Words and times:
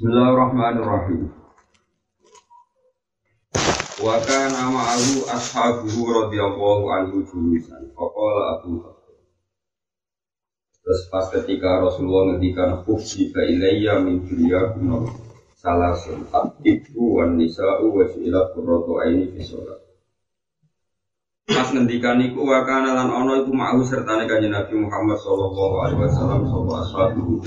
Bismillahirrahmanirrahim. 0.00 1.28
Wa 4.00 4.16
kana 4.24 4.72
ma'ahu 4.72 5.28
ashabuhu 5.28 6.08
radhiyallahu 6.08 6.88
anhu 6.88 7.20
julusan. 7.28 7.92
Faqala 7.92 8.56
Abu. 8.56 8.80
Terus 10.80 11.04
pas 11.12 11.28
ketika 11.28 11.84
Rasulullah 11.84 12.32
ngendikan 12.32 12.80
khufsi 12.80 13.28
ka 13.28 13.44
ilayya 13.44 14.00
min 14.00 14.24
dunyakum 14.24 15.04
salasun 15.60 16.24
atibu 16.32 17.20
wan 17.20 17.36
nisa'u 17.36 17.92
wa 17.92 18.00
su'ilat 18.08 18.56
qurratu 18.56 19.04
aini 19.04 19.36
fi 19.36 19.52
sholat. 19.52 19.84
Pas 21.44 21.68
ngendikan 21.76 22.24
iku 22.24 22.48
wa 22.48 22.64
kana 22.64 22.96
lan 22.96 23.12
ana 23.12 23.44
iku 23.44 23.52
ma'ahu 23.52 23.84
sertane 23.84 24.24
kanjeng 24.24 24.56
Nabi 24.56 24.80
Muhammad 24.80 25.20
sallallahu 25.20 25.76
alaihi 25.84 26.00
wasallam 26.08 26.48
sapa 26.48 26.72
ashabuhu 26.88 27.44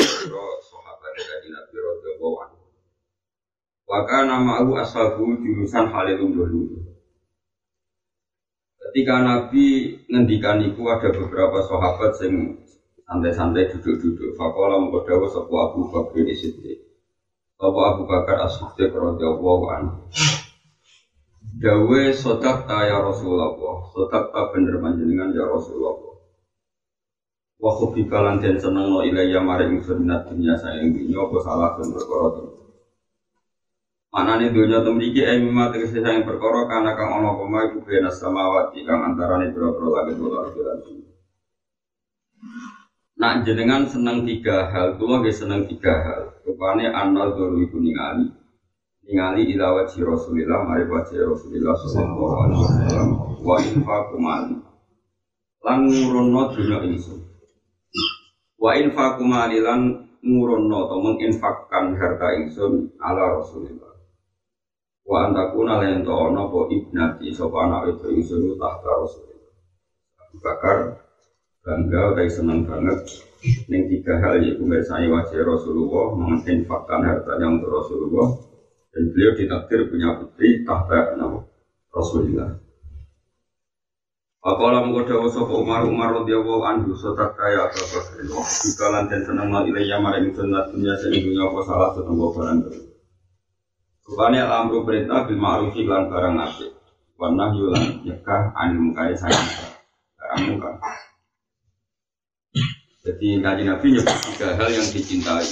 sahabat 0.69 1.17
kanjeng 1.17 1.57
Nabi 1.57 1.75
radhiyallahu 1.81 2.37
anhu. 2.45 2.61
Waka 3.93 4.25
nama 4.25 4.65
aku 4.65 4.73
ashabu 4.73 5.37
jurusan 5.37 5.85
Halilun 5.93 6.33
dulu. 6.33 6.81
Ketika 8.81 9.21
Nabi 9.21 9.93
ngendikan 10.09 10.65
itu 10.65 10.81
ada 10.89 11.13
beberapa 11.13 11.61
sahabat 11.61 12.17
yang 12.25 12.57
santai-santai 13.05 13.69
duduk-duduk. 13.69 14.33
Fakola 14.33 14.81
mengkodawa 14.81 15.29
sebuah 15.29 15.61
Abu 15.69 15.93
Bakar 15.93 16.25
di 16.25 16.33
situ. 16.33 16.73
Sebuah 17.61 17.85
Abu 17.93 18.09
Bakar 18.09 18.41
as-Siddiq 18.49 18.97
radhiyallahu 18.97 19.65
anhu. 19.69 20.09
Dawe 21.61 22.01
sodak 22.17 22.65
ta 22.65 22.89
ya 22.89 22.97
Rasulullah, 22.97 23.53
sodak 23.93 24.33
ta 24.33 24.49
bener 24.49 24.81
panjenengan 24.81 25.29
ya 25.37 25.45
Rasulullah. 25.45 26.17
Wa 27.61 27.77
khubika 27.77 28.25
lan 28.25 28.41
den 28.41 28.57
seneng 28.57 28.89
no 28.89 29.05
ilayya 29.05 29.37
maring 29.37 29.77
ingsun 29.77 30.01
minat 30.01 30.25
sayang 30.33 30.97
dunya 30.97 31.21
apa 31.21 31.37
salah 31.45 31.77
dan 31.77 31.93
perkara 31.93 32.62
Mana 34.13 34.37
nih 34.37 34.53
dunia 34.53 34.85
temriki 34.85 35.25
eh 35.25 35.41
mimma 35.41 35.73
tegese 35.73 35.97
sayang 35.97 36.21
perkara 36.21 36.69
karena 36.69 36.93
kang 36.93 37.17
ono 37.17 37.33
koma 37.33 37.65
iku 37.65 37.81
bena 37.81 38.13
samawati 38.13 38.85
kang 38.85 39.01
antarane 39.09 39.49
boro-boro 39.49 39.89
langit 39.89 40.21
wal 40.21 40.37
ardi 40.37 41.01
Nak 43.17 43.41
jenengan 43.41 43.89
seneng 43.89 44.21
tiga 44.21 44.69
hal, 44.69 45.01
kula 45.01 45.25
nggih 45.25 45.33
seneng 45.33 45.65
tiga 45.65 46.05
hal. 46.05 46.21
Rupane 46.45 46.93
anal 46.93 47.33
dulu 47.33 47.65
iku 47.65 47.81
ningali. 47.81 48.29
Ningali 49.01 49.49
ila 49.57 49.81
wajhi 49.81 50.05
Rasulillah, 50.05 50.61
mari 50.61 50.85
wajhi 50.85 51.17
Rasulillah 51.17 51.73
sallallahu 51.73 52.35
alaihi 52.37 52.61
wasallam 52.61 53.09
wa 53.41 53.57
infaqu 53.57 54.15
mali. 54.21 54.57
Lan 55.65 55.89
ngurono 55.89 56.53
dunya 56.53 56.77
ingsun. 56.85 57.17
Wa 58.61 58.77
infaqu 58.77 59.25
mali 59.25 59.57
lan 59.57 60.05
ngurono 60.21 60.77
atau 60.85 61.01
menginfakkan 61.01 61.97
harta 61.97 62.27
ingsun 62.37 62.93
ala 63.01 63.41
Rasulillah 63.41 63.92
wa 65.03 65.27
antakuna 65.27 65.83
lan 65.83 66.07
to 66.07 66.13
ana 66.15 66.47
apa 66.47 66.59
ibnati 66.71 67.27
sapa 67.35 67.57
anak 67.67 67.81
itu 67.91 68.07
ingsun 68.23 68.55
tahta 68.55 68.87
Rasulullah. 68.87 69.51
Abu 70.23 70.37
Bakar 70.39 70.77
bangga 71.63 71.99
utai 72.15 72.29
senang 72.31 72.63
banget 72.63 72.99
ning 73.67 73.91
tiga 73.91 74.19
hal 74.23 74.39
yaitu 74.39 74.63
mirsani 74.63 75.11
wajah 75.11 75.43
Rasulullah 75.43 76.15
menginfakkan 76.15 77.03
hartanya 77.03 77.47
untuk 77.51 77.71
Rasulullah. 77.71 78.29
Dan 78.93 79.09
beliau 79.09 79.33
ditakdir 79.33 79.89
punya 79.89 80.21
putri 80.21 80.61
tahta 80.69 81.17
nama 81.17 81.41
Rasulullah. 81.89 82.61
Apalah 84.43 84.85
mengkoda 84.85 85.23
wasapa 85.23 85.55
Umar 85.55 85.87
Umar 85.87 86.13
radhiyallahu 86.19 86.61
anhu 86.67 86.93
sotak 86.93 87.33
kaya 87.33 87.73
atau 87.73 87.79
Bakar. 87.89 88.27
Jika 88.43 88.85
lanten 88.91 89.23
senang 89.25 89.49
mal 89.49 89.65
ilayya 89.65 89.97
maring 89.97 90.35
sunnah 90.35 90.67
dunia 90.69 90.93
sehingga 90.99 91.47
apa 91.47 91.59
salah 91.63 91.89
senang 91.95 92.21
barang 92.21 92.92
Rupanya 94.03 94.51
amru 94.51 94.83
perintah 94.83 95.23
bil 95.23 95.39
ma'ruf 95.39 95.71
lan 95.79 96.11
barang 96.11 96.35
apik. 96.35 96.71
Wa 97.15 97.31
nahyu 97.31 97.71
lan 97.71 98.03
anil 98.59 98.79
mungkari 98.91 99.15
sayang 99.15 99.47
barang 100.19 100.39
mungkar. 100.51 100.75
Jadi 103.03 103.39
kaji 103.43 103.63
Nabi 103.67 103.87
nyebut 103.95 104.17
tiga 104.31 104.55
hal 104.59 104.69
yang 104.71 104.87
dicintai. 104.91 105.47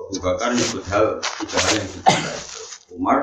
Abu 0.00 0.16
Bakar 0.20 0.52
nyebut 0.52 0.84
hal 0.88 1.20
tiga 1.20 1.56
hal 1.60 1.72
yang 1.76 1.88
dicintai. 1.92 2.38
Umar 2.96 3.18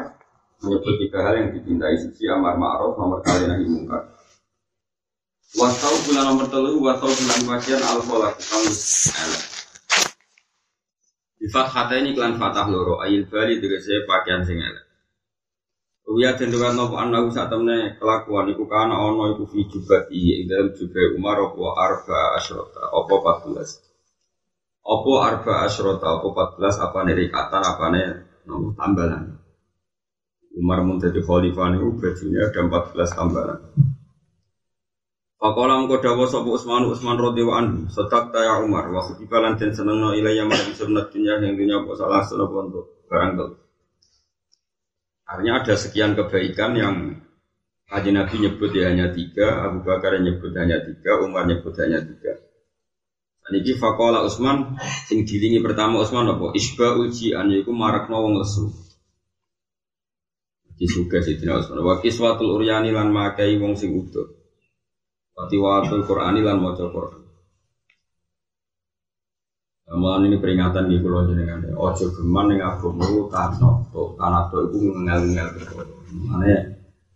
menyebut 0.61 0.93
tiga 1.01 1.19
hal 1.25 1.33
yang 1.41 1.49
dicintai. 1.57 1.97
Sisi 1.97 2.29
amar 2.29 2.57
ma'ruf 2.57 2.97
nomor 3.01 3.21
kali 3.25 3.49
nahi 3.49 3.65
mungkar. 3.65 4.13
Wasau 5.57 5.93
bulan 6.05 6.25
nomor 6.29 6.45
telu, 6.53 6.77
wasau 6.85 7.09
bulan 7.09 7.39
bagian 7.49 7.81
al-kholah 7.81 8.29
kang 8.37 8.61
elek. 8.61 9.56
Di 11.47 11.55
fathah 11.55 11.95
ini 11.95 12.11
klan 12.11 12.35
fatah 12.35 12.67
loro 12.67 12.99
ayil 12.99 13.23
bali 13.31 13.55
saya 13.79 14.03
pakaian 14.03 14.43
sing 14.43 14.59
elek. 14.59 14.83
Uya 16.11 16.35
tentukan 16.35 16.75
nopo 16.75 16.99
anak 16.99 17.31
saat 17.31 17.47
temne 17.47 17.95
kelakuan 17.95 18.51
iku 18.51 18.67
kana 18.67 18.99
ono 18.99 19.31
iku 19.31 19.47
fi 19.47 19.63
jubati 19.63 20.43
ing 20.43 20.51
dalam 20.51 20.75
jubai 20.75 21.15
Umar 21.15 21.39
apa 21.39 21.67
arba 21.79 22.35
asrota 22.35 22.83
apa 22.91 23.13
14. 23.47 23.63
Apa 24.83 25.11
arba 25.23 25.53
asrota 25.63 26.19
apa 26.19 26.27
14 26.59 26.83
apa 26.83 26.99
nerikatan 27.07 27.63
apa 27.63 27.85
ne 27.95 28.03
nopo 28.43 28.75
tambalan. 28.75 29.39
Umar 30.59 30.83
mun 30.83 30.99
jadi 30.99 31.23
khalifah 31.23 31.71
niku 31.71 31.95
bajunya 31.95 32.43
ada 32.51 32.59
14 32.59 33.07
tambalan. 33.15 33.59
Pakola 35.37 35.77
mengko 35.77 36.01
dawa 36.01 36.25
sapa 36.25 36.49
Utsman 36.49 36.89
Utsman 36.89 37.21
radhiyallahu 37.21 37.59
anhu, 37.61 37.79
setak 37.93 38.33
ta 38.33 38.41
ya 38.41 38.57
Umar 38.57 38.89
wa 38.89 39.05
khutibalan 39.05 39.53
den 39.61 39.69
senengno 39.69 40.17
ilayya 40.17 40.49
maring 40.49 40.73
sunnah 40.73 41.05
dunya 41.13 41.37
yang 41.37 41.53
dunya 41.53 41.77
apa 41.77 41.93
salah 41.93 42.25
sunah 42.25 42.49
untuk 42.49 43.05
barang 43.05 43.31
tel. 43.37 43.49
Artinya 45.29 45.61
ada 45.61 45.73
sekian 45.77 46.17
kebaikan 46.17 46.73
yang 46.73 46.95
Haji 47.87 48.11
Nabi 48.11 48.35
nyebut 48.43 48.75
ya 48.75 48.91
hanya 48.91 49.15
tiga, 49.15 49.63
Abu 49.63 49.79
Bakar 49.85 50.19
nyebut 50.19 50.51
hanya 50.57 50.83
tiga, 50.83 51.23
Umar 51.23 51.47
nyebut 51.47 51.71
hanya 51.79 52.03
tiga. 52.03 52.35
Dan 53.47 53.63
ini 53.63 53.79
fakola 53.79 54.27
Utsman 54.27 54.75
sing 55.07 55.23
dilingi 55.23 55.63
pertama 55.63 56.03
Utsman 56.03 56.27
apa? 56.27 56.51
Isba 56.51 56.99
uji 56.99 57.31
an 57.31 57.47
iku 57.47 57.71
marakno 57.71 58.19
wong 58.19 58.43
lesu. 58.43 58.73
Disuga 60.75 61.23
Sidina 61.23 61.63
Utsman. 61.63 61.79
Wa 61.79 62.03
kiswatul 62.03 62.59
uryani 62.59 62.91
lan 62.91 63.15
makai 63.15 63.55
wong 63.55 63.79
sing 63.79 63.95
utuh. 63.95 64.36
Watiwatul 65.37 66.01
Qur'ani 66.01 66.41
lan 66.41 66.57
maca 66.57 66.89
Qur'an. 66.89 67.21
Amalan 69.87 70.27
ini 70.27 70.41
peringatan 70.41 70.89
di 70.89 70.99
pulau 70.99 71.29
jenengan. 71.29 71.63
Ojo 71.77 72.11
geman 72.11 72.51
yang 72.51 72.75
agama 72.75 73.07
itu 73.07 73.23
tanah 73.31 73.87
to, 73.87 74.03
tanah 74.19 74.43
to 74.51 74.57
itu 74.67 74.91
ngel-ngel. 74.91 75.47
Mana 76.27 76.59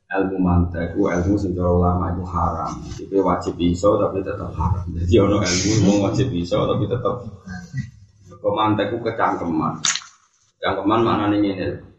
ilmu 0.07 0.37
mantek, 0.39 0.95
ilmu 0.95 1.35
sing 1.35 1.51
ulama 1.57 2.15
itu 2.15 2.23
haram. 2.23 2.71
Jadi 2.95 3.15
wajib 3.19 3.59
iso 3.59 3.99
tapi 3.99 4.23
tetap 4.23 4.55
haram. 4.55 4.88
Jadi 4.88 5.13
ono 5.19 5.43
ilmu 5.43 5.71
mau 5.83 6.07
wajib 6.07 6.31
iso 6.31 6.63
tapi 6.63 6.88
tetap 6.88 7.27
kemantek 8.39 8.88
itu 8.93 8.97
kecangkeman. 9.03 9.73
Kecangkeman 10.61 11.01
mana 11.03 11.27
nih 11.27 11.41
ini? 11.41 11.91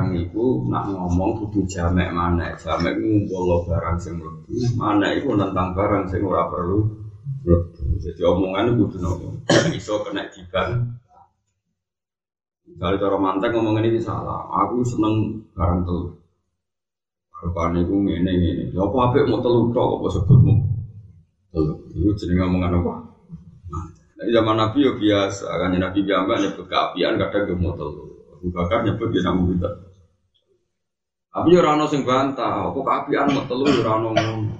Barang 0.00 0.16
itu 0.16 0.64
nak 0.72 0.88
ngomong 0.88 1.44
kudu 1.44 1.68
jamek 1.68 2.08
mana 2.08 2.56
jamek 2.56 2.96
ngumpul 2.96 3.68
barang 3.68 4.00
sing 4.00 4.16
mlebu 4.16 4.48
mana 4.80 5.12
itu 5.12 5.28
tentang 5.36 5.76
barang 5.76 6.08
sing 6.08 6.24
ora 6.24 6.48
perlu 6.48 6.88
jadi 8.00 8.20
omongan 8.32 8.80
kudu 8.80 8.96
nopo 8.96 9.28
iso 9.76 10.00
kena 10.00 10.24
diban 10.32 10.96
Misalnya 12.70 13.02
cara 13.02 13.16
mantek 13.18 13.50
ngomong 13.50 13.82
ini 13.82 13.98
salah, 13.98 14.46
aku 14.46 14.86
seneng 14.86 15.42
barang 15.52 15.82
telur. 15.82 16.16
Rupanya 17.42 17.82
itu 17.82 17.92
ngene 17.92 18.30
ngene. 18.30 18.64
Ya 18.70 18.86
apa 18.86 19.10
apa 19.10 19.26
mau 19.26 19.42
telur 19.42 19.74
tok 19.74 19.98
apa 19.98 20.06
sebutmu? 20.14 20.54
Telur. 21.50 21.76
Itu 21.90 22.14
jadi 22.14 22.38
ngomongan 22.40 22.78
apa? 22.78 22.94
Nah, 23.74 23.84
zaman 24.22 24.54
Nabi 24.54 24.86
ya 24.86 24.94
biasa, 24.94 25.50
kan 25.50 25.74
Nabi 25.74 25.98
biasa 26.06 26.32
nyebut 26.40 26.66
keapian 26.70 27.18
kadang 27.18 27.58
mau 27.58 27.74
telur. 27.74 28.10
Bakar 28.48 28.80
nyebut 28.88 29.12
dia 29.12 29.20
namu 29.20 29.52
kita. 29.52 29.68
Tapi 31.30 31.54
ya 31.54 31.62
rano 31.62 31.86
sing 31.86 32.02
bantah, 32.02 32.74
apa 32.74 32.78
keapian 32.82 33.30
mau 33.30 33.46
telu 33.46 33.70
ya 33.70 33.82
rano 33.86 34.10
ngono. 34.10 34.58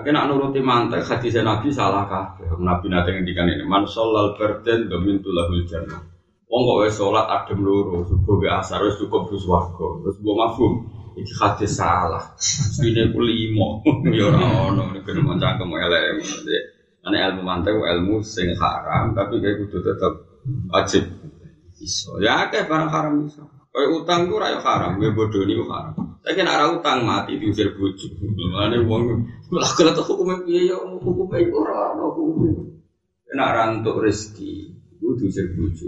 Nak 0.00 0.24
nuruti 0.32 0.64
mantek 0.64 1.04
hadis 1.04 1.36
Nabi 1.44 1.68
salah 1.68 2.08
kabeh. 2.08 2.56
Nabi 2.56 2.88
nanti 2.88 3.12
ngendikan 3.12 3.52
ini, 3.52 3.68
man 3.68 3.84
sholal 3.84 4.32
berden 4.40 4.88
domin 4.88 5.20
tulahul 5.20 5.68
jannah. 5.68 6.00
Wong 6.50 6.66
kok 6.66 6.78
wis 6.82 6.98
salat 6.98 7.26
adem 7.30 7.62
loro, 7.62 8.02
subuh 8.08 8.42
be 8.42 8.50
asar 8.50 8.82
wis 8.82 8.98
cukup 8.98 9.30
bus 9.30 9.46
warga. 9.46 9.86
Terus 10.02 10.16
mbok 10.18 10.34
mafhum, 10.34 10.72
iki 11.14 11.30
hadis 11.38 11.78
salah. 11.78 12.34
Ini 12.82 13.14
ku 13.14 13.20
limo, 13.22 13.84
ya 14.16 14.32
iki 14.96 15.00
kena 15.06 15.38
cangkem 15.38 15.70
elek. 15.76 16.26
Ane 17.06 17.16
ilmu 17.20 17.46
mantek 17.46 17.76
ilmu 17.76 18.18
sing 18.24 18.50
haram, 18.58 19.14
tapi 19.14 19.38
kayak 19.38 19.62
kudu 19.62 19.78
tetap 19.84 20.12
wajib 20.72 21.04
Iso. 21.80 22.20
Ya 22.20 22.44
akeh 22.44 22.68
barang 22.68 22.92
haram 22.92 23.24
iso. 23.24 23.59
Kayak 23.70 23.90
utang 24.02 24.20
ra 24.34 24.58
haram, 24.58 24.98
gue 24.98 25.14
bodoh 25.14 25.46
nih 25.46 25.54
haram. 25.62 25.94
Tapi 26.20 26.34
kena 26.34 26.58
arah 26.58 26.74
utang 26.74 27.06
mati 27.06 27.38
diusir 27.38 27.70
bojo. 27.78 28.10
Mulane 28.18 28.82
wong 28.82 29.02
lah 29.54 29.70
kena 29.78 29.94
tuh 29.94 30.04
hukum 30.10 30.42
piye 30.42 30.68
ya 30.68 30.76
hukum 30.76 31.30
iku 31.30 31.62
ora 31.62 31.94
ono 31.94 32.10
hukum. 32.10 32.66
Kena 33.30 33.46
rantuk 33.54 34.02
rezeki, 34.02 34.74
iku 34.98 35.14
diusir 35.16 35.54
bojo. 35.54 35.86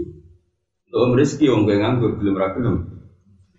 Lo 0.95 1.11
rezeki 1.11 1.51
wong 1.51 1.67
kowe 1.67 1.75
nganggur 1.75 2.11
belum 2.17 2.39
ra 2.39 2.55
gelem. 2.55 2.77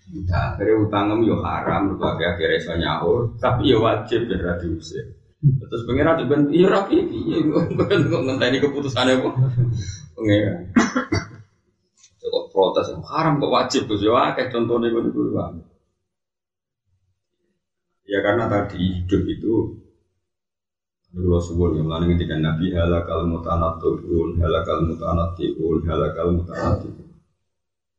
Nah, 0.05 0.53
akhirnya 0.53 0.85
utangem 0.85 1.25
yo 1.25 1.41
haram, 1.41 1.97
berbagai 1.97 2.37
akhirnya 2.37 2.61
iso 2.61 2.73
nyaur, 2.77 3.21
tapi 3.41 3.73
yo 3.73 3.85
wajib 3.85 4.29
ra 4.29 4.57
diusir. 4.57 5.21
Terus 5.45 5.85
pengiran 5.85 6.25
juga 6.25 6.41
iya 6.49 6.67
rapi, 6.73 6.97
iya 7.05 7.39
kok 8.09 8.23
ngenteni 8.25 8.65
keputusannya 8.65 9.21
kok. 9.21 9.35
Pengiran. 10.17 10.61
Protes, 12.55 12.87
haram 13.11 13.43
kok 13.43 13.51
wajib 13.51 13.83
tuh, 13.91 13.99
ya 13.99 14.31
kayak 14.31 14.55
contohnya 14.55 14.95
gue 14.95 15.11
dulu 15.11 15.35
Ya 18.07 18.23
karena 18.23 18.47
tadi 18.47 18.79
hidup 19.03 19.23
itu 19.27 19.55
Dulu 21.15 21.39
sebuah 21.39 21.79
yang 21.79 21.87
lain 21.87 22.19
ketika 22.19 22.35
Nabi 22.43 22.75
halakal 22.75 23.23
mutanatun, 23.31 24.35
halakal 24.35 24.83
mutanatun, 24.83 25.79
halakal 25.87 26.29
mutanatun. 26.35 26.91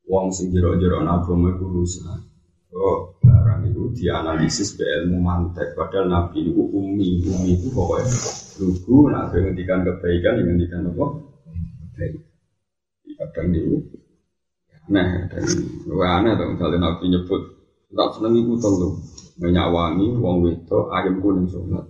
Wong 0.04 0.36
sing 0.36 0.52
jero-jero 0.52 1.00
agama 1.00 1.56
iku 1.56 1.64
rusak. 1.64 2.28
Oh, 2.76 3.16
barang 3.24 3.72
itu 3.72 3.88
dianalisis 3.96 4.76
be 4.76 4.84
ilmu 4.84 5.24
mantek. 5.24 5.80
Padahal 5.80 6.12
Nabi 6.12 6.52
itu 6.52 6.60
umi, 6.60 7.24
umi 7.24 7.56
itu 7.56 7.72
pokoknya 7.72 8.12
lugu, 8.60 9.08
nah 9.08 9.32
ngendikan 9.32 9.88
kebaikan, 9.88 10.36
ngendikan 10.44 10.84
apa? 10.92 11.06
Kebaikan. 11.96 12.24
Kadang 13.16 13.48
itu 13.56 13.80
Nah, 14.86 15.26
dan 15.26 15.44
aneh 15.90 16.34
tuh 16.38 16.48
misalnya 16.54 16.78
Nabi 16.78 17.10
nyebut 17.10 17.42
tak 17.96 18.10
seneng 18.20 18.38
iku 18.38 18.54
telu 18.60 18.90
banyak 19.36 19.68
wangi, 19.72 20.08
wong 20.16 20.46
wedo, 20.46 20.88
ayam 20.94 21.20
kuning 21.20 21.50
sholat. 21.50 21.84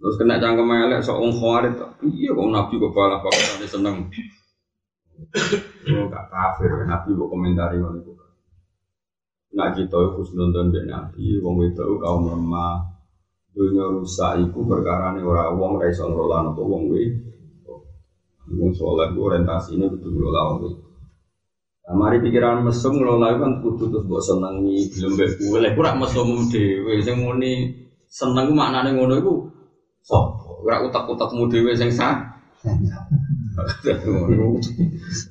Terus 0.00 0.16
kena 0.16 0.40
cangkem 0.40 0.70
elek 0.70 1.04
sok 1.04 1.20
wong 1.20 1.32
khawarit. 1.36 1.76
Iya 2.02 2.32
kok 2.32 2.48
Nabi 2.48 2.74
kok 2.80 2.92
balah 2.96 3.20
pakai 3.20 3.68
seneng. 3.68 4.08
Oh, 5.90 6.04
gak 6.08 6.26
kafir, 6.32 6.72
Nabi 6.88 7.12
kok 7.12 7.28
komentari 7.28 7.76
ngono 7.76 8.00
iku. 8.00 8.12
Nak 9.50 9.76
kita 9.76 10.16
husnudon 10.16 10.72
mbek 10.72 10.88
Nabi, 10.88 11.36
wong 11.42 11.54
wedo 11.60 11.84
kaum 12.00 12.32
lemah. 12.32 12.96
Dunia 13.50 13.90
rusak 13.92 14.40
iku 14.46 14.62
perkara 14.64 15.12
nih 15.12 15.26
orang 15.26 15.58
wong 15.58 15.72
ra 15.82 15.90
iso 15.90 16.06
ngelola 16.06 16.48
apa 16.48 16.62
wong 16.64 16.86
wedo. 16.90 17.84
Wong 18.56 18.72
soleh 18.72 19.10
orientasinya 19.12 19.90
betul 19.90 20.16
ngelola 20.16 20.40
wong 20.48 20.58
wedo. 20.64 20.89
Nah, 21.90 22.06
mari 22.06 22.22
pikiran 22.22 22.62
mesum 22.62 23.02
ngelola 23.02 23.34
kan 23.34 23.58
kudu 23.58 23.90
terus 23.90 24.06
mbok 24.06 24.22
senengi, 24.22 24.78
belum 24.94 25.10
kowe. 25.42 25.58
Lek 25.58 25.74
ora 25.74 25.98
mesum 25.98 26.46
dhewe 26.46 27.02
sing 27.02 27.18
muni 27.18 27.66
seneng 28.06 28.54
maknane 28.54 28.94
ngono 28.94 29.18
iku 29.18 29.34
sapa? 29.98 30.62
Ora 30.62 30.86
utak-utakmu 30.86 31.50
dhewe 31.50 31.74
sing 31.74 31.90
sah. 31.90 32.30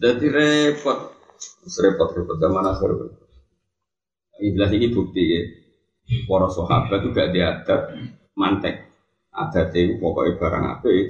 Jadi 0.04 0.26
repot, 0.28 1.16
repot-repot 1.64 2.36
zaman 2.36 2.68
akhir. 2.68 2.92
Jelas 4.44 4.76
ini 4.76 4.92
bukti 4.92 5.24
ya. 5.24 5.42
Para 6.28 6.52
sahabat 6.52 7.00
itu 7.00 7.16
gak 7.16 7.32
diadat 7.32 7.82
mantek. 8.36 8.84
Adat 9.32 9.72
itu 9.80 9.96
pokoknya 9.96 10.36
barang 10.36 10.64
apa 10.76 10.88
ya 10.92 11.08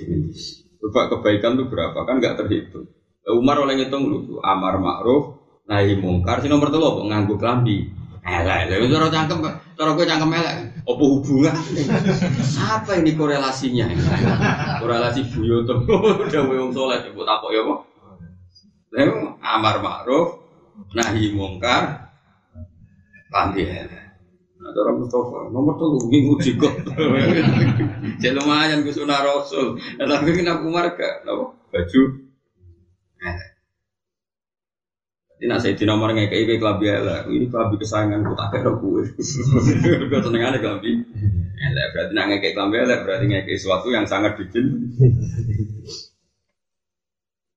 Coba 0.78 1.10
kebaikan 1.10 1.58
itu 1.58 1.66
berapa 1.74 2.06
kan 2.06 2.22
gak 2.22 2.38
terhitung. 2.38 2.86
Umar 3.30 3.66
oleh 3.66 3.78
ngitung 3.78 4.10
lu, 4.10 4.42
amar 4.42 4.82
ma'ruf, 4.82 5.39
nahi 5.70 5.94
mungkar. 6.02 6.42
Si 6.42 6.50
nomor 6.50 6.74
telu 6.74 7.06
nganggu 7.06 7.38
kelambi. 7.38 8.02
Elek, 8.20 8.70
lha 8.70 8.86
cara 8.94 9.08
cangkem, 9.10 9.42
cara 9.74 9.96
kowe 9.96 10.06
cangkem 10.06 10.38
elek. 10.38 10.56
Apa 10.86 11.04
hubungan? 11.08 11.56
Apa 12.62 13.02
ini 13.02 13.18
korelasinya? 13.18 13.90
Korelasi 14.84 15.34
buyoto. 15.34 15.82
Udah 15.88 16.42
wong 16.46 16.70
saleh 16.70 17.10
mbok 17.10 17.26
takok 17.26 17.50
ya 17.56 17.64
apa? 17.66 17.76
Lha 18.94 19.04
amar 19.40 19.82
ma'ruf, 19.82 20.46
nahi 20.94 21.34
mungkar, 21.34 22.12
kelambi 23.34 23.66
elek. 23.66 24.04
Nah, 24.62 24.70
cara 24.78 24.92
Mustafa, 24.94 25.50
nomor 25.50 25.80
nggih 25.80 26.22
nguji 26.30 26.60
kok. 26.60 26.76
Jadi 28.20 28.36
lumayan 28.36 28.86
ke 28.86 28.92
sunah 28.94 29.26
Rasul. 29.26 29.80
Tapi 29.96 30.30
kenapa 30.36 30.68
Umar 30.68 30.94
gak, 30.94 31.26
baju 31.26 32.02
ini 35.40 35.48
nak 35.48 35.64
saya 35.64 35.80
nomor 35.88 36.12
nggak 36.12 36.36
kayak 36.36 36.60
kelambi 36.60 36.92
lah. 36.92 37.24
Ini 37.24 37.48
kelambi 37.48 37.80
kesayangan 37.80 38.28
ku 38.28 38.36
tak 38.36 38.60
kira 38.60 38.72
gue. 38.76 39.02
Gue 40.12 40.20
seneng 40.28 40.44
aja 40.44 40.60
kelambi. 40.60 40.92
Elek 41.66 41.88
berarti 41.96 42.12
nak 42.12 42.26
kayak 42.28 42.54
kelambi 42.60 42.76
elek 42.84 43.00
berarti 43.08 43.26
kayak 43.32 43.48
sesuatu 43.56 43.88
yang 43.88 44.04
sangat 44.04 44.36
bikin. 44.36 44.68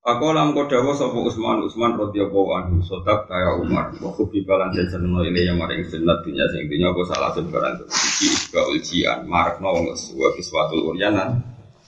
Aku 0.03 0.35
lam 0.35 0.51
kodawa 0.51 0.99
Usman 0.99 1.63
Usman 1.63 1.95
radhiyallahu 1.95 2.51
anhu 2.59 2.83
sotak 2.83 3.31
kaya 3.31 3.55
Umar 3.55 3.95
wa 4.03 4.11
kubi 4.11 4.43
balan 4.43 4.75
dan 4.75 4.91
seneng 4.91 5.15
ini 5.31 5.47
yang 5.47 5.63
maring 5.63 5.87
sunat 5.87 6.27
dunia 6.27 6.43
sing 6.51 6.67
dunia 6.67 6.91
aku 6.91 7.07
salah 7.07 7.31
sebaran 7.31 7.79
iki 7.87 8.35
isba 8.35 8.67
ujian 8.75 9.23
marak 9.31 9.63
no 9.63 9.71
wong 9.71 9.95
sebuah 9.95 10.35
kiswatul 10.35 10.91
uryanan 10.91 11.39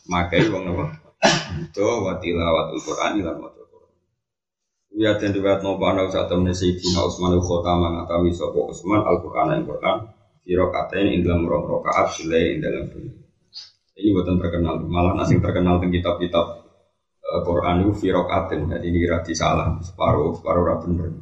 makai 0.07 0.47
wong 0.47 0.63
apa 0.63 0.95
itu 1.67 1.83
wa 1.83 2.15
tilawatul 2.23 2.87
Qur'an 2.87 3.19
lan 3.19 3.35
Ya 4.95 5.19
dan 5.19 5.35
riwayat 5.35 5.67
nopo 5.67 5.91
anak 5.91 6.15
saat 6.15 6.31
temen 6.31 6.55
Sayyidina 6.55 7.03
Utsman 7.03 7.35
khotama 7.43 7.99
ngatami 7.99 8.31
sopo 8.31 8.71
Utsman 8.71 9.03
Al-Qur'an 9.03 9.51
yang 9.51 9.67
Qur'an 9.67 10.07
Siro 10.47 10.71
katain 10.71 11.11
ing 11.11 11.27
dalam 11.27 11.51
rong 11.51 11.67
rokaat 11.67 12.15
silai 12.15 12.55
ing 12.55 12.63
dalam 12.63 12.87
Ini 13.95 14.11
buatan 14.11 14.39
terkenal, 14.39 14.83
malah 14.87 15.15
nasi 15.19 15.39
terkenal 15.39 15.79
tentang 15.79 15.95
kitab-kitab 15.95 16.47
uh, 17.23 17.41
Quran 17.47 17.87
itu 17.87 17.93
firokatin, 17.95 18.67
jadi 18.67 18.87
ini 18.91 18.99
kira 19.07 19.23
salah 19.39 19.79
separuh 19.79 20.35
separuh 20.35 20.63
rapi 20.67 20.91
bener. 20.91 21.15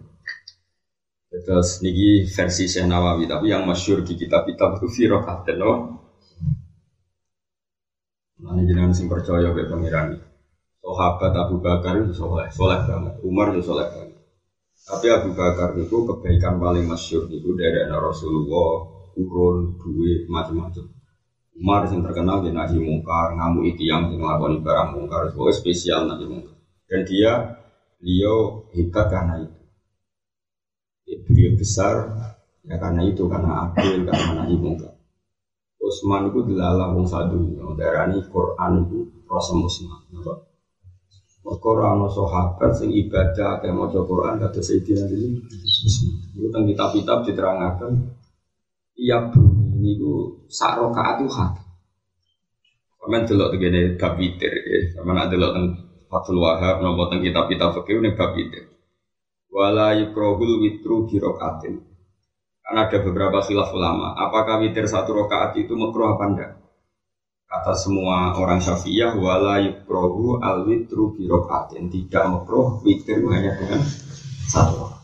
Terus 1.28 1.84
niki 1.84 2.24
versi 2.24 2.64
Syekh 2.64 2.88
Nawawi, 2.88 3.28
tapi 3.28 3.52
yang 3.52 3.68
masyur 3.68 4.00
di 4.00 4.16
kitab-kitab 4.16 4.80
itu 4.80 4.88
firokatin, 4.88 5.56
loh. 5.60 5.76
Nah, 8.40 8.56
ini 8.56 8.72
jangan 8.72 8.90
sing 8.96 9.06
percaya 9.06 9.52
be 9.52 9.68
pangeran 9.68 10.31
Sahabat 10.82 11.30
Abu 11.38 11.62
Bakar 11.62 11.94
itu 12.02 12.10
soleh, 12.10 12.50
soleh 12.50 12.82
banget. 12.82 13.14
Umar 13.22 13.54
itu 13.54 13.62
soleh 13.62 13.86
banget. 13.86 14.18
Tapi 14.82 15.06
Abu 15.14 15.30
Bakar 15.38 15.78
itu 15.78 15.94
kebaikan 15.94 16.58
paling 16.58 16.90
masyur 16.90 17.30
itu 17.30 17.54
dari 17.54 17.86
anak 17.86 18.02
Rasulullah, 18.02 18.90
urun, 19.14 19.78
duit, 19.78 20.26
macam-macam. 20.26 20.90
Umar 21.54 21.86
yang 21.86 22.02
terkenal 22.02 22.42
di 22.42 22.50
nahi 22.50 22.82
mungkar, 22.82 23.38
ngamu 23.38 23.62
itu 23.70 23.86
yang 23.86 24.10
melakukan 24.10 24.58
barang 24.58 24.88
mungkar, 24.98 25.30
sebagai 25.30 25.54
spesial 25.54 26.10
nahi 26.10 26.26
mungkar. 26.26 26.58
Dan 26.90 27.06
dia, 27.06 27.62
beliau 28.02 28.66
hebat 28.74 29.06
karena 29.06 29.34
itu. 29.38 29.58
Beliau 31.30 31.52
besar, 31.54 31.94
ya 32.66 32.74
karena 32.74 33.06
itu, 33.06 33.22
karena 33.30 33.70
adil, 33.70 34.02
karena 34.02 34.42
nahi 34.42 34.54
mungkar. 34.58 34.98
Utsman 35.78 36.26
itu 36.26 36.42
dilalah 36.42 36.90
wong 36.90 37.06
sadu, 37.06 37.38
darah 37.78 38.10
ini 38.10 38.18
Quran 38.26 38.82
itu 38.82 38.98
Rasul 39.30 39.62
Utsman. 39.62 40.10
Maka 41.42 41.66
orang 41.74 42.06
sahabat 42.06 42.70
sing 42.78 42.94
ibadah 42.94 43.58
kayak 43.58 43.74
mau 43.74 43.90
Quran 43.90 44.38
kata 44.38 44.62
Sayyidina 44.62 45.10
ini. 45.10 45.42
Itu 46.38 46.46
tentang 46.48 46.70
kitab-kitab 46.70 47.18
diterangkan. 47.26 47.92
Iya 48.94 49.26
bunyi 49.34 49.82
ini 49.82 49.98
ku 49.98 50.46
sak 50.46 50.78
rokaat 50.78 51.18
itu 51.18 51.26
hat. 51.34 51.58
Kamen 53.02 53.26
delok 53.26 53.58
begini 53.58 53.98
bab 53.98 54.14
witir 54.14 54.54
ya. 54.54 54.94
Kamen 54.94 55.18
ada 55.18 55.34
delok 55.34 55.50
tentang 55.50 55.74
Fathul 56.06 56.38
Wahab 56.38 56.78
nopo 56.78 57.10
tentang 57.10 57.26
kitab-kitab 57.26 57.68
fikih 57.82 57.98
ini 57.98 58.14
bab 58.14 58.38
witir. 58.38 58.70
Wala 59.50 59.98
yukrohul 59.98 60.62
witru. 60.62 61.10
Karena 62.62 62.86
ada 62.86 62.98
beberapa 63.02 63.42
khilaf 63.42 63.74
ulama. 63.74 64.14
Apakah 64.14 64.62
witir 64.62 64.86
satu 64.86 65.10
rokaat 65.10 65.58
itu 65.58 65.74
makruh 65.74 66.14
apa 66.14 66.24
enggak? 66.30 66.61
Kata 67.52 67.76
semua 67.76 68.32
orang 68.40 68.64
syafi'iyah 68.64 69.12
wala 69.20 69.60
yukrohu 69.60 70.40
al 70.40 70.64
witru 70.64 71.12
birokaatin 71.12 71.92
tidak 71.92 72.24
makruh 72.32 72.80
witir 72.80 73.20
hanya 73.28 73.52
dengan 73.60 73.84
satu 74.48 75.02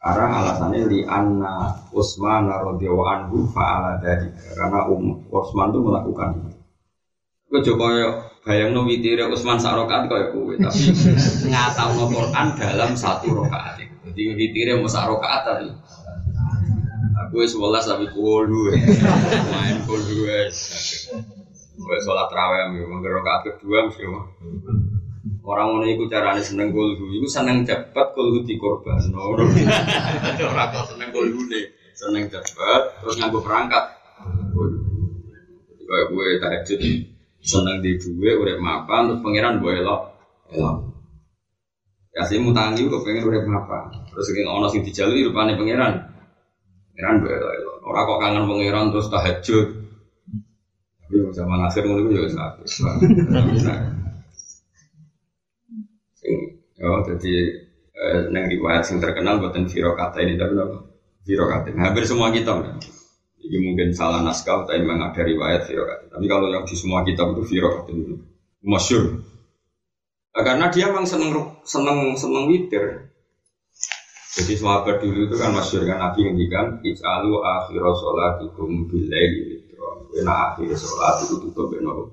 karena 0.00 0.26
alasannya 0.32 0.88
li 0.88 1.00
anna 1.04 1.76
Utsman 1.92 2.48
radhiyallahu 2.48 3.04
anhu 3.04 3.44
fa'ala 3.52 4.00
dari 4.00 4.32
karena 4.56 4.88
um, 4.88 5.28
Utsman 5.28 5.76
itu 5.76 5.80
melakukan 5.84 6.28
itu. 6.40 6.50
Gue 7.52 7.60
coba 7.68 7.86
bayang 8.48 8.72
no 8.72 8.88
witir 8.88 9.20
Utsman 9.28 9.60
sak 9.60 9.76
rakaat 9.76 10.08
kaya 10.08 10.32
kowe 10.32 10.56
tapi 10.56 10.82
ngatau 11.52 12.08
Quran 12.08 12.46
dalam 12.56 12.96
satu 12.96 13.28
rakaat. 13.44 13.84
Jadi 14.08 14.22
witir 14.40 14.72
mau 14.80 14.88
sak 14.88 15.04
rakaat 15.04 15.42
tadi. 15.44 15.68
Aku 17.28 17.44
sebelas 17.44 17.84
tapi 17.84 18.08
kulu 18.08 18.72
main 19.52 19.84
kulu 19.84 20.24
Gue 21.80 21.96
sholat 22.04 22.28
raweh, 22.28 22.84
mungkin 22.84 23.08
rokaat 23.08 23.40
kedua 23.48 23.88
mesti 23.88 24.04
Orang 25.40 25.72
ngono 25.72 25.88
iku 25.88 26.04
carane 26.06 26.44
seneng 26.44 26.68
kulhu, 26.68 27.10
iku 27.16 27.24
seneng 27.24 27.64
cepet 27.64 28.06
kulhu 28.12 28.44
di 28.44 28.60
korban. 28.60 29.00
Ora 30.52 30.64
kok 30.68 30.84
seneng 30.94 31.08
kulhune, 31.10 31.60
seneng 31.96 32.28
cepet 32.28 32.82
terus 33.00 33.16
nganggo 33.16 33.40
perangkat. 33.40 33.84
Kayak 35.90 36.06
gue 36.12 36.26
tahajud 36.38 36.80
seneng 37.40 37.80
di 37.80 37.96
duwe 37.96 38.36
urip 38.36 38.60
mapan 38.60 39.10
terus 39.10 39.20
pangeran 39.24 39.58
gue 39.58 39.72
elok. 39.80 40.02
Elok. 40.52 40.76
Kasih 42.12 42.44
mutangi 42.44 42.84
kok 42.84 43.02
pengen 43.02 43.26
urip 43.26 43.42
apa? 43.48 43.90
Terus 44.12 44.24
sing 44.28 44.44
ono 44.44 44.68
sing 44.68 44.84
dijalui 44.84 45.24
rupane 45.24 45.56
pangeran. 45.56 46.04
Pangeran 46.94 47.16
ora 47.80 48.00
kok 48.06 48.20
kangen 48.20 48.44
pangeran 48.44 48.92
terus 48.92 49.08
tahajud. 49.08 49.79
Zaman 51.30 51.60
akhir 51.62 51.82
ngono 51.86 52.00
iku 52.04 52.10
ya 52.18 52.30
sakit. 52.30 52.68
Sing 56.18 56.34
yo 56.76 57.04
dadi 57.06 57.32
eh, 57.94 58.20
nang 58.32 58.44
riwayat 58.50 58.82
sing 58.84 58.98
terkenal 58.98 59.38
buatan 59.38 59.68
kata 59.68 60.18
ini 60.24 60.34
tapi 60.40 60.54
apa? 60.58 60.78
kata. 61.26 61.68
Hampir 61.76 62.04
semua 62.08 62.34
kitab. 62.34 62.66
Ini 63.40 63.56
mungkin 63.66 63.96
salah 63.96 64.20
naskah, 64.20 64.68
tapi 64.68 64.84
memang 64.84 65.10
ada 65.10 65.22
riwayat 65.24 65.68
kata. 65.70 66.04
Tapi 66.12 66.24
kalau 66.26 66.50
yang 66.50 66.66
di 66.66 66.76
semua 66.76 67.06
kitab 67.06 67.36
itu 67.36 67.60
kata 67.60 67.90
itu 67.94 68.14
masyur. 68.64 69.24
Nah, 70.30 70.42
karena 70.46 70.70
dia 70.70 70.88
memang 70.88 71.06
seneng 71.08 71.34
seneng 71.66 72.14
seneng 72.14 72.46
witir. 72.46 73.10
Jadi 74.30 74.54
sahabat 74.54 75.02
dulu 75.02 75.26
itu 75.26 75.34
kan 75.34 75.50
masyur 75.50 75.82
kan 75.90 75.98
Nabi 75.98 76.22
ngendikan 76.22 76.78
Ij'alu 76.86 77.42
akhir 77.42 77.82
sholatikum 77.82 78.86
billaili 78.86 79.59
Kena 80.10 80.34
akhir 80.52 80.76
sholat 80.76 81.24
itu 81.24 81.40
tutup 81.40 81.72
beno 81.72 82.12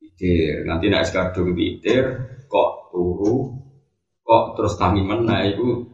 Witir 0.00 0.64
Nanti 0.64 0.88
nak 0.88 1.04
sekadung 1.04 1.52
witir 1.52 2.04
Kok 2.48 2.92
turu 2.94 3.52
Kok 4.24 4.44
terus 4.56 4.74
tami 4.80 5.04
menah 5.04 5.44
itu 5.44 5.84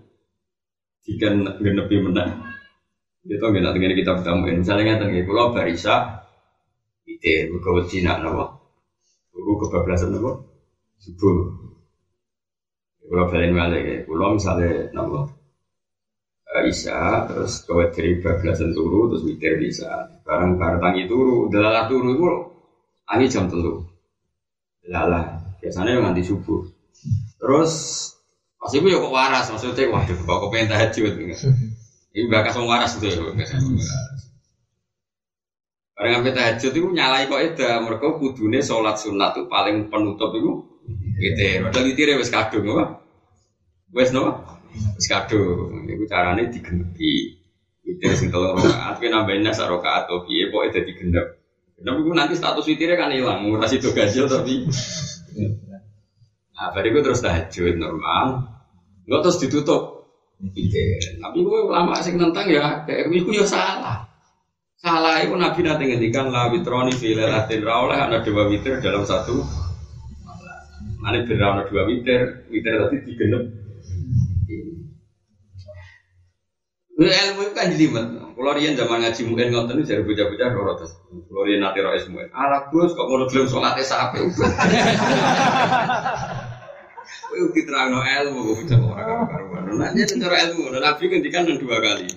Jika 1.06 1.34
genepi 1.58 1.96
menah 2.02 2.28
Itu 3.26 3.42
nggak 3.42 3.62
nanti 3.62 3.98
kita 3.98 4.22
bertamu 4.22 4.46
Misalnya 4.54 4.94
ngerti 4.94 5.26
Kalau 5.26 5.50
barisa 5.50 6.22
Witir 7.02 7.50
Buka 7.50 7.68
wajina 7.82 8.22
nama 8.22 8.46
Turu 9.34 9.52
kebablasan 9.60 10.14
nama 10.14 10.56
subuh. 11.06 11.36
Kalau 13.06 13.24
balen 13.30 13.54
ya, 13.54 14.02
kalau 14.02 14.34
misalnya 14.34 14.90
nama 14.90 15.22
uh, 15.22 15.45
Isa 16.64 17.28
terus 17.28 17.60
kau 17.68 17.84
dari 17.92 18.22
bablasan 18.22 18.72
turu 18.72 19.12
terus 19.12 19.26
witir 19.28 19.60
bisa. 19.60 20.08
Barang 20.24 20.56
barang 20.56 20.80
tangi 20.80 21.04
turu, 21.04 21.52
delalah 21.52 21.90
turu 21.90 22.08
itu 22.14 22.26
angin 23.10 23.28
jam 23.28 23.44
telu. 23.50 23.84
Delalah 24.80 25.36
biasanya 25.60 26.00
nganti 26.00 26.22
subuh. 26.24 26.62
Terus 27.36 27.72
pas 28.56 28.72
itu 28.72 28.86
ya 28.88 28.98
waras 28.98 29.52
maksudnya 29.52 29.92
waduh 29.92 30.16
kok 30.16 30.36
kok 30.42 30.50
pengen 30.50 30.72
tahajud 30.72 31.12
ini 31.22 32.26
bakas 32.32 32.56
wong 32.56 32.66
waras 32.66 32.98
itu 32.98 33.14
ya 33.14 33.20
Barang 35.96 36.12
sampai 36.20 36.34
tahajud 36.34 36.72
itu 36.72 36.88
nyalai 36.90 37.28
kok 37.28 37.40
itu 37.40 37.62
mereka 37.62 38.16
kudune 38.16 38.58
sholat 38.64 38.96
sunat 38.96 39.36
itu 39.36 39.46
paling 39.46 39.86
penutup 39.92 40.32
itu 40.34 40.76
Witir, 41.16 41.64
padahal 41.64 41.84
witir 41.88 42.12
wis 42.20 42.28
kadung 42.28 42.68
apa? 42.76 43.00
Wis 43.90 44.12
no? 44.12 44.36
Wis 44.96 45.06
kadung. 45.08 45.84
Iku 45.88 46.04
carane 46.08 46.48
digenepi. 46.52 47.14
Witir 47.86 48.12
sing 48.18 48.28
telu 48.34 48.58
rakaat 48.58 48.98
ki 48.98 49.06
nambahin 49.08 49.46
nas 49.46 49.62
rakaat 49.62 50.10
to 50.10 50.26
piye 50.26 50.50
pokoke 50.50 50.74
dadi. 50.74 50.92
Tapi 51.76 51.98
ku 52.02 52.10
nanti 52.16 52.34
status 52.34 52.66
witirnya 52.66 52.96
kan 52.98 53.12
hilang, 53.14 53.46
ora 53.46 53.68
sido 53.68 53.92
gaji 53.92 54.26
tapi. 54.26 54.64
Nah, 56.56 56.72
bariku 56.72 57.04
terus 57.04 57.20
tahajud 57.20 57.76
normal. 57.76 58.48
Enggak 59.04 59.20
terus 59.28 59.38
ditutup. 59.44 59.82
Witir. 60.40 61.20
Tapi 61.20 61.36
gue 61.36 61.60
lama 61.68 61.94
sing 62.00 62.16
nentang 62.16 62.48
ya, 62.48 62.82
kayak 62.88 63.12
iku 63.12 63.30
ya 63.30 63.44
salah. 63.44 64.08
Salah 64.76 65.24
itu 65.24 65.36
Nabi 65.36 65.60
nanti 65.64 65.88
ngendikan 65.88 66.28
la 66.28 66.52
witroni 66.52 66.92
fi 66.92 67.16
lailatin 67.16 67.64
ra 67.64 67.88
oleh 67.88 67.96
ana 67.96 68.20
dua 68.20 68.44
witir 68.44 68.76
dalam 68.84 69.08
satu 69.08 69.40
Ane 71.06 71.22
berawal 71.22 71.70
dua 71.70 71.86
meter, 71.86 72.50
meter 72.50 72.72
tadi 72.82 72.98
digenep. 73.06 73.46
Lu 73.46 74.74
ilmu 77.04 77.40
itu 77.44 77.52
kan 77.52 77.68
jelimet. 77.68 78.06
Kalau 78.36 78.52
rian 78.56 78.72
zaman 78.72 79.04
ngaji 79.04 79.20
mungkin 79.28 79.52
ngonten 79.52 79.84
jadi 79.84 80.00
bocah-bocah 80.00 80.48
loro 80.56 80.72
terus. 80.80 80.96
Kalau 81.28 81.44
rian 81.44 81.60
nanti 81.60 81.84
rois 81.84 82.04
mungkin. 82.08 82.32
Alah 82.32 82.72
gus 82.72 82.96
kok 82.96 83.04
mau 83.04 83.28
belum 83.28 83.46
sholatnya 83.48 83.84
sampai. 83.84 84.24
Wih 87.26 87.52
kita 87.52 87.92
no 87.92 88.00
ilmu 88.00 88.56
bisa 88.60 88.80
orang 88.80 89.28
karuan. 89.28 89.76
Nanya 89.76 90.04
cara 90.08 90.36
ilmu. 90.48 90.72
Nabi 90.72 91.04
kan 91.28 91.44
dua 91.44 91.78
kali. 91.84 92.08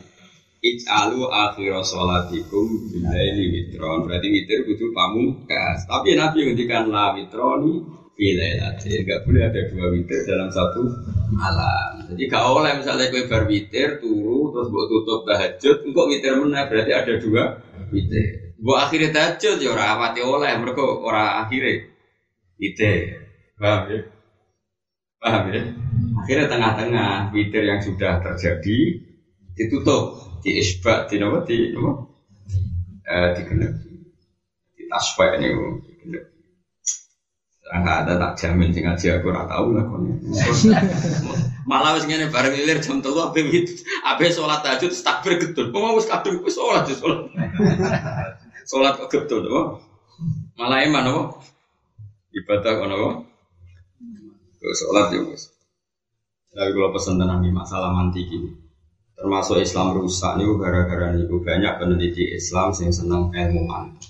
Ij'alu 0.60 1.24
akhir 1.28 1.72
sholatikum 1.88 2.92
bilaili 2.92 3.52
witron. 3.52 4.08
Berarti 4.08 4.28
witir 4.28 4.64
kudu 4.64 4.92
pamungkas. 4.96 5.88
Tapi 5.88 6.20
Nabi 6.20 6.52
ngendikan 6.52 6.92
la 6.92 7.16
witroni 7.16 7.80
Bilailatin 8.20 9.08
Gak 9.08 9.24
boleh 9.24 9.48
ada 9.48 9.62
dua 9.72 9.88
witir 9.96 10.28
dalam 10.28 10.52
satu 10.52 10.84
malam. 11.32 12.04
Jadi 12.12 12.28
gak 12.28 12.44
oleh 12.52 12.72
misalnya 12.76 13.08
kue 13.08 13.32
bar 13.32 13.48
witir 13.48 14.04
Turu 14.04 14.52
terus 14.52 14.68
buat 14.68 14.88
tutup 14.92 15.24
tahajud 15.24 15.88
Engkau 15.88 16.12
witir 16.12 16.36
mana 16.36 16.68
berarti 16.68 16.92
ada 16.92 17.14
dua 17.16 17.44
witir. 17.96 18.60
Buat 18.60 18.92
akhirnya 18.92 19.16
tahajud 19.16 19.64
ya 19.64 19.72
orang 19.72 19.90
awati 19.96 20.20
oleh 20.20 20.52
Mereka 20.60 20.84
orang 20.84 21.48
akhirnya 21.48 21.88
Witir. 22.60 23.00
Paham 23.56 23.88
ya? 23.88 24.00
Paham 25.24 25.44
ya? 25.56 25.62
Akhirnya 26.20 26.46
tengah-tengah 26.52 27.12
witir 27.32 27.64
yang 27.64 27.80
sudah 27.80 28.20
terjadi 28.20 28.80
Ditutup 29.56 30.20
Di 30.44 30.60
isbat, 30.60 31.08
di 31.08 31.24
nama, 31.24 31.40
di 31.48 31.72
eh, 31.72 33.28
Di 33.32 33.42
genep 33.48 33.74
Di 34.76 34.84
ini 35.40 35.48
Di 35.88 35.94
genep 36.04 36.39
Enggak 37.70 37.98
ada 38.06 38.14
tak 38.18 38.34
jamin 38.42 38.74
sing 38.74 38.82
ngaji 38.82 39.06
aku 39.14 39.30
ora 39.30 39.46
tau 39.46 39.70
lah 39.70 39.86
kon. 39.86 40.10
Malah 41.70 42.02
wis 42.02 42.10
ngene 42.10 42.34
bareng 42.34 42.58
ilir 42.58 42.82
jam 42.82 42.98
3 42.98 43.30
ape 43.30 43.46
wit 43.46 43.86
ape 44.10 44.26
salat 44.34 44.66
tahajud 44.66 44.90
takbir 44.90 45.38
gedul. 45.38 45.70
Kok 45.70 46.02
wis 46.02 46.10
kadung 46.10 46.42
wis 46.42 46.58
salat 46.58 46.90
wis 46.90 46.98
salat. 46.98 47.30
Salat 48.66 48.94
kok 49.06 49.14
gedul 49.14 49.46
apa? 49.54 49.62
Malah 50.58 50.82
iman 50.90 51.06
apa? 51.14 51.24
Ibadah 52.34 52.74
kono 52.74 52.96
apa? 52.98 53.12
Kok 54.58 54.74
salat 54.74 55.08
ya 55.14 55.22
wis. 55.30 55.54
Tapi 56.50 56.74
kalau 56.74 56.90
pesan 56.90 57.22
tenang 57.22 57.46
di 57.46 57.54
masalah 57.54 57.94
mantik 57.94 58.26
ini, 58.34 58.50
termasuk 59.14 59.62
Islam 59.62 59.94
rusak 59.94 60.42
nih 60.42 60.50
gara-gara 60.58 61.14
nih 61.14 61.30
banyak 61.30 61.74
peneliti 61.78 62.34
Islam 62.34 62.74
yang 62.74 62.90
senang 62.90 63.30
ilmu 63.30 63.62
mantik. 63.70 64.10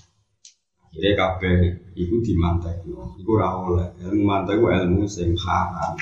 Jadi 0.90 1.14
kabeh 1.14 1.56
iku 1.94 2.18
dimantek, 2.18 2.82
iku 3.22 3.30
ora 3.38 3.48
oleh. 3.62 3.88
Ilmu 4.02 4.22
mantek 4.26 4.58
ku 4.58 4.66
ilmu 4.74 5.06
sing 5.06 5.38
haram. 5.38 5.94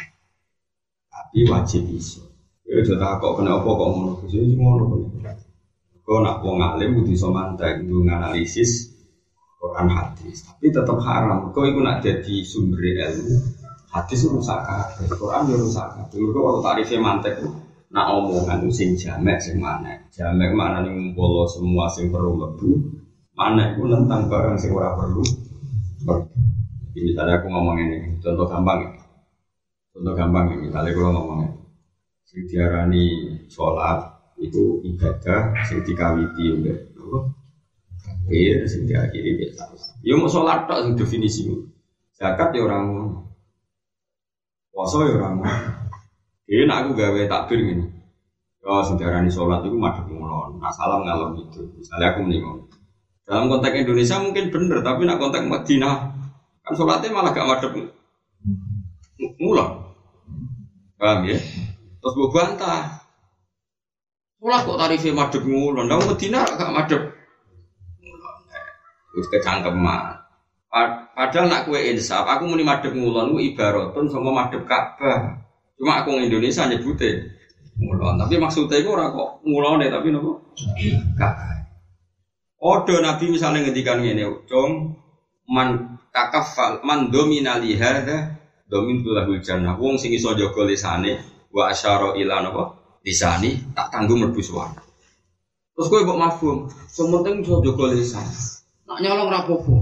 Tapi 1.13 1.45
wajib 1.45 1.85
iso. 1.93 2.25
Ya 2.65 2.81
aja 2.81 3.21
kok 3.21 3.33
kena 3.37 3.61
apa 3.61 3.69
kok 3.69 3.89
ngono. 3.93 4.13
Wis 4.25 4.33
ngono 4.57 4.83
kok. 4.89 4.99
Kok 6.09 6.19
nak 6.25 6.41
wong 6.41 6.57
alim 6.65 6.97
kudu 6.97 7.13
iso 7.13 7.29
mantek, 7.29 7.85
kudu 7.85 8.01
analisis 8.09 8.89
Quran 9.61 9.93
hadis. 9.93 10.49
Tapi 10.49 10.73
tetap 10.73 10.97
haram. 11.05 11.53
Kok 11.53 11.65
iku 11.69 11.81
nak 11.85 12.01
jadi 12.01 12.37
sumber 12.41 12.81
ilmu. 12.81 13.37
Hadis 13.93 14.25
rusak 14.25 14.61
kabeh, 14.69 15.05
Quran 15.17 15.53
yo 15.53 15.57
rusak 15.69 15.85
kabeh. 15.85 16.17
Kok 16.17 16.41
kalau 16.41 16.61
tarifnya 16.65 16.97
mantek 16.97 17.41
nak 17.93 18.09
omongan 18.09 18.69
sing 18.73 18.97
jamek 18.97 19.37
sing 19.41 19.61
mana? 19.61 19.97
Jamek 20.13 20.53
mana 20.57 20.81
nih 20.85 20.93
ngumpul 20.93 21.45
semua 21.49 21.89
sing 21.93 22.09
perlu 22.09 22.37
lebu 22.37 22.98
mana 23.39 23.71
itu 23.71 23.87
tentang 23.87 24.27
barang 24.27 24.59
sing 24.59 24.75
ora 24.75 24.99
perlu 24.99 25.23
Jadi 26.91 27.15
misalnya 27.15 27.39
aku 27.39 27.47
ngomong 27.47 27.77
ini 27.79 27.99
contoh 28.19 28.51
gampang 28.51 28.79
ya 28.83 28.91
contoh 29.95 30.13
gampang 30.19 30.45
ya 30.51 30.57
misalnya 30.59 30.91
aku 30.91 31.01
ngomong 31.07 31.39
ini 31.47 31.49
sing 32.27 32.41
diarani 32.51 33.07
sholat 33.47 34.11
itu 34.43 34.83
ibadah 34.83 35.55
sing 35.63 35.87
dikawiti 35.87 36.51
ya 36.67 36.75
Iya, 38.29 38.69
sing 38.69 38.85
diakhiri 38.85 39.41
biasa. 39.41 39.73
Ya 40.05 40.13
mau 40.13 40.29
sholat 40.29 40.69
tak 40.69 40.85
sing 40.85 41.01
definisi. 41.01 41.49
Zakat 42.13 42.53
ya 42.53 42.69
orang 42.69 43.17
puasa 44.69 45.01
ya 45.09 45.17
orang 45.17 45.41
Ini 46.45 46.69
aku 46.69 46.93
gawe 46.93 47.21
takbir 47.25 47.57
ini. 47.65 47.89
Ya 48.61 48.85
sing 48.85 49.01
diarani 49.01 49.33
sholat 49.33 49.65
itu 49.65 49.81
madhep 49.81 50.05
ngulon. 50.13 50.61
Nah 50.61 50.69
salam 50.69 51.09
ngalor 51.09 51.41
itu. 51.41 51.73
Misalnya 51.81 52.13
aku 52.13 52.29
mendingan 52.29 52.68
dalam 53.29 53.53
konteks 53.53 53.85
Indonesia 53.85 54.17
mungkin 54.25 54.49
benar, 54.49 54.81
tapi 54.81 55.05
nak 55.05 55.21
konteks 55.21 55.45
Madinah 55.45 55.97
kan 56.65 56.73
sholatnya 56.73 57.13
malah 57.13 57.37
gak 57.37 57.45
madep 57.45 57.73
mulai. 59.37 59.69
Paham 60.97 61.29
ya? 61.29 61.37
Terus 62.01 62.15
gue 62.17 62.29
bantah. 62.33 63.05
Sholat 64.41 64.65
kok 64.65 64.81
tarifnya 64.81 65.13
madep 65.13 65.45
ngulon, 65.45 65.93
nah 65.93 66.01
Madinah 66.01 66.45
gak 66.57 66.73
madep. 66.73 67.03
Terus 69.13 69.29
kecangkeman. 69.29 70.25
Padahal 71.13 71.53
nak 71.53 71.69
kue 71.69 71.85
insaf, 71.85 72.25
aku 72.25 72.49
muni 72.49 72.65
madep 72.65 72.97
ngulon, 72.97 73.37
gue 73.37 73.53
ibaratun 73.53 74.09
sama 74.09 74.33
madep 74.33 74.65
Ka'bah. 74.65 75.37
Cuma 75.77 76.01
aku 76.01 76.17
Indonesia 76.17 76.65
nyebutnya 76.65 77.29
ngulon, 77.77 78.17
tapi 78.17 78.41
maksudnya 78.41 78.81
itu 78.81 78.89
orang 78.89 79.13
kok 79.13 79.45
ngulon 79.45 79.85
deh, 79.85 79.93
tapi 79.93 80.17
nopo 80.17 80.41
Ka'bah. 81.21 81.58
Odo 82.59 82.99
Nabi 82.99 83.31
misalnya 83.31 83.63
ngendikan 83.63 84.03
ngene, 84.03 84.43
"Cung 84.51 84.99
man 85.47 85.99
takafal 86.11 86.83
man 86.83 87.07
domina 87.15 87.63
li 87.63 87.79
hadza 87.79 88.35
domin 88.67 89.07
tulahul 89.07 89.39
jannah. 89.39 89.79
Wong 89.79 89.95
sing 89.95 90.11
iso 90.11 90.35
jaga 90.35 90.67
lisane 90.67 91.23
wa 91.55 91.71
asyara 91.71 92.19
ila 92.19 92.43
napa? 92.43 92.75
Lisani 93.07 93.55
tak 93.73 93.95
tanggung 93.95 94.27
mlebu. 94.27 94.43
Terus 94.43 95.87
kowe 95.87 96.03
mbok 96.03 96.19
mafhum, 96.19 96.59
sementing 96.91 97.47
iso 97.47 97.63
jaga. 97.63 97.95
Nak 98.91 98.99
nyolong 99.07 99.29
ra 99.31 99.47
apa-apa. 99.47 99.75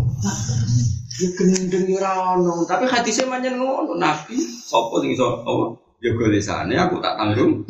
Ya 1.16 1.28
gendeng 1.33 1.88
ora 1.97 2.37
tapi 2.68 2.85
hadisnya 2.92 3.25
manjen 3.25 3.56
ngono, 3.56 3.97
Nabi 3.97 4.37
sapa 4.37 5.00
sing 5.00 5.16
iso 5.16 5.40
apa? 5.49 5.80
Jaga 6.04 6.25
lisane 6.28 6.76
aku 6.76 7.00
tak 7.00 7.16
tanggung. 7.16 7.64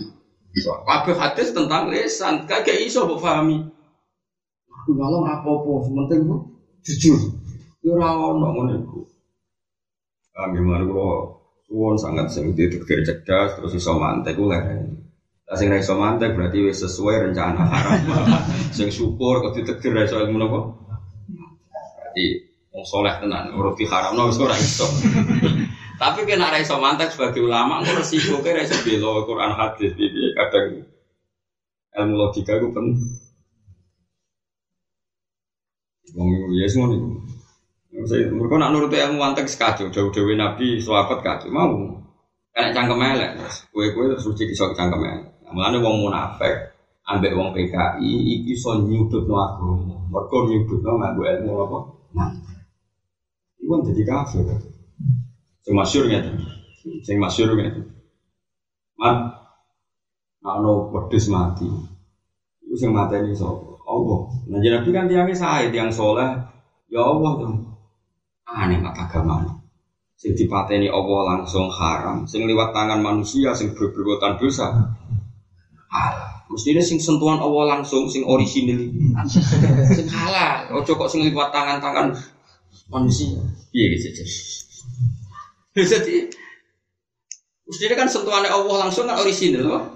Kabeh 0.56 1.14
hadis 1.14 1.52
tentang 1.54 1.92
lisan, 1.94 2.48
kagak 2.50 2.80
iso 2.82 3.06
mbok 3.06 3.22
pahami. 3.22 3.75
Aku 4.86 4.94
nyolong 4.94 5.26
apa-apa, 5.26 5.82
sementing 5.82 6.30
jujur. 6.86 7.18
Ya 7.82 7.90
ora 7.90 8.14
ono 8.14 8.54
ngono 8.54 8.70
iku. 8.78 9.02
Kami 10.30 10.62
malu 10.62 11.26
suwon 11.66 11.98
sangat 11.98 12.30
sing 12.30 12.54
ditetir 12.54 13.02
cerdas 13.02 13.58
terus 13.58 13.74
iso 13.74 13.98
mantek 13.98 14.38
ku 14.38 14.46
lereng. 14.46 14.94
Lah 15.50 15.58
sing 15.58 15.74
ra 15.74 15.82
iso 15.82 15.98
mantek 15.98 16.38
berarti 16.38 16.70
wis 16.70 16.86
sesuai 16.86 17.18
rencana 17.18 17.66
haram. 17.66 17.98
sing 18.78 18.86
syukur 18.94 19.42
kok 19.42 19.58
ditetir 19.58 19.90
ra 19.90 20.06
iso 20.06 20.22
ilmu 20.22 20.38
napa? 20.38 20.70
Berarti 21.98 22.24
wong 22.70 22.86
saleh 22.86 23.14
tenan 23.18 23.58
urut 23.58 23.74
di 23.74 23.90
haramno 23.90 24.30
wis 24.30 24.38
ora 24.38 24.54
iso. 24.54 24.86
Tapi 26.06 26.30
kena 26.30 26.54
ra 26.54 26.62
iso 26.62 26.78
mantek 26.78 27.10
sebagai 27.10 27.42
ulama 27.42 27.82
ngono 27.82 28.06
resiko 28.06 28.38
ke 28.38 28.54
ra 28.54 28.62
iso 28.62 28.78
bela 28.86 29.26
Quran 29.26 29.50
hadis 29.50 29.90
iki 29.98 30.30
kadang 30.38 30.86
ilmu 31.98 32.14
logika 32.14 32.62
ku 32.62 32.70
penting. 32.70 33.25
Wong 36.14 36.28
ya 36.54 36.66
ngono 36.70 36.94
iku. 36.94 37.08
Mereka 37.96 38.54
nak 38.60 38.70
nurut 38.70 38.92
ilmu 38.92 39.16
mantek 39.16 39.48
sekacau, 39.48 39.88
jauh-jauh 39.88 40.36
Nabi, 40.36 40.76
sahabat 40.78 41.24
kacau, 41.24 41.48
mau. 41.48 41.96
Karena 42.52 42.72
cangkem 42.72 43.00
elek, 43.04 43.30
kue-kue 43.72 44.08
terus 44.08 44.24
suci 44.24 44.44
kisah 44.48 44.72
cangkem 44.76 45.00
elek. 45.00 45.28
Mulanya 45.48 45.80
wong 45.80 46.04
munafik, 46.04 46.72
ambek 47.08 47.32
wong 47.36 47.52
PKI, 47.56 48.12
iki 48.36 48.52
so 48.56 48.76
nyudut 48.76 49.24
no 49.24 49.34
agama. 49.40 49.96
Mereka 50.12 50.36
nyudut 50.44 50.80
no 50.84 50.90
nganggu 51.00 51.22
ilmu 51.24 51.52
apa? 51.64 51.78
Nah, 52.16 52.28
itu 53.60 53.64
kan 53.68 53.80
jadi 53.84 54.02
kafir. 54.04 54.44
Sing 55.64 55.74
masyur 55.76 56.04
gitu, 56.08 56.30
sing 57.04 57.16
masyur 57.20 57.48
gitu. 57.58 57.80
Mat, 58.96 59.16
ano 60.44 60.88
pedes 60.92 61.28
mati. 61.28 61.68
Itu 62.64 62.74
sing 62.76 62.90
mati 62.92 63.20
ini 63.20 63.36
Allah. 63.86 64.20
Nah, 64.50 64.58
jadi 64.58 64.82
Nabi 64.82 64.90
kan 64.90 65.06
tiangnya 65.06 65.36
saya, 65.38 65.70
tiang 65.70 65.88
soleh, 65.88 66.26
ya 66.90 67.00
Allah 67.00 67.30
tuh 67.38 67.54
aneh 68.46 68.78
mak 68.78 68.94
agama 68.94 69.42
sing 70.16 70.32
dipateni 70.32 70.88
Allah 70.90 71.20
langsung 71.36 71.68
haram. 71.68 72.24
Sing 72.24 72.48
liwat 72.48 72.72
tangan 72.72 73.00
manusia 73.00 73.52
sing 73.52 73.76
berperbuatan 73.76 74.40
dosa. 74.40 74.72
Halal 75.86 76.36
mestinya 76.46 76.82
sing 76.82 76.96
sentuhan 77.02 77.42
Allah 77.42 77.78
langsung 77.78 78.08
sing 78.08 78.22
orisinil. 78.24 78.90
Sing 79.92 80.06
halal. 80.08 80.72
Ojo 80.78 80.94
kok 80.94 81.10
sing 81.10 81.26
liwat 81.26 81.52
tangan-tangan 81.52 82.16
manusia. 82.88 83.38
Iya 83.74 83.86
gitu 83.98 84.24
jadi 85.76 86.32
mestinya 87.68 87.96
kan 88.00 88.08
sentuhannya 88.08 88.48
Allah 88.48 88.88
langsung 88.88 89.04
kan 89.04 89.20
orisinil 89.20 89.68
loh 89.68 89.92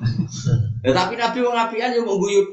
ya, 0.84 0.92
tapi 0.92 1.16
Nabi 1.16 1.40
wong 1.40 1.56
apian 1.56 1.96
yang 1.96 2.04
mau 2.04 2.20
guyut 2.20 2.52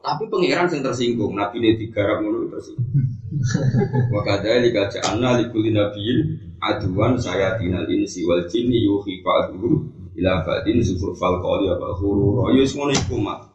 tapi 0.00 0.24
pangeran 0.32 0.66
sing 0.66 0.80
tersinggung 0.80 1.36
Nabi 1.36 1.60
ini 1.60 1.76
digarap 1.76 2.24
ngono 2.24 2.48
tersinggung 2.48 3.20
Wa 4.10 4.20
kadzalika 4.26 4.90
ja'alna 4.90 5.38
likulli 5.38 5.70
nabiyyin 5.70 6.18
aduan 6.58 7.14
sayatinal 7.14 7.86
insi 7.86 8.26
wal 8.26 8.42
jinni 8.50 8.82
yuhi 8.82 9.22
ba'dhum 9.22 9.86
ila 10.18 10.42
ba'din 10.42 10.82
zukhrufal 10.82 11.38
qawli 11.38 11.70
wa 11.70 11.94
ghurura. 11.94 12.50
Ya 12.52 12.66
ngono 12.66 12.90
iku 12.90 13.16
mak. 13.22 13.46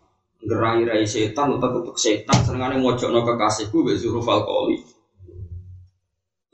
Gerai-rai 0.46 1.04
setan 1.04 1.58
utak-utak 1.58 1.98
setan 2.00 2.40
senengane 2.46 2.80
mojokno 2.80 3.28
kekasihku 3.28 3.84
mbek 3.84 4.00
zukhrufal 4.00 4.48
qawli. 4.48 4.80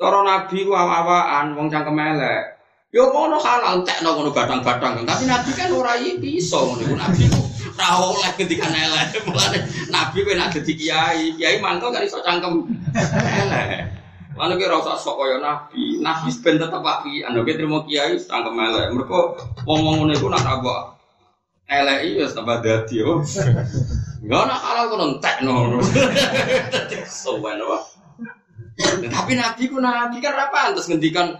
Cara 0.01 0.25
nabi 0.25 0.65
ku 0.65 0.73
awaan 0.73 1.53
wong 1.53 1.69
cangkem 1.69 2.01
elek. 2.01 2.57
Yo 2.89 3.13
ngono 3.13 3.37
halal 3.37 3.85
tekno 3.85 4.17
ngono 4.17 4.33
batang-batang. 4.33 5.05
Tapi 5.05 5.23
nabi 5.29 5.51
kan 5.53 5.69
ora 5.77 5.93
iso 6.01 6.73
ngono 6.73 6.97
nabi. 6.97 7.50
Ora 7.81 7.97
oleh 7.97 8.29
ketika 8.37 8.69
elek. 8.69 9.17
Mulane 9.25 9.57
nabi 9.89 10.21
kowe 10.21 10.37
nek 10.37 10.53
dadi 10.53 10.73
kiai, 10.77 11.33
kiai 11.33 11.57
mangkel 11.57 11.89
kan 11.89 12.05
iso 12.05 12.21
cangkem 12.21 12.69
elek. 13.17 13.89
Lalu 14.37 14.53
kira 14.61 14.77
usah 14.77 15.01
sok 15.01 15.17
kaya 15.17 15.41
nabi, 15.41 15.97
nabi 15.97 16.29
ben 16.45 16.61
tetep 16.61 16.77
api. 16.77 17.25
Anda 17.25 17.41
kira 17.41 17.57
terima 17.57 17.81
kiai 17.89 18.21
cangkem 18.21 18.53
elek. 18.53 18.93
Mereka 18.93 19.19
ngomong 19.65 20.05
ngono 20.05 20.13
iku 20.13 20.29
nak 20.29 20.45
apa? 20.45 20.93
Elek 21.65 21.99
iya 22.05 22.25
tambah 22.29 22.61
dadi 22.61 22.99
yo. 23.01 23.25
Enggak 24.21 24.43
nak 24.45 24.61
halal 24.61 24.85
kono 24.93 25.05
entekno. 25.17 25.81
Sowan 27.25 27.65
wae. 27.65 27.81
Tapi 29.09 29.31
nabi 29.33 29.63
ku 29.73 29.81
nabi 29.81 30.21
kan 30.21 30.37
apa 30.37 30.69
pantes 30.69 30.85
ngendikan 30.85 31.33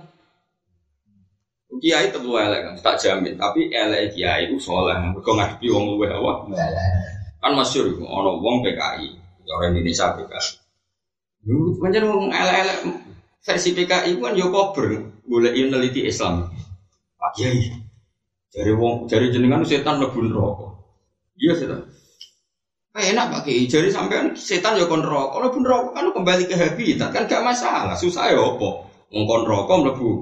kiai 1.82 2.14
tetep 2.14 2.30
elek 2.30 2.62
kan, 2.62 2.74
tak 2.80 2.96
jamin. 3.02 3.34
Tapi 3.36 3.74
elek 3.74 4.14
kiai 4.14 4.48
itu 4.48 4.62
soleh, 4.62 4.94
mereka 5.02 5.34
ngadepi 5.34 5.68
wong 5.74 5.98
luwe 5.98 6.08
apa? 6.14 6.32
Kan 7.42 7.58
masyur 7.58 7.90
ono 7.98 8.38
wong 8.38 8.62
PKI, 8.62 9.08
orang 9.50 9.74
Indonesia 9.74 10.14
PKI. 10.14 10.50
Macam 11.82 12.04
wong 12.06 12.30
elek-elek 12.30 12.80
versi 13.42 13.70
PKI 13.74 14.12
kan 14.22 14.38
yo 14.38 14.54
kober, 14.54 15.10
boleh 15.26 15.52
meneliti 15.58 16.06
Islam. 16.06 16.46
Pak 17.18 17.32
Kiai, 17.34 17.66
dari 18.54 18.72
wong, 18.78 19.10
dari 19.10 19.34
jenengan 19.34 19.66
setan 19.66 19.98
lebih 19.98 20.30
rokok. 20.30 20.78
Iya 21.42 21.54
setan. 21.58 21.82
Eh, 22.94 23.10
enak 23.10 23.34
Pak 23.34 23.42
Kiai, 23.50 23.66
jadi 23.66 23.90
sampean 23.90 24.38
setan 24.38 24.78
yo 24.78 24.86
kon 24.86 25.02
rokok, 25.02 25.42
lebih 25.42 25.66
rokok 25.66 25.92
kan 25.98 26.06
kembali 26.14 26.44
ke 26.46 26.54
habitat 26.54 27.10
kan 27.10 27.26
gak 27.26 27.42
masalah, 27.42 27.98
susah 27.98 28.30
ya 28.30 28.38
apa? 28.38 28.70
Ngkon 29.10 29.44
rokok 29.50 29.78
lebih 29.90 30.14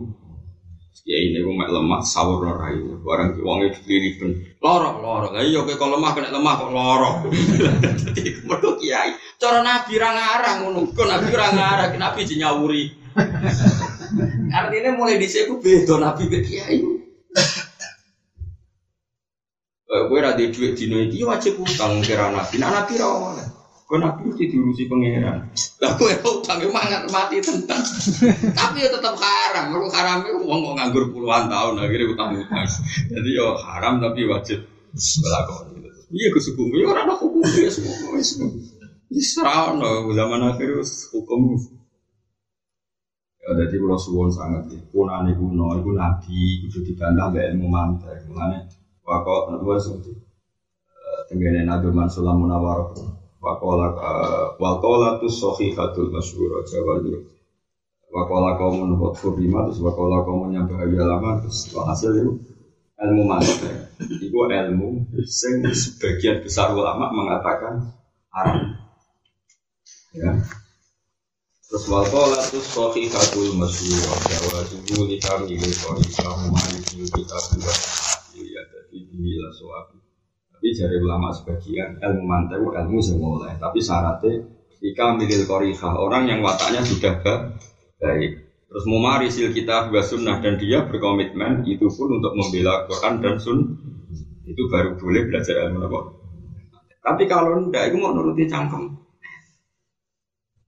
Ya 1.08 1.17
ini 1.17 1.41
gue 1.41 1.56
mek 1.56 1.71
lemah 1.73 2.06
sahur 2.06 2.43
ora 2.43 2.69
itu. 2.69 2.99
Barang 3.02 3.34
wong 3.41 3.65
itu 3.65 3.80
ben 4.19 4.45
lorok 4.62 4.95
lorok. 5.02 5.32
Lah 5.34 5.41
iya 5.41 5.63
kalau 5.73 5.97
lemah 5.97 6.12
kena 6.13 6.30
lemah 6.30 6.54
kok 6.60 6.69
lorok. 6.69 7.15
Dadi 8.13 8.21
mergo 8.45 8.78
kiai. 8.78 9.15
Cara 9.39 9.65
nabi 9.65 9.97
ra 9.97 10.10
ngarang 10.13 10.58
ngono. 10.65 10.80
Kok 10.91 11.08
nabi 11.08 11.32
ra 11.34 11.47
ngarang, 11.49 11.91
nabi 11.97 12.19
dinyawuri. 12.28 12.84
Artinya 14.58 14.91
mulai 14.93 15.17
dhisik 15.17 15.49
ku 15.49 15.58
beda 15.58 15.97
nabi 15.97 16.30
ke 16.30 16.39
kiai. 16.45 16.78
Gue 19.89 20.19
ra 20.21 20.38
duit 20.38 20.78
dino 20.78 21.02
iki 21.02 21.25
wajib 21.25 21.58
utang 21.58 22.06
kira 22.06 22.30
nabi. 22.30 22.62
Nah 22.62 22.69
nabi 22.69 22.93
ra. 23.02 23.10
Kau 23.89 23.97
nabi 23.97 24.30
mesti 24.30 24.54
diurusi 24.54 24.86
pangeran. 24.86 25.49
Lah 25.82 25.97
kowe 25.97 26.13
utang 26.13 26.62
mangan 26.69 27.10
mati 27.10 27.41
tentang. 27.41 27.82
Tapi 28.54 28.86
ya 28.86 28.89
tetap 28.93 29.17
haram. 29.17 29.73
Kalau 29.73 29.89
haram 29.89 30.21
itu 30.30 30.45
uang 30.45 30.60
kok 30.62 30.75
nganggur 30.78 31.10
puluhan 31.10 31.49
tahun 31.49 31.82
akhirnya 31.82 32.13
utang 32.13 32.38
utang. 32.38 32.69
Jadi 33.10 33.30
yo 33.34 33.58
ya 33.58 33.65
haram 33.65 33.97
tapi 33.97 34.30
wajib 34.30 34.62
berlaku. 34.93 35.73
Iya 36.13 36.28
kesukumu 36.30 36.78
ya 36.78 36.86
orang 36.93 37.17
hukum 37.17 37.41
ya 37.49 37.69
semua. 37.73 38.13
Ini 39.10 39.21
serau 39.25 39.82
no 39.82 40.13
zaman 40.13 40.54
akhir 40.54 40.69
hukum. 41.10 41.58
Ya 43.41 43.49
jadi 43.58 43.73
kalau 43.73 43.97
suwon 43.97 44.30
sangat 44.30 44.69
ya. 44.69 44.78
Kunane 44.93 45.34
kuno, 45.34 45.82
itu 45.82 45.89
nabi, 45.97 46.62
itu 46.62 46.78
dibantah 46.86 47.34
mbak 47.34 47.58
ilmu 47.58 47.65
mantek. 47.65 48.21
Mulane 48.30 48.69
wakok 49.02 49.49
nuwa 49.49 49.82
seperti 49.82 50.13
tenggene 51.25 51.65
nabi 51.65 51.89
Mansur 51.89 52.30
Munawar. 52.30 52.93
Wakola 53.39 53.88
wakola 54.60 55.15
tu 55.23 55.32
sohihatul 55.32 56.12
masyhur 56.12 56.60
Jawa 56.67 56.99
itu. 56.99 57.23
Wakola 58.12 58.60
kaum 58.60 58.84
menurut 58.84 59.15
kurima 59.15 59.63
terus 59.71 59.80
wakola 59.80 60.28
kaum 60.28 60.52
yang 60.52 60.67
bahagia 60.67 61.08
lama 61.08 61.39
terus 61.39 61.71
hasil 61.71 62.12
itu 62.19 62.32
ilmu 62.99 63.23
mantek. 63.23 63.95
Itu 64.19 64.36
ilmu 64.43 65.08
sing 65.23 65.63
sebagian 65.71 66.43
besar 66.43 66.75
ulama 66.75 67.15
mengatakan 67.15 67.95
haram. 68.36 68.75
Ya. 70.12 70.36
Terus 71.63 71.86
wakola 71.88 72.43
tu 72.43 72.60
sohihatul 72.60 73.56
masyhur 73.56 74.19
Jawa 74.28 74.67
itu 74.67 74.99
li 75.08 75.15
kami 75.15 75.56
li 75.56 75.73
kami 75.80 76.47
maliki 76.52 77.08
kita 77.08 77.38
sudah 77.39 77.78
ya 78.36 78.62
jadi 78.67 78.99
bila 79.15 79.47
soal 79.56 79.99
tapi 80.60 80.76
dari 80.76 81.00
ulama 81.00 81.32
sebagian 81.32 82.04
ilmu 82.04 82.24
mantek 82.28 82.60
ilmu 82.60 83.00
semula. 83.00 83.48
Tapi 83.56 83.80
syaratnya 83.80 84.43
jika 84.84 85.15
milil 85.15 85.48
korihah 85.48 85.95
orang 85.95 86.28
yang 86.28 86.43
wataknya 86.43 86.84
sudah 86.84 87.15
baik. 88.04 88.43
Terus 88.67 88.84
sil 89.32 89.56
kita 89.56 89.88
juga 89.88 90.04
sunnah 90.04 90.43
dan 90.43 90.60
dia 90.60 90.84
berkomitmen 90.84 91.63
itu 91.63 91.88
pun 91.88 92.19
untuk 92.19 92.36
membela 92.36 92.84
Quran 92.91 93.24
dan 93.24 93.39
sun 93.39 93.80
itu 94.43 94.67
baru 94.67 95.00
boleh 95.00 95.32
belajar 95.32 95.63
ilmu 95.63 95.80
apa. 95.80 96.00
Tapi 97.08 97.24
kalau 97.32 97.72
ndak 97.72 97.95
itu 97.95 97.95
mau 97.95 98.12
nuruti 98.12 98.43
cangkem. 98.43 99.00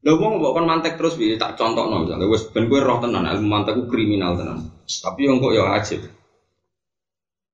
Lha 0.07 0.11
wong 0.15 0.39
mbok 0.39 0.55
mantek 0.63 0.95
terus 0.95 1.19
tak 1.35 1.59
contohno 1.59 2.07
misalnya 2.07 2.31
wis 2.31 2.47
ben 2.47 2.71
kowe 2.71 2.79
roh 2.79 3.03
tenan 3.03 3.27
ilmu 3.27 3.43
mantek 3.43 3.75
kriminal 3.91 4.39
tenan. 4.39 4.71
Tapi 4.87 5.27
yang 5.27 5.43
kok 5.43 5.51
ya 5.51 5.67
ajib. 5.75 6.20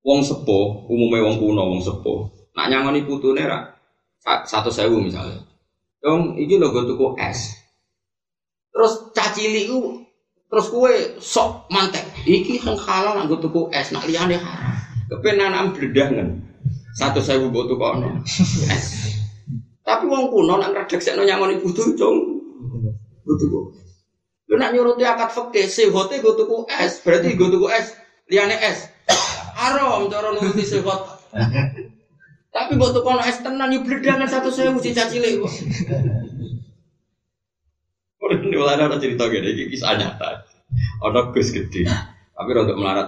Wong 0.08 0.24
sepuh, 0.24 0.88
umumnya 0.88 1.28
wong 1.28 1.36
kuno 1.36 1.67
wong 1.67 1.82
sepuh. 1.84 2.32
Nak 2.56 2.72
nyangoni 2.72 3.04
putune 3.04 3.43
ra 3.43 3.76
satu 4.24 4.72
sewu 4.72 5.04
misalnya. 5.04 5.43
Dong, 6.00 6.39
iki 6.39 6.56
lho 6.56 6.72
gue 6.72 6.88
tuku 6.88 7.20
es. 7.20 7.60
Terus 8.72 9.12
cacili 9.12 9.67
ku 9.67 10.00
terus 10.48 10.72
kue 10.72 11.20
sok 11.20 11.67
mantek. 11.67 12.08
Iki 12.24 12.63
yang 12.63 12.80
halal 12.80 13.20
nak 13.20 13.28
gue 13.28 13.36
tuku 13.43 13.67
es, 13.76 13.91
nak 13.91 14.08
liane 14.08 14.39
haram. 14.39 14.80
Kepenan 15.12 15.76
bledah 15.76 16.08
kan. 16.08 16.30
Satu 16.96 17.20
sewu 17.20 17.52
gue 17.52 17.63
tuku 17.67 17.84
ono. 17.84 18.24
Tapi 19.84 20.04
wong 20.08 20.32
kuno 20.32 20.56
nak 20.56 20.72
ngredeksekno 20.72 21.28
nyangoni 21.28 21.60
putu 21.60 21.84
gue 21.91 23.36
tuku. 23.36 23.60
Lu 24.48 24.56
nak 24.56 24.72
nyuruti 24.72 25.04
akad 25.04 25.36
fakih, 25.36 25.67
sehote 25.67 26.24
gue 26.24 26.32
tuku 26.32 26.63
es, 26.72 27.04
berarti 27.04 27.36
gue 27.36 27.52
tuku 27.52 27.67
es, 27.67 27.91
liane 28.32 28.56
es. 28.56 28.88
Haram 29.58 30.06
cara 30.06 30.30
nuruti 30.38 30.62
sehot. 30.62 31.02
Tapi 32.54 32.78
buat 32.78 32.93
tuku 32.93 33.10
es 33.26 33.41
tenan 33.41 33.74
yuk 33.74 33.89
bledangan 33.89 34.30
satu 34.30 34.54
sewu 34.54 34.78
cica 34.78 35.10
cilik 35.10 35.41
kok. 35.41 35.54
Ini 38.28 38.58
ada 38.60 38.98
cerita 39.02 39.30
gini, 39.30 39.72
kisah 39.72 39.98
nyata. 39.98 40.46
Ada 41.06 41.32
gus 41.32 41.54
gede, 41.54 41.86
tapi 42.34 42.50
rada 42.54 42.74
melarat. 42.76 43.08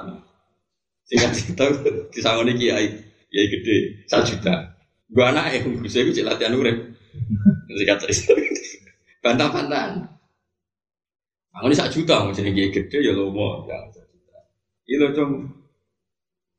Singkat 1.09 1.31
cerita, 1.33 1.65
disangoni 2.13 2.53
kiai, 2.55 2.87
kiai 3.27 3.47
gede, 3.49 4.05
satu 4.05 4.37
juta. 4.37 4.77
Gua 5.09 5.33
anak 5.33 5.57
yang 5.57 5.81
gus 5.81 5.97
itu 5.97 6.21
latihan 6.21 6.55
urip. 6.55 6.77
Singkat 7.67 7.97
cerita. 8.05 8.33
Bantah-bantahan. 9.19 10.07
Aku 11.59 11.67
ini 11.67 11.75
sak 11.75 11.91
juta, 11.91 12.23
mau 12.23 12.31
jadi 12.31 12.53
gede 12.53 12.97
ya 13.03 13.11
lo 13.11 13.33
mau, 13.33 13.67
ya. 13.67 13.75
Iya 14.87 15.11
cung, 15.11 15.58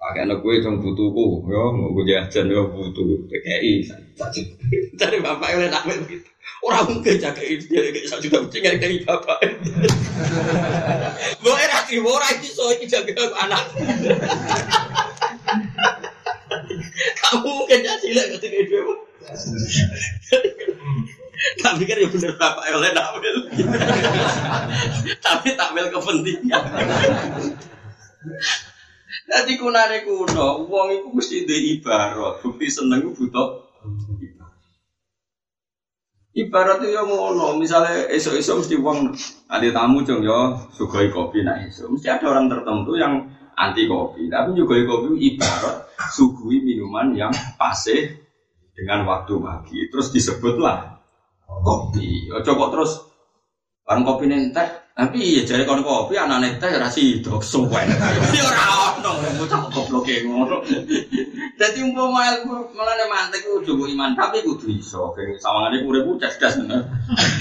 pakai 0.00 0.24
anak 0.24 0.40
gue 0.40 0.64
cung 0.64 0.80
butuhku, 0.80 1.44
ya 1.52 1.60
mau 1.76 1.92
gue 1.92 2.08
jajan 2.08 2.48
ya 2.48 2.64
butuh 2.72 3.20
PKI. 3.28 3.84
Jadi 4.96 5.16
bapak 5.20 5.48
yang 5.52 5.68
nak 5.68 5.84
begitu, 5.84 6.24
orang 6.64 6.88
mungkin 6.88 7.20
jaga 7.20 7.44
ini 7.44 7.60
dia 7.68 7.92
kayak 7.92 8.08
sak 8.08 8.24
juta, 8.24 8.40
mungkin 8.40 8.64
nggak 8.64 8.80
kayak 8.80 9.04
bapak. 9.04 9.38
Gue 11.44 11.52
enak 11.52 11.84
sih, 11.84 12.00
orang 12.00 12.32
itu 12.40 12.48
soal 12.48 12.80
jaga 12.80 13.28
anak. 13.44 13.60
Kamu 17.20 17.44
mungkin 17.44 17.80
jadi 17.84 18.08
lah 18.16 18.24
ketika 18.40 18.56
itu 18.56 18.80
tapi 21.60 21.88
kan 21.88 21.96
ya 21.96 22.08
bener 22.08 22.32
bapak 22.36 22.64
oleh 22.72 22.92
tampil. 22.92 23.36
Tapi 25.24 25.48
tampil 25.56 25.86
kepentingan. 25.88 26.64
Jadi 29.30 29.52
kunare 29.54 30.02
kuno, 30.02 30.66
uang 30.66 30.88
itu 30.90 31.06
mesti 31.14 31.46
di 31.46 31.78
ibarat. 31.78 32.38
Bukti 32.42 32.66
seneng 32.66 33.14
butuh 33.14 33.70
ibarat 36.34 36.78
itu 36.82 36.94
yang 36.94 37.10
ngono, 37.10 37.58
misalnya 37.58 38.06
esok-esok 38.10 38.62
mesti 38.62 38.74
uang 38.78 38.98
ada 39.50 39.68
tamu 39.74 40.06
jong 40.06 40.22
yo 40.22 40.54
sugoi 40.70 41.10
kopi 41.10 41.42
nah 41.42 41.58
esok 41.58 41.90
mesti 41.90 42.06
ada 42.06 42.30
orang 42.30 42.46
tertentu 42.46 42.94
yang 42.94 43.26
anti 43.58 43.84
kopi, 43.90 44.30
tapi 44.30 44.54
juga 44.54 44.78
kopi 44.86 45.18
ibarat 45.18 45.90
sugui 46.14 46.62
minuman 46.62 47.12
yang 47.12 47.32
pase 47.58 48.14
dengan 48.72 49.04
waktu 49.04 49.36
pagi, 49.36 49.78
terus 49.90 50.14
disebutlah 50.14 50.96
kopi. 51.44 52.30
Kok 52.30 52.70
terus 52.72 52.92
kan 53.84 54.06
kopi 54.06 54.30
teh, 54.54 54.68
tapi 55.00 55.40
ya 55.40 55.48
jadi 55.48 55.64
kon 55.64 55.80
kopi 55.80 56.12
anak 56.20 56.60
teh 56.60 56.76
rasi 56.76 57.24
itu 57.24 57.32
suwe. 57.40 57.88
Ya 58.36 58.44
ora 58.44 59.00
ono 59.00 59.16
bocah 59.40 59.72
goblok 59.72 60.04
e 60.12 60.28
ngono. 60.28 60.60
Dadi 61.56 61.80
umpama 61.80 62.28
ilmu 62.36 62.68
melane 62.76 63.08
mantek 63.08 63.48
ku 63.48 63.64
jogo 63.64 63.88
iman 63.88 64.12
tapi 64.12 64.44
kudu 64.44 64.68
iso. 64.68 65.16
Kene 65.16 65.40
sawangane 65.40 65.80
urip 65.88 66.04
ku 66.04 66.20
cerdas 66.20 66.60
bener. 66.60 66.84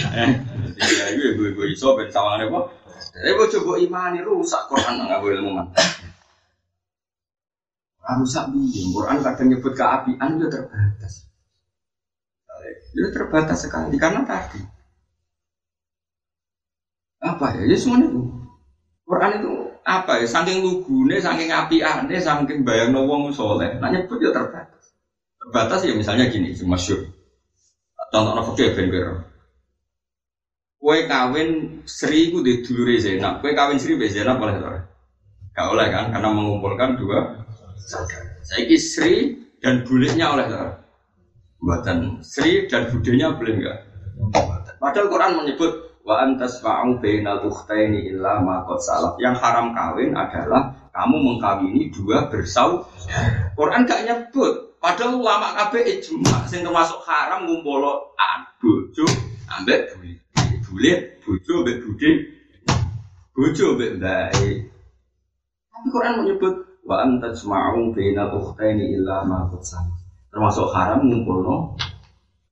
Ya 0.79 1.11
iki 1.11 1.35
gue 1.35 1.51
gue 1.51 1.67
iso 1.75 1.99
ben 1.99 2.07
sawangane 2.07 2.47
kok. 2.47 2.71
Tapi 3.11 3.27
gue 3.35 3.47
coba 3.59 3.71
iman 3.75 4.13
rusak 4.23 4.61
Quran 4.71 5.03
nggak 5.03 5.19
boleh 5.19 5.35
ilmu 5.43 5.51
mantek. 5.59 5.87
Rusak 8.07 8.55
biar 8.55 8.87
Quran 8.87 9.17
kadang 9.19 9.47
nyebut 9.51 9.73
keapian 9.75 10.29
itu 10.39 10.47
terbatas. 10.47 11.27
Itu 12.95 13.09
terbatas 13.11 13.67
sekali 13.67 13.99
karena 13.99 14.23
tadi 14.23 14.78
apa 17.19 17.45
ya? 17.55 17.61
Ya 17.67 17.75
semuanya 17.75 18.07
itu. 18.11 18.21
Quran 19.03 19.31
itu 19.41 19.51
apa 19.83 20.23
ya? 20.23 20.25
Saking 20.27 20.63
lugune, 20.63 21.19
saking 21.19 21.51
api 21.51 21.83
ane, 21.83 22.15
saking 22.19 22.63
bayang 22.63 22.95
wong 22.95 23.31
soleh. 23.35 23.75
Nah 23.79 23.91
nyebut 23.91 24.19
ya 24.23 24.31
terbatas. 24.31 24.93
Terbatas 25.39 25.79
ya 25.83 25.93
misalnya 25.95 26.27
gini, 26.31 26.55
masyur. 26.63 27.09
Contoh 28.09 28.33
nopo 28.33 28.55
fakir 28.55 28.73
ben 28.73 28.89
Kue 30.79 31.03
kawin 31.05 31.83
Sri 31.83 32.31
ku 32.31 32.39
di 32.39 32.63
dulure. 32.63 32.95
Kue 33.43 33.51
kawin 33.51 33.75
Sri 33.75 33.99
be 33.99 34.07
boleh 34.07 34.55
ora? 34.55 34.79
Gak 35.51 35.67
oleh 35.75 35.91
kan? 35.91 36.07
Karena 36.07 36.31
mengumpulkan 36.31 36.95
dua. 36.95 37.35
Saya 38.47 38.63
Sri 38.79 39.35
dan 39.59 39.83
buliknya 39.83 40.31
oleh 40.31 40.47
ora? 40.47 40.79
Buatan 41.59 42.23
Sri 42.23 42.63
dan 42.71 42.87
budenya 42.87 43.35
boleh 43.35 43.59
enggak? 43.59 43.77
Padahal 44.79 45.11
Quran 45.11 45.31
menyebut 45.43 45.88
wa 46.09 46.25
antas 46.25 46.57
ma'u 46.65 46.97
bainal 46.97 47.45
ukhtaini 47.45 48.09
illa 48.09 48.41
ma 48.41 48.65
salaf. 48.81 49.13
Yang 49.21 49.45
haram 49.45 49.77
kawin 49.77 50.17
adalah 50.17 50.73
kamu 50.89 51.15
mengkawini 51.21 51.93
dua 51.93 52.25
bersau. 52.33 52.81
Quran 53.53 53.85
gak 53.85 54.09
nyebut. 54.09 54.73
Padahal 54.81 55.21
ulama 55.21 55.53
kabeh 55.53 55.85
ijma 55.85 56.49
sing 56.49 56.65
termasuk 56.65 56.97
haram 57.05 57.45
ngumpul 57.45 57.85
bojo 58.57 59.05
ambek 59.53 59.93
bule. 59.93 60.17
Bule 60.65 60.91
bojo 61.21 61.51
ambek 61.61 61.77
bude. 61.85 62.11
Bojo 63.37 63.65
ambek 63.77 63.91
bae. 64.01 64.49
Tapi 65.69 65.87
Quran 65.93 66.25
menyebut 66.25 66.55
wa 66.89 67.05
antas 67.05 67.45
ma'u 67.45 67.93
bainal 67.93 68.33
ukhtaini 68.33 68.97
illa 68.97 69.21
ma 69.29 69.45
salaf 69.61 69.93
termasuk 70.33 70.73
haram 70.73 71.05
ngumpul 71.05 71.37
no 71.41 71.55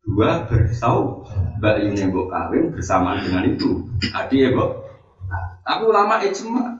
dua 0.08 0.48
bersau 0.48 1.28
mbak 1.60 1.84
ini 1.84 2.08
mbok 2.08 2.32
kawin 2.32 2.72
bersamaan 2.72 3.20
dengan 3.28 3.44
itu 3.44 3.84
adi 4.16 4.48
ya 4.48 4.56
mbok 4.56 4.88
tapi 5.68 5.84
ulama 5.84 6.24
ijma 6.24 6.80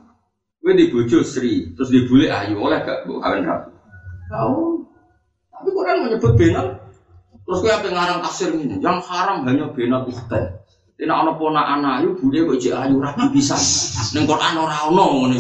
gue 0.64 0.74
dibujuk 0.74 1.28
Sri 1.28 1.76
terus 1.76 1.92
dibully 1.92 2.32
ayu 2.32 2.56
oleh 2.56 2.80
gak 2.88 3.04
mbok 3.04 3.20
kawin 3.20 3.44
rapi 3.44 3.72
tahu 4.32 4.88
tapi 5.58 5.74
Quran 5.74 6.06
menyebut 6.06 6.38
benal? 6.38 6.68
Terus 7.48 7.60
gue 7.66 7.72
apa 7.74 7.88
ngarang 7.90 8.20
tafsir 8.22 8.54
ini 8.54 8.78
yang 8.78 9.02
haram 9.02 9.42
hanya 9.48 9.74
benal 9.74 10.06
ukhtan 10.06 10.54
Tina 10.98 11.14
ana 11.14 11.38
ponakan 11.38 11.86
ayu 12.02 12.18
bude 12.18 12.42
kok 12.42 12.58
jek 12.58 12.74
ayu 12.74 12.98
rapi 12.98 13.30
bisa. 13.30 13.54
Ning 14.18 14.26
Quran 14.26 14.58
ora 14.58 14.90
ono 14.90 15.30
ngene. 15.30 15.38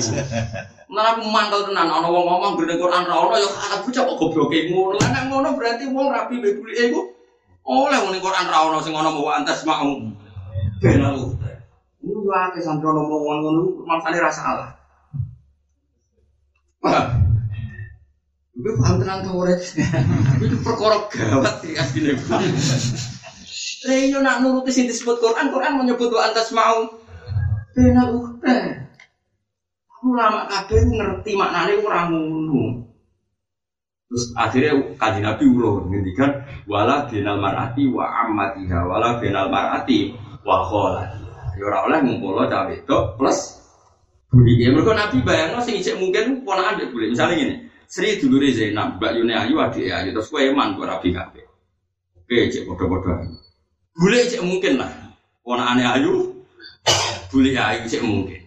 Malah 0.85 1.17
aku 1.17 1.25
mangkel 1.33 1.65
tenan 1.65 1.89
ana 1.89 2.05
wong 2.05 2.29
ngomong 2.29 2.61
ning 2.61 2.77
Quran 2.77 3.09
ora 3.09 3.25
ono 3.25 3.35
ya 3.41 3.49
ana 3.49 3.81
bocah 3.81 4.03
kok 4.05 4.17
gobloke 4.21 4.69
ngono. 4.69 5.01
Lah 5.01 5.09
nek 5.09 5.23
ngono 5.33 5.57
berarti 5.57 5.89
wong 5.89 6.13
rapi 6.13 6.33
mbek 6.37 6.61
bulike 6.61 6.83
iku 6.93 7.01
oleh 7.67 7.99
ning 7.99 8.23
Quran 8.23 8.47
ora 8.47 8.59
ono 8.71 8.79
sing 8.79 8.95
ono 8.95 9.11
mau 9.11 9.27
antas 9.27 9.67
mau. 9.67 9.99
Ben 10.79 11.03
aku. 11.03 11.35
Ini 11.99 12.15
yo 12.23 12.31
akeh 12.31 12.63
sampe 12.63 12.87
ono 12.87 13.03
ngomong 13.03 13.37
ngono 13.43 13.61
mangsane 13.83 14.23
ra 14.23 14.31
salah. 14.31 14.71
Gue 18.57 18.73
paham 18.81 18.97
tenang 18.97 19.21
tuh 19.21 19.45
Itu 20.41 20.55
perkara 20.65 20.97
gawat 21.11 21.61
sih 21.61 21.77
aslinya. 21.77 22.17
Reyo 23.85 24.17
nak 24.25 24.41
nuruti 24.41 24.73
sing 24.73 24.89
disebut 24.89 25.21
Quran, 25.21 25.53
Quran 25.53 25.77
menyebut 25.77 26.09
wa 26.09 26.25
antas 26.25 26.49
mau 26.55 26.89
bena 27.77 28.09
ukte. 28.09 28.57
Ulama 30.01 30.49
kabeh 30.49 30.81
ngerti 30.87 31.31
maknane 31.37 31.73
ora 31.83 32.09
ngono. 32.09 32.81
Terus 34.07 34.31
akhirnya 34.39 34.71
kaji 34.95 35.19
Nabi 35.19 35.43
ngendikan 35.51 36.31
wala 36.63 37.11
benal 37.11 37.43
marati 37.43 37.83
wa 37.91 38.07
ammatiha 38.07 38.79
wala 38.87 39.19
benal 39.19 39.51
marati 39.51 40.15
wa 40.47 40.63
kholatiha. 40.63 41.59
Ya 41.59 41.63
ora 41.67 41.77
oleh 41.91 41.99
ngumpul 42.07 42.47
cawe 42.47 42.71
wedok 42.71 43.19
plus 43.19 43.59
budi. 44.31 44.63
Ya 44.63 44.71
mergo 44.71 44.95
Nabi 44.95 45.19
bayangno 45.27 45.59
sing 45.59 45.83
isih 45.83 45.99
mungkin 45.99 46.47
ponakan 46.47 46.79
dia 46.79 46.87
boleh. 46.87 47.11
Misalnya 47.11 47.35
gini, 47.35 47.55
Sri 47.87 48.15
dulure 48.15 48.47
Zainab, 48.55 48.95
Mbak 48.95 49.11
Yune 49.19 49.33
Ayu 49.35 49.59
adik 49.59 49.91
Ayu 49.91 50.15
terus 50.15 50.31
kowe 50.31 50.39
eman 50.39 50.79
kok 50.79 50.87
rabi 50.87 51.11
kabeh. 51.11 51.43
Oke, 52.15 52.51
cek 52.51 52.63
padha-padha. 52.63 53.27
Boleh 53.91 54.23
cek 54.23 54.43
mungkin 54.43 54.79
lah. 54.79 54.91
aneh 55.47 55.87
ayu, 55.87 56.43
boleh 57.31 57.55
ayu 57.55 57.83
cek 57.87 58.03
mungkin. 58.03 58.46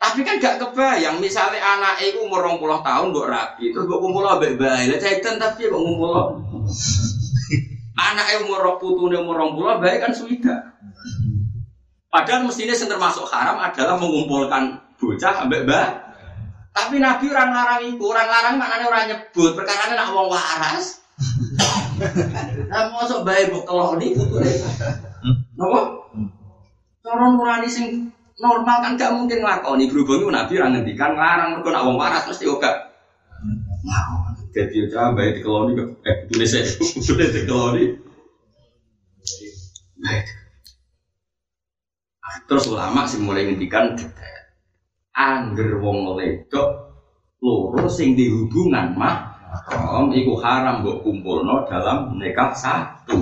Tapi 0.00 0.24
kan 0.24 0.40
gak 0.40 0.56
kebayang, 0.56 1.20
misalnya 1.20 1.60
anak 1.60 2.00
itu 2.00 2.24
umur 2.24 2.40
puluh 2.56 2.80
tahun 2.80 3.12
buat 3.12 3.28
rapi, 3.28 3.68
terus 3.68 3.84
gue 3.84 4.00
kumpul 4.00 4.24
baik 4.24 4.56
baik, 4.56 4.96
lah 4.96 4.98
caitan 4.98 5.36
tapi 5.36 5.68
kok 5.68 5.76
ngumpul. 5.76 6.40
anak 8.08 8.26
itu 8.32 8.48
umur 8.48 8.80
putune 8.80 9.20
umur 9.20 9.44
puluh 9.52 9.76
baik 9.76 10.08
kan 10.08 10.12
sudah. 10.16 10.72
Padahal 12.08 12.48
mestinya 12.48 12.72
yang 12.72 12.96
termasuk 12.96 13.28
haram 13.28 13.60
adalah 13.60 14.00
mengumpulkan 14.00 14.80
bocah 14.96 15.44
ambek 15.44 15.68
mbak. 15.68 15.88
Tapi 16.72 16.96
Nabi 16.96 17.26
orang 17.28 17.50
larang 17.52 17.82
itu, 17.84 18.04
orang 18.08 18.28
larang 18.30 18.54
mana 18.56 18.88
orang 18.88 19.04
nyebut, 19.04 19.52
perkara 19.52 19.92
nak 19.92 20.16
wong 20.16 20.32
waras. 20.32 20.96
Nah, 22.72 22.88
mau 22.88 23.04
sok 23.04 23.28
baik 23.28 23.52
buk 23.52 23.68
teloni 23.68 24.16
itu 24.16 24.24
Napa? 25.52 25.80
Cara 27.04 27.24
nurani 27.28 27.68
sing 27.68 28.08
normal 28.40 28.76
kan 28.80 28.96
gak 28.96 29.12
mungkin 29.12 29.44
nglakoni 29.44 29.92
berhubung 29.92 30.32
Nabi 30.32 30.56
orang 30.56 30.80
ngendikan 30.80 31.12
larang 31.12 31.60
mergo 31.60 31.68
nak 31.70 31.84
wong 31.84 31.96
waras 32.00 32.24
mesti 32.24 32.48
oga. 32.48 32.90
Mau. 33.84 34.32
Jadi 34.50 34.90
aja 34.90 35.14
baik 35.14 35.38
dikeloni 35.38 35.78
eh 36.02 36.16
tulis 36.26 36.50
saya 36.50 36.66
tulis. 37.46 37.90
Baik. 40.00 40.26
Terus 42.50 42.66
ulama 42.66 43.06
sih 43.06 43.22
mulai 43.22 43.46
ngendikan 43.46 43.94
angger 45.14 45.78
wong 45.78 46.18
ledok 46.18 46.90
loro 47.38 47.86
sing 47.86 48.18
dihubungan 48.18 48.98
mah 48.98 49.30
Haram 49.50 50.14
iku 50.14 50.38
haram 50.38 50.86
mbok 50.86 51.02
kumpulno 51.02 51.66
dalam 51.66 52.14
nikah 52.22 52.54
satu. 52.54 53.18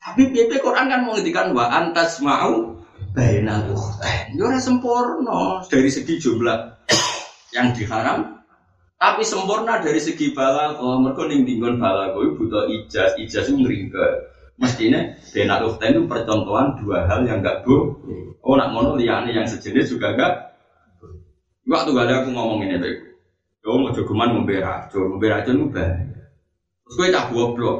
Tapi 0.00 0.32
PP 0.32 0.64
Quran 0.64 0.88
kan 0.88 1.04
menghentikan 1.04 1.52
wa 1.52 1.68
antas 1.68 2.24
mau 2.24 2.69
bainal 3.14 3.74
ukhtain. 3.74 4.38
Ora 4.38 4.58
sempurna 4.62 5.64
dari 5.66 5.90
segi 5.90 6.18
jumlah 6.22 6.58
yang 7.54 7.74
diharam 7.74 8.40
tapi 9.00 9.24
sempurna 9.24 9.80
dari 9.80 9.96
segi 9.96 10.36
balago. 10.36 11.00
Mergo 11.00 11.24
ning 11.24 11.48
dinggon 11.48 11.80
balago 11.80 12.20
butuh 12.36 12.68
ijaz, 12.68 13.16
ijaz 13.16 13.48
itu 13.48 13.56
ngringke. 13.56 14.06
Mestinya 14.60 15.00
bainal 15.32 15.72
ukhtain 15.72 15.96
itu 15.96 16.04
percontohan 16.04 16.76
dua 16.78 17.08
hal 17.08 17.24
yang 17.24 17.40
enggak 17.40 17.64
bu. 17.64 17.96
Oh 18.44 18.54
nak 18.60 18.76
ngono 18.76 19.00
yang 19.00 19.24
sejenis 19.48 19.96
juga 19.96 20.12
enggak. 20.12 20.34
Waktu 21.70 21.94
gak 21.94 22.06
ada 22.08 22.14
aku 22.24 22.34
ngomong 22.34 22.66
ini 22.66 22.82
baik. 22.82 22.98
Mau 23.62 23.92
jogeman 23.94 24.34
ngombe 24.34 24.58
racun, 24.58 25.14
ngombe 25.14 25.26
racun 25.30 25.60
ku 25.60 25.68
bahaya. 25.70 26.02
Terus 26.82 26.94
kowe 26.96 27.08
tak 27.12 27.28
goblok. 27.30 27.78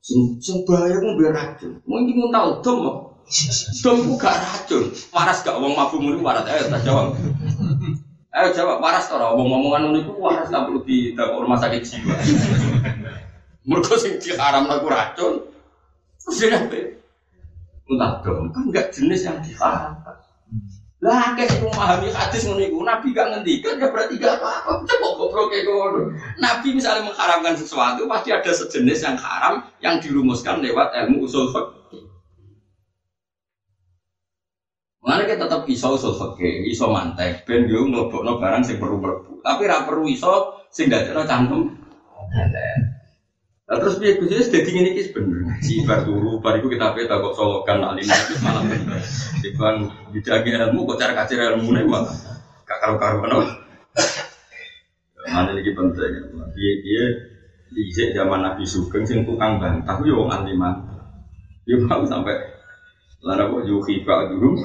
Sing 0.00 0.40
sing 0.40 0.64
bahaya 0.64 0.96
ngombe 1.02 1.28
racun. 1.28 1.82
Mungkin 1.84 2.16
mau 2.16 2.30
tahu 2.32 2.50
dom 2.64 3.09
kok. 3.30 3.80
Dom 3.86 3.98
ku 4.10 4.14
gak 4.18 4.36
racun. 4.42 4.90
Waras 5.14 5.46
gak 5.46 5.56
wong 5.62 5.78
mabuk 5.78 6.02
mulu 6.02 6.18
waras 6.20 6.44
ayo 6.50 6.66
tak 6.66 6.82
jawab. 6.82 7.14
Ayo 8.34 8.48
jawab 8.50 8.82
waras 8.82 9.06
ora 9.14 9.30
wong 9.32 9.46
ngomongan 9.46 9.80
ngono 9.86 9.98
iku 10.02 10.12
waras 10.18 10.50
gak 10.50 10.66
perlu 10.66 10.82
di 10.82 11.14
rumah 11.14 11.58
sakit 11.62 11.82
jiwa. 11.86 12.14
Mergo 13.70 13.94
sing 13.94 14.18
diharam 14.18 14.66
aku 14.66 14.86
racun. 14.90 15.34
Terus 16.26 16.36
dia 16.42 16.58
Entah 17.90 18.22
dong, 18.22 18.54
kan 18.54 18.70
enggak 18.70 18.94
jenis 18.94 19.26
yang 19.26 19.42
diharamkan. 19.42 20.14
Lah 21.02 21.32
akeh 21.32 21.48
sing 21.48 21.64
memahami 21.66 22.12
hadis 22.14 22.46
ngono 22.46 22.62
iku 22.62 22.86
Nabi 22.86 23.10
gak 23.10 23.34
ngendikan 23.34 23.82
ya 23.82 23.90
berarti 23.90 24.14
gak 24.20 24.38
apa-apa. 24.38 24.86
Coba 24.86 25.08
goblok 25.18 25.50
ngono. 25.50 26.14
Nabi 26.38 26.76
misalnya 26.76 27.10
mengharamkan 27.10 27.58
sesuatu 27.58 28.06
pasti 28.06 28.30
ada 28.30 28.52
sejenis 28.52 29.00
yang 29.02 29.18
haram 29.18 29.66
yang 29.82 29.98
dirumuskan 29.98 30.62
lewat 30.62 30.94
ilmu 30.94 31.26
usul 31.26 31.50
fikih. 31.50 31.79
Mengenai 35.00 35.32
kita 35.32 35.48
tetap 35.48 35.64
iso 35.64 35.96
usul 35.96 36.12
fikih, 36.12 36.68
iso 36.68 36.92
mantek, 36.92 37.48
ben 37.48 37.64
yo 37.64 37.88
nglebokno 37.88 38.36
barang 38.36 38.60
sing 38.60 38.76
perlu 38.76 39.00
mlebu. 39.00 39.40
Tapi 39.40 39.64
ra 39.64 39.88
perlu 39.88 40.04
iso 40.04 40.60
sing 40.68 40.92
dadekno 40.92 41.24
cantum. 41.24 41.72
Nah, 43.70 43.78
terus 43.78 44.02
biar 44.02 44.18
gue 44.18 44.26
jadi 44.26 44.66
ngene 44.66 44.98
iki 44.98 45.14
bener 45.14 45.46
ngaji 45.46 45.86
bar 45.86 46.02
turu 46.02 46.42
bar 46.42 46.58
iku 46.58 46.66
kita 46.66 46.90
peta 46.90 47.22
kok 47.22 47.38
solokan 47.38 47.86
alim 47.86 48.02
itu 48.02 48.34
malah 48.42 48.66
bener. 48.66 48.98
Dibang 49.40 49.86
dijagi 50.10 50.50
ilmu 50.58 50.90
kok 50.90 50.98
cara 50.98 51.14
kacir 51.14 51.38
ilmu 51.38 51.78
nih 51.78 51.86
malah 51.86 52.10
gak 52.66 52.78
karu-karuan. 52.82 53.30
Mana 55.30 55.54
lagi 55.54 55.70
penting. 55.70 56.12
Dia 56.58 56.72
dia 56.82 57.04
di 57.70 57.82
zaman 57.94 58.42
Nabi 58.42 58.66
Sugeng 58.66 59.06
sing 59.06 59.22
tukang 59.22 59.62
bantah 59.62 60.02
yo 60.02 60.26
wong 60.26 60.34
aliman. 60.34 60.74
Yo 61.62 61.78
mau 61.86 62.02
sampai 62.02 62.34
lara 63.22 63.46
kok 63.46 63.62
yuhi 63.70 64.02
dulu 64.02 64.58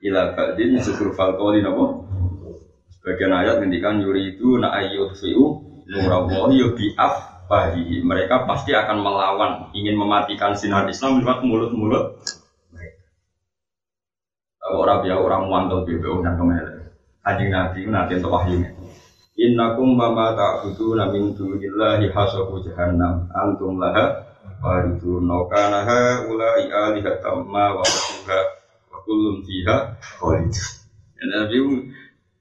ila 0.00 0.32
ba'din 0.36 0.80
syukur 0.80 1.12
falqoli 1.12 1.60
napa? 1.60 2.04
Sebagian 2.96 3.32
ayat 3.32 3.60
ngendikan 3.60 4.00
yuri 4.00 4.36
itu 4.36 4.60
na 4.60 4.72
ayyut 4.76 5.16
fi'u 5.16 5.60
nurawahi 5.88 6.60
yo 6.60 6.76
bi'af 6.76 7.46
bahi 7.48 8.04
mereka 8.04 8.46
pasti 8.46 8.76
akan 8.76 9.02
melawan 9.02 9.52
ingin 9.74 9.98
mematikan 9.98 10.54
sinar 10.54 10.86
Islam 10.86 11.18
lewat 11.24 11.42
mulut-mulut 11.42 12.20
orang 14.70 15.02
biar 15.02 15.18
orang 15.18 15.50
muantel 15.50 15.82
BBO 15.82 16.22
dan 16.22 16.38
ke 16.38 16.44
mana 16.46 16.78
anjing 17.26 17.50
nabi 17.50 17.90
nanti 17.90 18.22
untuk 18.22 18.38
wahyu 18.38 18.62
innakum 19.40 19.96
mama 19.96 20.36
ta'budu 20.36 21.00
namin 21.00 21.32
dunillahi 21.32 22.12
hasabu 22.12 22.60
jahannam. 22.60 23.24
Antum 23.32 23.80
laha 23.80 24.28
waridun 24.60 25.32
kana 25.48 25.80
haula'i 25.88 26.68
alihatam 26.68 27.48
ma 27.48 27.72
wa 27.72 27.80
wa 27.80 28.59
kullun 29.06 29.40
fiha 29.44 29.96
khalid 30.00 30.52
Nabi 31.20 31.56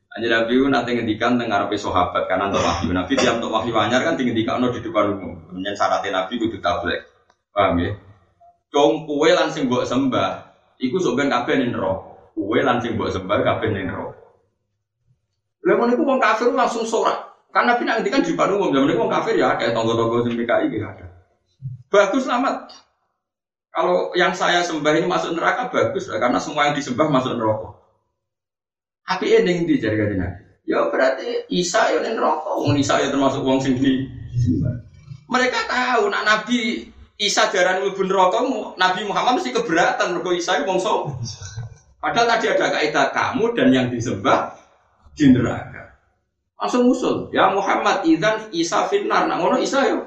Aja 0.09 0.25
Nabi 0.25 0.57
itu 0.57 0.65
nanti 0.65 0.97
ngendikan 0.97 1.37
tengah 1.37 1.69
ngarepe 1.69 1.77
sahabat 1.77 2.25
karena 2.25 2.49
untuk 2.49 2.65
wahyu. 2.65 2.89
Nabi 2.89 3.13
tiap 3.13 3.37
untuk 3.37 3.53
wahyu 3.53 3.77
anyar 3.77 4.01
kan 4.01 4.17
ngendikan 4.17 4.57
di 4.57 4.81
depan 4.81 5.13
umum. 5.13 5.37
Kemudian 5.45 5.77
syaratnya 5.77 6.25
Nabi 6.25 6.33
itu 6.41 6.57
tablek. 6.57 7.05
Paham 7.53 7.77
ya? 7.77 7.93
Cong 8.73 9.05
kue 9.05 9.29
langsung 9.37 9.69
buat 9.69 9.85
sembah. 9.85 10.49
Iku 10.81 10.97
sebenarnya 10.97 11.45
kabeh 11.45 11.53
ning 11.61 11.71
neraka. 11.77 12.33
Kue 12.33 12.59
langsung 12.65 12.97
buat 12.97 13.13
sembah 13.13 13.37
kabeh 13.37 13.69
ning 13.69 13.85
neraka. 13.85 14.17
Lha 15.61 15.71
ngono 15.77 15.91
iku 15.93 16.03
wong 16.09 16.19
kafir 16.19 16.49
langsung 16.57 16.83
sorak. 16.89 17.29
Karena 17.53 17.77
Nabi 17.77 17.83
ngendikan 17.85 18.25
di 18.25 18.33
depan 18.33 18.49
umum. 18.57 18.73
Zaman 18.73 18.89
itu 18.89 18.97
wong 18.97 19.13
kafir 19.13 19.33
ya 19.37 19.61
kayak 19.61 19.77
tonggo-tonggo 19.77 20.25
sing 20.25 20.33
PKI 20.41 20.65
gitu 20.73 20.85
ada. 20.89 21.05
Bagus 21.93 22.25
selamat. 22.25 22.57
Kalau 23.69 24.09
yang 24.17 24.33
saya 24.33 24.65
sembah 24.65 24.97
ini 24.97 25.05
masuk 25.05 25.37
neraka 25.37 25.69
bagus 25.69 26.09
karena 26.09 26.41
semua 26.41 26.69
yang 26.69 26.75
disembah 26.75 27.05
masuk 27.05 27.37
neraka. 27.37 27.69
Api 29.09 29.41
ini 29.41 29.65
di 29.65 29.81
jari 29.81 29.97
kajian 29.97 30.49
Ya 30.69 30.85
berarti 30.85 31.49
Isa 31.49 31.89
yang 31.97 32.13
rokok, 32.13 32.61
Wong 32.61 32.77
Isa 32.77 33.01
ya 33.01 33.09
termasuk 33.09 33.41
wong 33.41 33.57
sing 33.57 33.81
di 33.81 34.05
Mereka 35.25 35.65
tahu 35.65 36.13
nak 36.13 36.25
Nabi 36.29 36.85
Isa 37.17 37.49
jaran 37.49 37.81
ibu 37.81 38.05
rokok, 38.05 38.77
Nabi 38.77 39.01
Muhammad 39.09 39.41
mesti 39.41 39.49
keberatan 39.49 40.13
mergo 40.13 40.29
Isa 40.29 40.61
wong 40.61 40.77
so. 40.77 41.09
Padahal 41.99 42.37
tadi 42.37 42.53
ada 42.53 42.69
kaidah 42.69 43.11
kamu 43.11 43.43
dan 43.57 43.67
yang 43.73 43.87
disembah 43.91 44.55
di 45.17 45.33
neraka. 45.33 45.99
Langsung 46.55 46.87
usul, 46.87 47.27
ya 47.33 47.51
Muhammad 47.51 48.05
idan 48.07 48.53
Isa 48.53 48.87
finar, 48.87 49.25
nak 49.25 49.41
ngono 49.41 49.57
Isa 49.59 49.83
yo. 49.89 50.05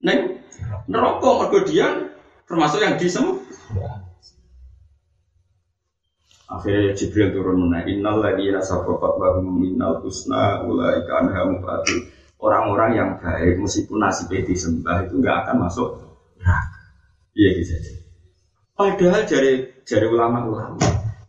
Neng 0.00 0.42
neraka 0.88 1.28
mergo 1.44 1.60
dia 1.62 2.15
termasuk 2.46 2.78
yang 2.80 2.94
disembah. 2.94 3.36
Akhirnya 6.46 6.94
Jibril 6.94 7.34
turun 7.34 7.58
mana 7.58 7.82
Innal 7.90 8.22
lagi 8.22 8.46
rasa 8.54 8.78
bapak 8.78 9.18
bahum 9.18 9.58
minnal 9.58 9.98
husna 9.98 10.62
ulaika 10.62 11.26
anha 11.26 11.42
mubadu. 11.42 12.06
Orang-orang 12.38 12.90
yang 12.94 13.10
baik 13.18 13.58
meskipun 13.58 13.98
nasibnya 13.98 14.46
disembah 14.46 15.02
itu 15.02 15.18
nggak 15.18 15.36
akan 15.42 15.56
masuk 15.66 15.88
neraka. 16.38 16.78
Iya 17.34 17.50
bisa 17.58 17.74
gitu. 17.82 18.00
Padahal 18.76 19.24
dari 19.26 19.52
dari 19.82 20.06
ulama-ulama 20.06 20.78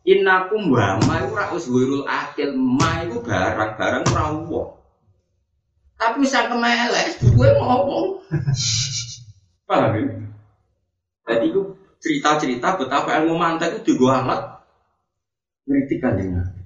Innakum 0.08 0.72
wa 0.72 0.96
ma 1.04 1.20
itu 1.20 1.36
ra 1.36 1.52
uswirul 1.52 2.08
akil 2.08 2.56
ma 2.56 3.04
itu 3.04 3.20
barang-barang 3.20 4.08
rawuh. 4.08 4.72
Tapi 5.98 6.24
sang 6.24 6.48
kemelek 6.48 7.20
gue 7.20 7.50
ngomong. 7.58 8.22
Paham 9.68 9.92
ya? 9.98 10.27
Jadi 11.28 11.46
itu 11.52 11.62
cerita-cerita 12.00 12.80
betapa 12.80 13.20
ilmu 13.20 13.36
mantek 13.36 13.84
itu 13.84 14.00
juga 14.00 14.24
alat 14.24 14.42
ngeritik 15.68 16.00
kan 16.00 16.16
Nabi. 16.16 16.62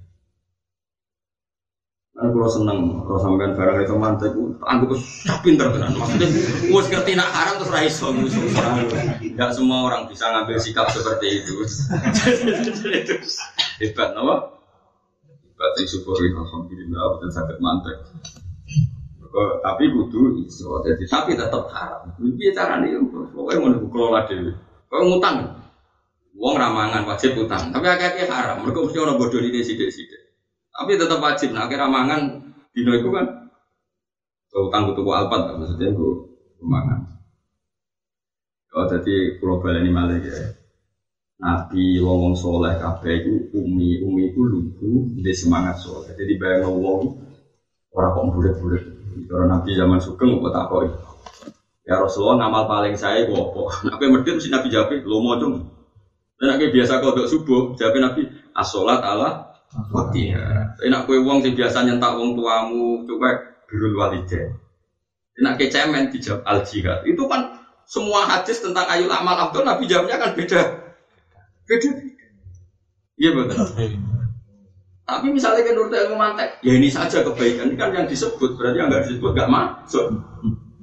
Nah, 2.12 2.28
kalau 2.28 2.44
seneng, 2.46 3.02
kalau 3.02 3.18
sampean 3.18 3.56
barang 3.56 3.82
itu 3.82 3.96
mantek, 3.98 4.30
anggap 4.62 4.94
pinter 5.42 5.74
tenan. 5.74 5.96
Maksudnya, 5.96 6.28
gue 6.70 6.82
ngerti 6.92 7.12
nak 7.16 7.32
haram 7.34 7.56
terus 7.56 7.72
raiso 7.72 8.12
Tidak 8.12 9.50
semua 9.50 9.88
orang 9.88 10.06
bisa 10.06 10.28
ngambil 10.28 10.60
sikap 10.60 10.92
seperti 10.92 11.40
itu. 11.42 11.64
hebat, 13.82 14.12
apa? 14.12 14.34
Hebat 15.24 15.72
yang 15.80 15.88
syukuri, 15.88 16.30
alhamdulillah, 16.36 17.16
dan 17.26 17.30
sakit 17.32 17.56
mantek. 17.58 17.96
Tapi 19.32 19.84
kudu 19.88 20.44
iso, 20.44 20.84
jadi 20.84 21.02
tapi 21.08 21.32
tetap 21.32 21.64
haram. 21.72 22.12
Ini 22.20 22.52
cara 22.52 22.84
nih, 22.84 23.00
pokoknya 23.32 23.58
mau 23.64 23.88
kelola 23.88 24.20
dewi. 24.28 24.52
Kau 24.92 25.08
ngutang, 25.08 25.62
Wong 26.32 26.56
ramangan 26.56 27.04
wajib 27.04 27.36
utang, 27.36 27.68
tapi 27.72 27.86
agak 27.88 28.24
haram. 28.28 28.64
Mereka 28.64 28.88
mesti 28.88 28.98
bodoh 28.98 29.40
ini 29.40 29.60
sidik-sidik. 29.60 30.32
Tapi 30.72 30.96
tetap 30.96 31.20
wajib. 31.20 31.52
Nah, 31.52 31.68
akhirnya 31.68 31.84
ramangan 31.84 32.20
dino 32.72 32.92
itu 32.96 33.08
kan 33.12 33.24
utang 34.52 34.88
butuh 34.88 35.04
alpat, 35.12 35.56
maksudnya 35.60 35.92
itu 35.92 36.28
ramangan. 36.60 37.20
Oh, 38.72 38.88
jadi 38.88 39.36
pulau 39.36 39.60
ini 39.68 39.92
malah 39.92 40.16
ya. 40.16 40.56
Nabi 41.42 41.98
wong 42.00 42.16
wong 42.22 42.34
soleh 42.38 42.78
kabeh 42.78 43.18
itu 43.20 43.52
umi 43.52 43.98
umi 44.00 44.30
itu 44.32 44.40
lugu 44.46 45.12
dia 45.20 45.34
semangat 45.36 45.76
soleh. 45.76 46.14
Jadi 46.16 46.40
bayang 46.40 46.72
wong 46.80 47.18
orang 47.92 48.14
kok 48.16 48.26
bulat-bulat. 48.32 49.01
Kalau 49.28 49.46
Nabi 49.48 49.70
zaman 49.76 49.98
sugeng 50.00 50.40
kok 50.40 50.52
tak 50.52 50.66
koi. 50.68 50.88
Ya 51.82 51.98
Rasulullah 51.98 52.46
ngamal 52.46 52.64
paling 52.70 52.94
saya 52.94 53.26
gue 53.26 53.34
apa? 53.34 53.62
Nabi 53.90 54.04
medit 54.12 54.36
si 54.38 54.48
Nabi 54.48 54.70
jawab 54.70 54.94
lo 55.02 55.16
mau 55.18 55.36
cung. 55.40 55.66
Dan 56.38 56.56
Nabi 56.56 56.70
biasa 56.74 57.02
kau 57.02 57.14
subuh 57.26 57.74
jawab 57.74 57.98
Nabi 57.98 58.26
asolat 58.54 59.02
ala 59.02 59.52
waktiha. 59.90 60.78
Enak 60.84 61.08
kue 61.08 61.18
wong 61.22 61.42
sing 61.42 61.56
biasa 61.58 61.86
nyentak 61.86 62.14
wong 62.14 62.38
tuamu 62.38 63.06
coba 63.08 63.58
birul 63.66 63.98
walidain. 63.98 64.52
Enak 65.40 65.56
ke 65.56 65.72
cemen 65.72 66.12
dijawab 66.12 66.44
al 66.44 66.60
jihad. 66.62 67.02
Itu 67.08 67.24
kan 67.24 67.62
semua 67.88 68.28
hadis 68.28 68.60
tentang 68.60 68.86
ayu 68.88 69.08
amal 69.08 69.36
abdul 69.48 69.64
Nabi 69.64 69.88
jawabnya 69.88 70.20
kan 70.20 70.36
beda. 70.36 70.60
Beda. 71.66 71.90
Iya 73.16 73.30
betul. 73.38 74.11
Tapi 75.12 75.28
misalnya 75.28 75.60
kan 75.60 75.76
nurut 75.76 75.92
ilmu 75.92 76.16
mantek, 76.16 76.56
ya 76.64 76.72
ini 76.72 76.88
saja 76.88 77.20
kebaikan 77.20 77.68
ini 77.68 77.76
kan 77.76 77.92
yang 77.92 78.08
disebut 78.08 78.56
berarti 78.56 78.80
yang 78.80 78.88
nggak 78.88 79.04
disebut 79.04 79.36
nggak 79.36 79.50
masuk. 79.52 80.08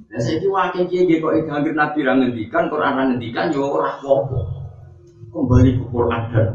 Nah 0.06 0.18
saya 0.22 0.38
itu 0.38 0.46
wakil 0.54 0.86
kiai 0.86 1.10
kiai 1.10 1.18
kok 1.18 1.34
hampir 1.50 1.74
nabi 1.74 2.06
ngendikan, 2.06 2.70
Quran 2.70 2.94
ngendikan, 2.94 3.50
ya 3.50 3.58
orang 3.58 3.98
Kembali 5.30 5.70
ke 5.78 5.84
Quran 5.90 6.22
dan 6.30 6.46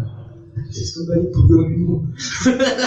kembali 0.55 1.25
bujur 1.35 1.61
itu. 1.67 1.95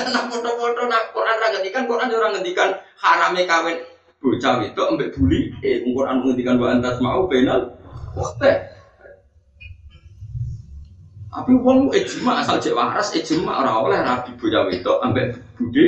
Nah 0.08 0.24
foto-foto 0.32 0.82
nak 0.88 1.12
Quran 1.12 1.36
ngendikan, 1.36 1.82
Quran 1.84 2.08
orang 2.08 2.32
ngendikan 2.40 2.68
harame 2.96 3.44
kawin 3.44 3.76
bocah 4.24 4.64
itu 4.64 4.80
ambek 4.80 5.12
buli, 5.14 5.52
eh 5.60 5.84
Quran 5.84 6.24
ngendikan 6.24 6.56
wa 6.56 6.72
antas 6.72 6.96
mau 7.04 7.28
penal. 7.28 7.76
Waktu 8.16 8.77
tapi 11.28 11.52
wong 11.60 11.92
ijma 11.92 12.40
asal 12.40 12.56
cek 12.56 12.72
waras 12.72 13.12
ijma 13.12 13.60
ora 13.60 13.72
oleh 13.84 14.00
rabi 14.00 14.32
bocah 14.40 14.64
wedok 14.64 14.98
ambek 15.04 15.36
bude 15.60 15.84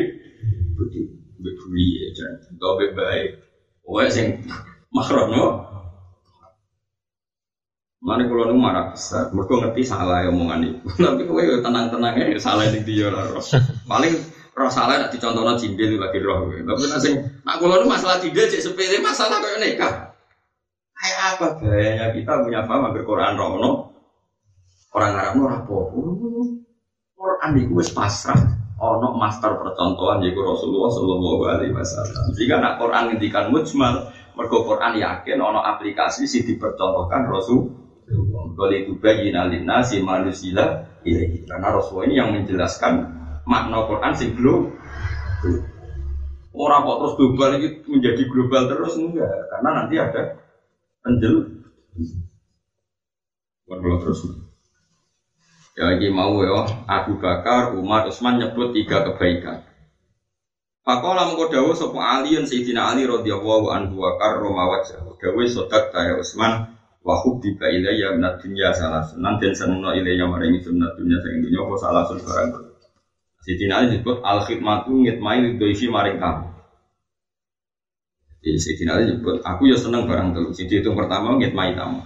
bude 0.76 1.00
ambek 1.40 1.54
buli 1.64 1.86
ya 1.96 2.08
jan. 2.12 2.32
Kau 2.60 2.76
baik. 2.76 3.40
Wae 3.88 4.08
sing 4.12 4.44
mahram 4.92 5.32
no. 5.32 5.46
Mana 8.00 8.24
kalau 8.24 8.48
nu 8.48 8.56
marah 8.56 8.96
besar, 8.96 9.28
mereka 9.28 9.60
ngerti 9.60 9.84
salah 9.84 10.24
ya 10.24 10.32
omongan 10.32 10.64
itu. 10.64 10.88
Tapi 11.04 11.20
kowe 11.28 11.44
tenang-tenang 11.60 12.16
ya 12.16 12.40
salah 12.40 12.64
ini 12.64 12.80
dia 12.80 13.12
lah. 13.12 13.36
Paling 13.84 14.16
roh 14.56 14.72
salah 14.72 14.96
nak 14.96 15.12
dicontohnya 15.12 15.60
cimbel 15.60 16.00
lagi 16.00 16.16
roh. 16.24 16.48
Tapi 16.48 16.84
nasi, 16.88 17.12
nak 17.44 17.60
kalau 17.60 17.84
nu 17.84 17.92
masalah 17.92 18.16
cimbel 18.16 18.48
cek 18.48 18.64
sepele 18.64 19.04
masalah 19.04 19.44
kayak 19.44 19.60
nikah. 19.60 19.94
Kayak 20.96 21.18
apa 21.36 21.46
gayanya 21.60 22.06
kita 22.16 22.32
punya 22.40 22.64
paham 22.64 22.88
agar 22.88 23.04
Quran 23.04 23.36
rono, 23.36 23.89
Orang 24.90 25.12
Arab 25.14 25.34
ora 25.38 25.56
apa. 25.62 25.76
Quran 27.14 27.50
iku 27.62 27.72
wis 27.78 27.90
pasrah. 27.94 28.38
Ono 28.80 29.12
master 29.12 29.60
percontohan 29.60 30.24
yaiku 30.24 30.40
Rasulullah 30.40 30.88
Shallallahu 30.88 31.42
Alaihi 31.52 31.72
Wasallam. 31.76 32.32
Jika 32.32 32.64
nak 32.64 32.80
Quran 32.80 33.12
ngendikan 33.12 33.52
mujmal, 33.52 34.08
mergo 34.32 34.64
Quran 34.64 34.96
yakin 34.96 35.36
ono 35.36 35.60
aplikasi 35.60 36.24
sih 36.24 36.42
dipercontohkan 36.48 37.28
Rasul. 37.28 37.76
Kalau 38.08 38.74
itu 38.74 38.96
bayi 38.98 39.30
nalina 39.30 39.84
si 39.84 40.00
manusia 40.02 40.88
ini 41.06 41.44
karena 41.46 41.68
Rasul 41.70 42.08
ini 42.08 42.18
yang 42.18 42.32
menjelaskan 42.34 43.04
makna 43.44 43.84
Quran 43.84 44.12
sih 44.16 44.32
belum. 44.32 44.74
Orang 46.50 46.82
kok 46.82 46.98
terus 46.98 47.14
global 47.14 47.50
ini 47.62 47.68
menjadi 47.86 48.22
global 48.26 48.62
terus 48.66 48.98
enggak, 48.98 49.32
karena 49.54 49.68
nanti 49.70 49.94
ada 50.02 50.22
penjel. 51.04 51.62
Kalau 53.70 53.96
terus. 54.02 54.49
Ya 55.80 55.96
lagi 55.96 56.12
mau 56.12 56.36
ya, 56.44 56.60
Abu 56.84 57.16
Bakar, 57.16 57.72
Umar, 57.72 58.04
Utsman 58.04 58.36
nyebut 58.36 58.76
tiga 58.76 59.00
kebaikan. 59.00 59.64
Pakola 60.84 61.24
mengko 61.24 61.48
dawuh 61.48 61.72
sapa 61.72 62.20
Ali 62.20 62.36
yang 62.36 62.44
Sayyidina 62.44 62.92
Ali 62.92 63.08
radhiyallahu 63.08 63.72
anhu 63.72 63.96
wa 63.96 64.12
karrama 64.20 64.76
wajhahu. 64.76 65.16
Dawuh 65.16 65.48
sodak 65.48 65.88
ya 65.96 66.20
Utsman 66.20 66.76
wa 67.00 67.16
hubbiba 67.24 67.72
ilayya 67.72 68.12
min 68.12 68.28
dunya 68.44 68.76
salah 68.76 69.00
sunan 69.00 69.40
den 69.40 69.56
senengno 69.56 69.96
ilayya 69.96 70.28
maring 70.28 70.60
sunnah 70.60 70.92
dunya 71.00 71.16
sing 71.24 71.48
dunya 71.48 71.64
apa 71.64 71.74
salah 71.80 72.04
sun 72.04 72.20
barang. 72.20 72.48
Sayyidina 73.40 73.72
Ali 73.80 73.86
disebut 73.96 74.20
al 74.20 74.44
khidmatu 74.44 74.92
ngitmai 74.92 75.40
lidhoifi 75.48 75.88
maring 75.88 76.20
kamu. 76.20 76.44
Jadi 78.44 78.58
Sayyidina 78.60 79.00
Ali 79.00 79.04
disebut 79.16 79.40
aku 79.48 79.64
ya 79.64 79.80
seneng 79.80 80.04
barang 80.04 80.36
telu. 80.36 80.52
Jadi 80.52 80.84
itu 80.84 80.92
pertama 80.92 81.40
ngitmai 81.40 81.72
tamu. 81.72 82.04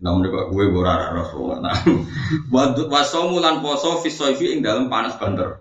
Namun 0.00 0.32
kok 0.32 0.48
gue 0.56 0.64
bora 0.72 1.12
Rasulullah. 1.12 1.60
Nah, 1.60 1.76
wadut 2.52 2.88
wasomu 2.88 3.36
lan 3.36 3.60
poso 3.60 4.00
fisoifi 4.00 4.56
ing 4.56 4.64
dalam 4.64 4.88
panas 4.88 5.20
banter. 5.20 5.60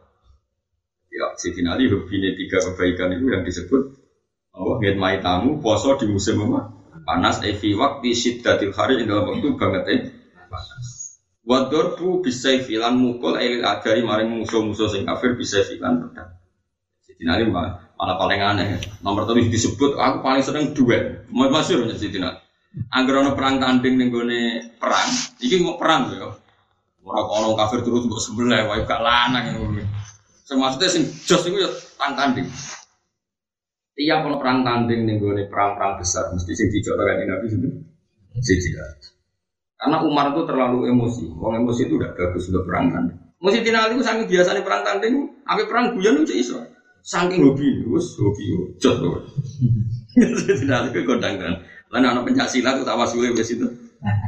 Ya, 1.11 1.35
Siti 1.35 1.59
Ali 1.67 1.91
ini 1.91 2.29
tiga 2.39 2.63
kebaikan 2.63 3.11
itu 3.19 3.27
yang 3.27 3.43
disebut 3.43 3.99
Allah 4.55 4.75
ngitmai 4.79 5.19
tamu 5.19 5.59
poso 5.59 5.99
di 5.99 6.07
musim 6.07 6.39
apa? 6.47 6.71
Panas 7.03 7.43
evi 7.43 7.75
waktu 7.75 8.15
syiddatil 8.15 8.71
hari 8.71 9.03
ing 9.03 9.11
dalam 9.11 9.27
waktu 9.27 9.47
banget 9.59 9.83
eh. 9.91 10.01
Wadorbu 11.43 12.21
bisa 12.21 12.61
filan 12.61 12.95
mukul 12.95 13.35
elil 13.35 13.65
adai 13.65 14.05
maring 14.05 14.29
musuh-musuh 14.29 14.87
sing 14.87 15.03
kafir 15.03 15.35
bisa 15.35 15.65
filan 15.67 15.99
pedang. 15.99 16.31
Siti 17.03 17.27
Ali 17.27 17.49
malah 17.51 17.91
paling 17.99 18.39
aneh. 18.39 18.79
Nomor 19.03 19.27
tadi 19.27 19.51
disebut 19.51 19.99
aku 19.99 20.23
paling 20.23 20.43
sering. 20.45 20.71
Mau 21.27 21.51
masyur 21.51 21.83
Siti 21.91 22.21
Ali. 22.21 22.48
Angger 22.69 23.25
ana 23.25 23.33
perang 23.33 23.57
tanding 23.57 23.97
ning 23.97 24.13
gone 24.13 24.73
perang, 24.77 25.09
iki 25.41 25.57
mau 25.57 25.77
perang 25.77 26.13
yo. 26.13 26.29
Ora 27.01 27.25
kok 27.25 27.57
kafir 27.57 27.79
terus 27.81 28.05
mbok 28.05 28.21
sebelah 28.21 28.69
wae 28.69 28.85
gak 28.85 29.01
lanang 29.01 29.57
ngono. 29.57 29.81
Sing 30.45 30.61
maksudnya 30.61 30.89
sing 30.89 31.03
jos 31.25 31.49
iku 31.49 31.65
yo 31.65 31.69
perang 31.97 32.13
tanding. 32.13 32.45
Tiap 33.97 34.21
ono 34.21 34.37
perang 34.37 34.61
tanding 34.61 35.01
ning 35.09 35.17
gone 35.17 35.49
perang-perang 35.49 35.97
besar 35.97 36.29
mesti 36.29 36.53
sing 36.53 36.69
dicoba 36.69 37.09
kan 37.09 37.25
Nabi 37.25 37.47
itu. 37.49 37.69
Siji 38.39 38.71
Karena 39.79 40.05
Umar 40.05 40.31
itu 40.35 40.45
terlalu 40.45 40.91
emosi. 40.93 41.25
Wong 41.33 41.65
emosi 41.65 41.89
itu 41.89 41.97
udah 41.97 42.13
bagus 42.13 42.53
untuk 42.53 42.69
perang 42.69 42.93
tanding. 42.93 43.17
Mesti 43.39 43.59
tinali 43.63 43.95
itu 43.95 44.03
saking 44.03 44.27
biasanya 44.27 44.61
perang 44.61 44.83
tanding, 44.83 45.13
apa 45.47 45.63
perang 45.65 45.95
guyon 45.95 46.27
itu 46.27 46.35
iso. 46.35 46.59
Saking 46.99 47.47
hobi, 47.47 47.87
wis 47.87 48.13
hobi 48.19 48.75
jos 48.77 48.99
loh. 48.99 49.23
Tinali 50.59 50.91
itu 50.91 50.99
kondang 51.07 51.39
kan. 51.39 51.53
Lan 51.89 52.05
ana 52.05 52.21
pencak 52.21 52.45
silat 52.45 52.77
tawasul 52.85 53.33
wis 53.33 53.49
itu. 53.49 53.65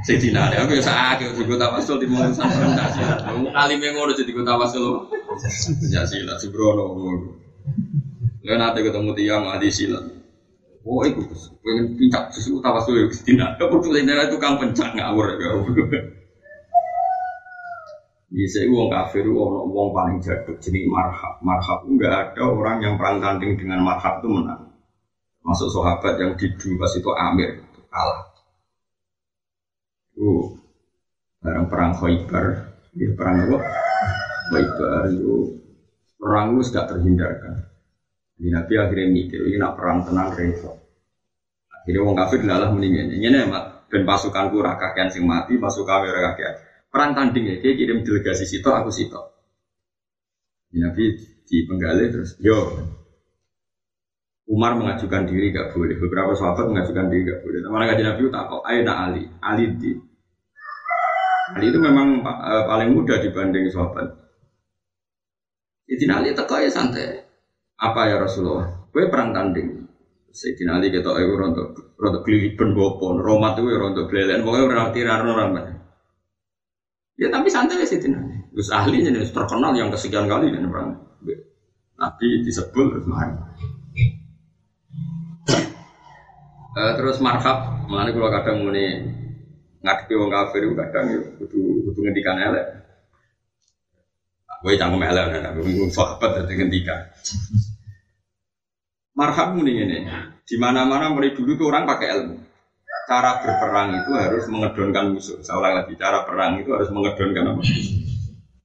Sayyidina 0.04 0.52
Ali 0.52 0.60
aku 0.60 0.76
ya 0.76 0.84
sakit 0.84 1.38
juga 1.38 1.70
tawasul 1.70 2.02
di 2.02 2.10
mau 2.10 2.26
sama 2.34 2.50
pencak 2.50 2.88
silat. 2.98 3.20
Alime 3.54 3.94
ngono 3.94 4.18
jadi 4.18 4.34
gue 4.34 4.42
tawasul. 4.42 5.06
Pencak 5.78 6.06
silat 6.10 6.38
Subrono. 6.42 6.86
Lalu 8.42 8.58
nanti 8.58 8.80
ketemu 8.82 9.12
tiang 9.14 9.46
ahli 9.46 9.70
silat. 9.70 10.06
Oh, 10.82 11.06
itu 11.06 11.22
pengen 11.62 11.94
pincak 11.94 12.34
susu 12.34 12.58
tawasul 12.66 12.98
ya 12.98 13.06
Sayyidina. 13.14 13.62
Aku 13.62 13.78
tuh 13.78 13.94
itu 13.94 14.26
tukang 14.34 14.58
pencak 14.58 14.98
ngawur 14.98 15.38
ya. 15.38 15.50
Bisa 18.32 18.64
uang 18.64 18.88
kafir, 18.88 19.28
uang 19.28 19.70
uang 19.70 19.92
paling 19.92 20.18
jatuh 20.24 20.56
jenis 20.58 20.88
marhab. 20.88 21.36
Marhab 21.44 21.84
enggak 21.84 22.34
ada 22.34 22.48
orang 22.48 22.80
yang 22.80 22.96
perang 22.96 23.20
tanding 23.20 23.60
dengan 23.60 23.84
marhab 23.84 24.24
itu 24.24 24.32
menang. 24.32 24.71
Masuk 25.42 25.74
sahabat 25.74 26.22
yang 26.22 26.38
di 26.38 26.48
pas 26.78 26.94
itu 26.94 27.12
Amir 27.18 27.66
kalah. 27.90 28.30
Uh, 30.14 30.54
barang 31.42 31.66
perang 31.66 31.92
Khaybar, 31.98 32.46
ya 32.94 33.10
perang 33.18 33.50
apa? 33.50 33.58
Khaybar 34.54 35.10
itu 35.10 35.58
perang 36.22 36.54
itu 36.54 36.62
sudah 36.70 36.86
terhindarkan. 36.86 37.56
Jadi 38.38 38.50
Nabi 38.54 38.74
akhirnya 38.78 39.08
mikir, 39.10 39.42
ini 39.50 39.58
nak 39.58 39.78
perang 39.78 40.06
tenang 40.06 40.30
repot. 40.38 40.78
Akhirnya 41.82 42.06
wong 42.06 42.14
kafir 42.14 42.46
adalah 42.46 42.70
meninggal. 42.70 43.10
Ini 43.10 43.50
mak 43.50 43.90
dan 43.90 44.06
pasukanku 44.06 44.62
rakakian 44.62 45.10
sing 45.10 45.26
mati, 45.26 45.58
pasukan 45.58 46.06
rakakian. 46.06 46.54
Perang 46.94 47.18
tanding 47.18 47.50
ya, 47.50 47.56
dia 47.58 47.74
kirim 47.74 48.06
delegasi 48.06 48.46
situ, 48.46 48.70
aku 48.70 48.94
situ. 48.94 49.18
Nabi 50.78 51.18
di 51.50 51.58
penggali 51.68 52.14
terus, 52.14 52.38
yo 52.40 52.78
Umar 54.52 54.76
mengajukan 54.76 55.24
diri 55.32 55.56
gak 55.56 55.72
boleh. 55.72 55.96
Beberapa 55.96 56.36
sahabat 56.36 56.68
mengajukan 56.68 57.08
diri 57.08 57.24
gak 57.24 57.40
boleh. 57.40 57.60
Teman 57.64 57.88
kajian 57.88 58.08
Nabi 58.12 58.22
tak 58.28 58.44
kok. 58.52 58.62
Ayo 58.68 58.80
nak 58.84 58.98
Ali, 59.08 59.24
Ali 59.40 59.66
di. 59.80 59.92
Ali 61.56 61.66
itu 61.72 61.80
memang 61.80 62.20
uh, 62.20 62.64
paling 62.68 62.92
muda 62.92 63.24
dibanding 63.24 63.72
sahabat. 63.72 64.12
Sayyidina 65.88 66.20
Ali 66.20 66.36
teko 66.36 66.60
ya 66.60 66.68
santai. 66.68 67.24
Apa 67.80 68.12
ya 68.12 68.20
Rasulullah? 68.20 68.92
Gue 68.92 69.08
perang 69.08 69.32
tanding. 69.32 69.88
Sayyidina 70.36 70.84
Ali 70.84 70.92
kita 70.92 71.16
ayo 71.16 71.32
rontok 71.32 71.96
rontok 71.96 72.28
kelilipan 72.28 72.76
bopon. 72.76 73.24
Romat 73.24 73.56
itu 73.56 73.72
rontok 73.72 74.12
kelilipan. 74.12 74.44
Pokoknya 74.44 74.92
tirar 74.92 75.24
orang 75.24 75.80
Ya 77.16 77.32
tapi 77.32 77.48
santai 77.48 77.80
ya 77.80 77.88
Sayyidina 77.88 78.20
Ali. 78.20 78.36
Gus 78.52 78.68
ahli 78.68 79.00
jadi 79.00 79.24
terkenal 79.32 79.72
yang 79.80 79.88
kesekian 79.88 80.28
kali 80.28 80.52
dan 80.52 80.68
perang. 80.68 80.92
Nabi 81.96 82.44
disebut 82.44 83.08
main. 83.08 83.32
Uh, 86.72 86.96
terus 86.96 87.20
marhab, 87.20 87.84
mana 87.92 88.16
kalau 88.16 88.32
kadang 88.32 88.64
muni 88.64 89.04
ngadepi 89.84 90.14
wong 90.16 90.32
kafir 90.32 90.64
itu 90.64 90.76
kadang 90.80 91.06
ya 91.12 91.20
kudu 91.36 91.60
kudu 91.90 92.00
ngendikan 92.00 92.40
elek. 92.40 92.66
Gue 94.64 94.80
cangkem 94.80 95.04
elek 95.04 95.26
nek 95.36 95.52
bingung 95.60 95.92
sahabat 95.92 96.40
dadi 96.40 96.54
ngendikan. 96.56 97.12
Marhab 99.20 99.52
ini 99.60 99.84
ini. 99.84 99.98
Di 100.48 100.56
mana-mana 100.56 101.12
mulai 101.12 101.36
dulu 101.36 101.60
tuh 101.60 101.68
orang 101.68 101.84
pakai 101.84 102.08
ilmu. 102.08 102.38
Cara 103.10 103.44
berperang 103.44 103.90
itu 104.00 104.12
harus 104.16 104.46
mengedonkan 104.48 105.06
musuh. 105.12 105.44
Saya 105.44 105.60
ulang 105.60 105.76
lagi, 105.84 106.00
cara 106.00 106.24
perang 106.24 106.64
itu 106.64 106.72
harus 106.72 106.88
mengedonkan 106.96 107.52
apa? 107.52 107.62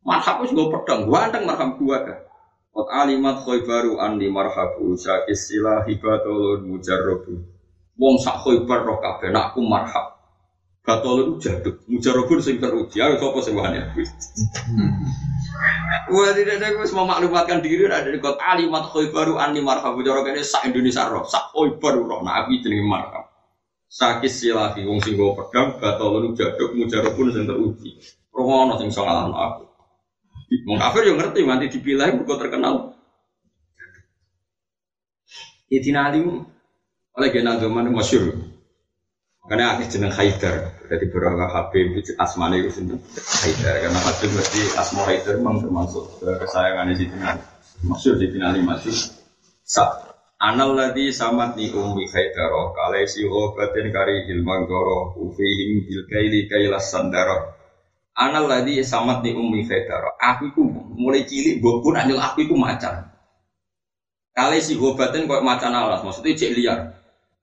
Marhab 0.07 0.46
itu 0.46 0.54
gue 0.54 0.70
pedang, 0.70 1.11
gue 1.11 1.18
anteng 1.18 1.42
marhab 1.42 1.74
gue 1.74 1.98
kan. 1.98 2.18
Qad 2.70 2.88
alimat 3.02 3.42
khaybaru 3.42 3.98
anni 3.98 4.30
marhabu 4.30 4.94
syakis 4.94 5.50
sila 5.50 5.82
hibatulun 5.82 6.62
mujarrabu. 6.70 7.55
Wong 7.97 8.20
sak 8.20 8.44
khaybar 8.44 8.84
roh 8.84 9.01
kabeh 9.01 9.32
nak 9.32 9.53
aku 9.53 9.64
marhab. 9.64 10.16
Batolun 10.84 11.40
jaduk, 11.42 11.82
mujarrabun 11.90 12.38
sing 12.38 12.62
teruji. 12.62 13.03
Ayo 13.03 13.18
sapa 13.18 13.42
sing 13.42 13.57
wani 13.57 13.80
aku. 13.82 14.05
Wah 16.12 16.30
tidak 16.30 16.62
ada 16.62 16.76
gue 16.76 16.86
semua 16.86 17.09
maklumatkan 17.09 17.59
diri 17.59 17.88
ada 17.90 18.07
di 18.07 18.20
kota 18.22 18.38
alimat 18.38 18.86
khaybaru 18.86 19.40
anni 19.40 19.64
marhabu 19.64 20.05
cara 20.07 20.22
kene 20.22 20.44
sak 20.47 20.68
Indonesia 20.70 21.09
roh 21.11 21.26
sak 21.26 21.51
khaybar 21.51 21.99
roh 21.99 22.20
nah 22.22 22.44
aku 22.44 22.61
jenenge 22.62 22.86
marhab. 22.86 23.26
Sakis 23.90 24.44
silahi 24.44 24.84
wong 24.86 25.01
sing 25.03 25.16
go 25.16 25.34
pedang 25.34 25.80
batolun 25.80 26.36
jaduk 26.36 26.76
mujarrabun 26.76 27.32
sing 27.34 27.44
teruji. 27.49 27.97
Roh 28.30 28.47
sing 28.78 28.92
iso 28.92 29.03
ngalahno 29.03 29.34
aku. 29.34 29.64
Wong 30.70 30.78
kafir 30.78 31.11
yang 31.11 31.18
ngerti 31.18 31.40
nanti 31.42 31.66
dipilih 31.72 32.14
mergo 32.14 32.38
terkenal. 32.38 32.94
Idina 35.66 36.07
Ali 36.07 36.22
oleh 37.16 37.28
Gena 37.32 37.56
Zaman 37.56 37.88
masyur. 37.90 38.36
Karena 39.46 39.78
akhir 39.78 39.94
jeneng 39.94 40.12
Haidar. 40.12 40.74
Jadi 40.90 41.04
beberapa 41.06 41.46
Habib 41.48 41.96
itu 41.96 42.12
asmane 42.18 42.60
itu 42.60 42.70
sendiri 42.76 43.00
Haidar. 43.16 43.74
Karena 43.88 44.00
Habib 44.02 44.30
berarti 44.34 44.62
asma 44.76 45.02
Haidar 45.06 45.34
memang 45.38 45.62
termasuk 45.62 46.04
kesayangan 46.20 46.92
Sidina 46.92 47.26
Ali. 47.32 47.42
Masyur 47.86 48.14
Sidina 48.18 48.50
Ali 48.50 48.60
masih 48.66 48.94
sa 49.62 50.02
Anal 50.36 50.76
ladhi 50.76 51.08
samat 51.14 51.56
ni 51.56 51.72
ummi 51.72 52.04
Haidar. 52.10 52.52
Kalai 52.74 53.08
si 53.08 53.24
obatin 53.24 53.88
kari 53.94 54.26
hilmang 54.28 54.68
doro. 54.68 55.14
Ufihim 55.16 55.86
bil 55.86 56.04
kaili 56.10 56.50
kailas 56.50 56.90
sandaro. 56.90 57.56
Anal 58.16 58.48
ladi 58.48 58.80
samat 58.80 59.20
di 59.20 59.36
umi 59.36 59.68
fedaro. 59.68 60.16
Aku 60.16 60.48
itu 60.48 60.64
mulai 60.96 61.28
cilik 61.28 61.60
gue 61.60 61.74
pun 61.84 62.00
anjel 62.00 62.16
aku 62.16 62.48
itu 62.48 62.56
macan. 62.56 63.12
Kali 64.32 64.64
si 64.64 64.80
gobatin 64.80 65.28
kok 65.28 65.44
macan 65.44 65.76
alas, 65.76 66.00
maksudnya 66.00 66.32
cek 66.32 66.52
liar. 66.56 66.95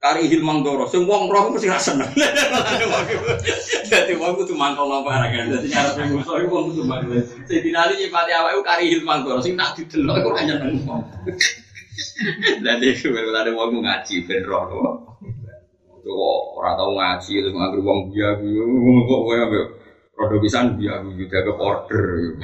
Kari 0.04 0.28
hilmang 0.28 0.68
doro, 0.68 0.84
sing 0.84 1.08
wong 1.08 1.32
roh 1.32 1.48
mesti 1.48 1.72
rasa 1.72 1.96
seneng. 1.96 2.12
Jadi 3.92 4.20
wong 4.20 4.36
itu 4.36 4.52
mangkal 4.52 4.84
nopo 4.92 5.08
kan. 5.08 5.32
Jadi 5.32 5.72
cara 5.72 5.96
pengusaha 5.96 6.44
itu 6.44 6.52
wong 6.52 6.66
itu 6.76 6.84
mangkal. 6.84 7.24
Jadi 7.48 7.72
nanti 7.72 8.04
nyipati 8.04 8.32
awak 8.36 8.52
itu 8.52 8.62
kari 8.68 8.84
hilmang 8.92 9.24
doro, 9.24 9.40
sing 9.40 9.56
tak 9.56 9.80
didelok 9.80 10.20
itu 10.20 10.30
hanya 10.36 10.56
nengok. 10.60 11.08
Jadi 12.36 12.88
ada 13.32 13.52
wong 13.56 13.80
ngaji 13.88 14.16
ben 14.28 14.44
roh. 14.44 14.68
Kok 16.04 16.40
orang 16.60 16.76
tahu 16.76 16.92
ngaji, 17.00 17.34
terus 17.40 17.56
ngagri 17.56 17.80
wong 17.80 18.00
biar, 18.12 18.36
kok 19.08 19.22
gue 19.24 19.64
Rodo 20.14 20.38
pisan 20.46 20.78
biar 20.78 21.02
juga 21.18 21.42
ke 21.42 21.54
order. 21.58 22.38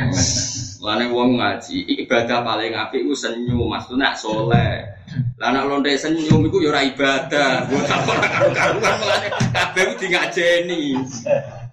Lane 0.81 1.05
wong 1.13 1.37
ngaji, 1.37 1.85
ibadah 2.01 2.41
paling 2.41 2.73
apik 2.73 3.05
ku 3.05 3.13
senyum, 3.13 3.69
maksudnya 3.69 4.17
soleh. 4.17 4.89
Lah 5.39 5.55
nek 5.55 5.71
lonte 5.71 5.95
senyum 5.95 6.51
iku 6.51 6.59
ya 6.59 6.75
ora 6.75 6.83
ibadah. 6.83 7.63
Gua 7.71 7.81
tak 7.87 8.03
ora 8.03 8.27
karu-karuan 8.27 8.95
melane 8.99 9.27
kabeh 9.55 9.83
ku 9.87 9.93
ngajeni. 10.03 10.99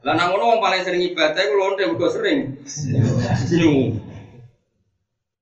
Lah 0.06 0.12
nek 0.14 0.26
ngono 0.30 0.54
wong 0.54 0.60
paling 0.62 0.86
sering 0.86 1.02
ibadah 1.02 1.40
iku 1.42 1.54
lonte 1.58 1.82
mergo 1.82 2.06
sering 2.06 2.62
senyum. 2.62 3.98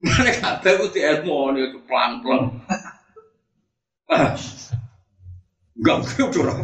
Mana 0.00 0.32
kabeh 0.32 0.72
ku 0.80 0.88
di 0.88 1.04
ilmu 1.04 1.52
itu 1.60 1.78
pelan-pelan. 1.84 2.64
Enggak, 5.74 6.06
gue 6.06 6.30
udah 6.38 6.54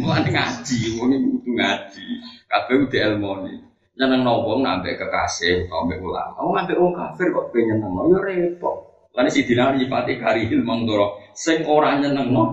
mulai 0.00 0.24
ngaji, 0.24 0.98
wong 0.98 1.14
itu 1.14 1.52
ngaji. 1.52 2.06
Kabeh 2.50 2.90
ilmu 2.90 3.46
nih. 3.46 3.58
Nyeneng 3.98 4.26
nopo 4.26 4.58
nambah 4.58 4.98
kekasih, 4.98 5.70
nambah 5.70 5.98
ulama. 6.02 6.38
Oh 6.42 6.54
nambah 6.56 6.74
orang 6.74 6.94
kafir 6.96 7.34
kok 7.34 7.50
pengen 7.54 7.82
nyeneng, 7.82 8.14
ya 8.14 8.18
repot. 8.22 8.87
Lalu 9.18 9.34
si 9.34 9.42
Dina 9.42 9.74
nyipati 9.74 10.22
karihil 10.22 10.62
mangdoro, 10.62 11.18
sing 11.34 11.66
orang 11.66 12.06
nyeneng 12.06 12.30
no 12.30 12.44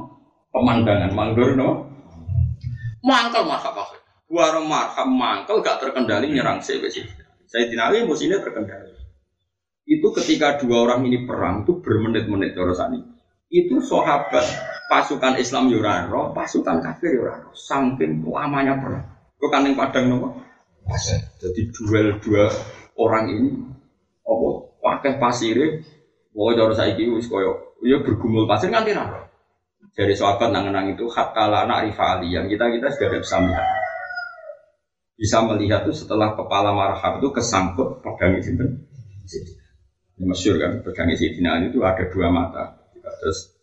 pemandangan 0.49 1.13
mangdoro 1.13 1.53
no. 1.53 1.69
Mangkel 3.05 3.45
marhab 3.45 3.77
maksud. 3.77 4.01
Buara 4.25 4.57
marhab 4.65 5.05
mangkel 5.05 5.61
gak 5.61 5.77
terkendali 5.77 6.33
nyerang 6.33 6.65
saya 6.65 6.89
Saya 7.45 7.69
Dina 7.69 7.93
Ali 7.93 8.01
musuhnya 8.01 8.41
terkendali. 8.41 8.97
Itu 9.85 10.09
ketika 10.17 10.57
dua 10.57 10.89
orang 10.89 11.05
ini 11.05 11.29
perang 11.29 11.61
itu 11.61 11.77
bermenit-menit 11.85 12.57
ini. 12.57 12.99
Itu 13.53 13.77
sahabat 13.85 14.41
pasukan 14.89 15.37
Islam 15.37 15.69
Yurano, 15.69 16.33
pasukan 16.33 16.81
kafir 16.81 17.21
Yurano, 17.21 17.53
saking 17.53 18.25
lamanya 18.25 18.81
perang. 18.81 19.05
Kok 19.37 19.49
kan 19.53 19.69
padang 19.77 20.05
nopo? 20.09 20.41
Jadi 21.37 21.61
duel 21.69 22.17
dua 22.17 22.49
orang 22.97 23.25
ini, 23.29 23.49
apa? 24.25 24.49
Pakai 24.81 25.13
pasir, 25.21 25.57
oh 26.35 26.51
jauh 26.51 26.75
saya 26.75 26.93
kiri 26.93 27.09
wis 27.15 27.31
koyo, 27.31 27.79
ya 27.81 28.03
bergumul 28.03 28.45
pasir 28.45 28.67
nganti 28.69 28.91
napa? 28.91 29.31
Dari 29.95 30.11
sahabat 30.11 30.51
nang-nang 30.51 30.91
itu 30.91 31.07
hatta 31.07 31.47
anak 31.47 31.87
rivali 31.87 32.35
yang 32.35 32.51
kita 32.51 32.67
kita 32.67 32.91
sudah 32.91 33.15
bisa 33.15 33.35
melihat. 33.39 33.67
Bisa 35.15 35.37
melihat 35.47 35.81
tuh 35.87 35.95
setelah 35.95 36.35
kepala 36.35 36.75
marhab 36.75 37.23
itu 37.23 37.31
kesangkut 37.31 38.03
pedang 38.03 38.35
itu. 38.35 38.51
Ini 38.51 40.23
masyur 40.27 40.59
kan, 40.59 40.83
pedang 40.83 41.15
Sidina 41.15 41.63
itu 41.63 41.79
ada 41.79 42.03
dua 42.11 42.27
mata. 42.27 42.75
Terus 43.23 43.55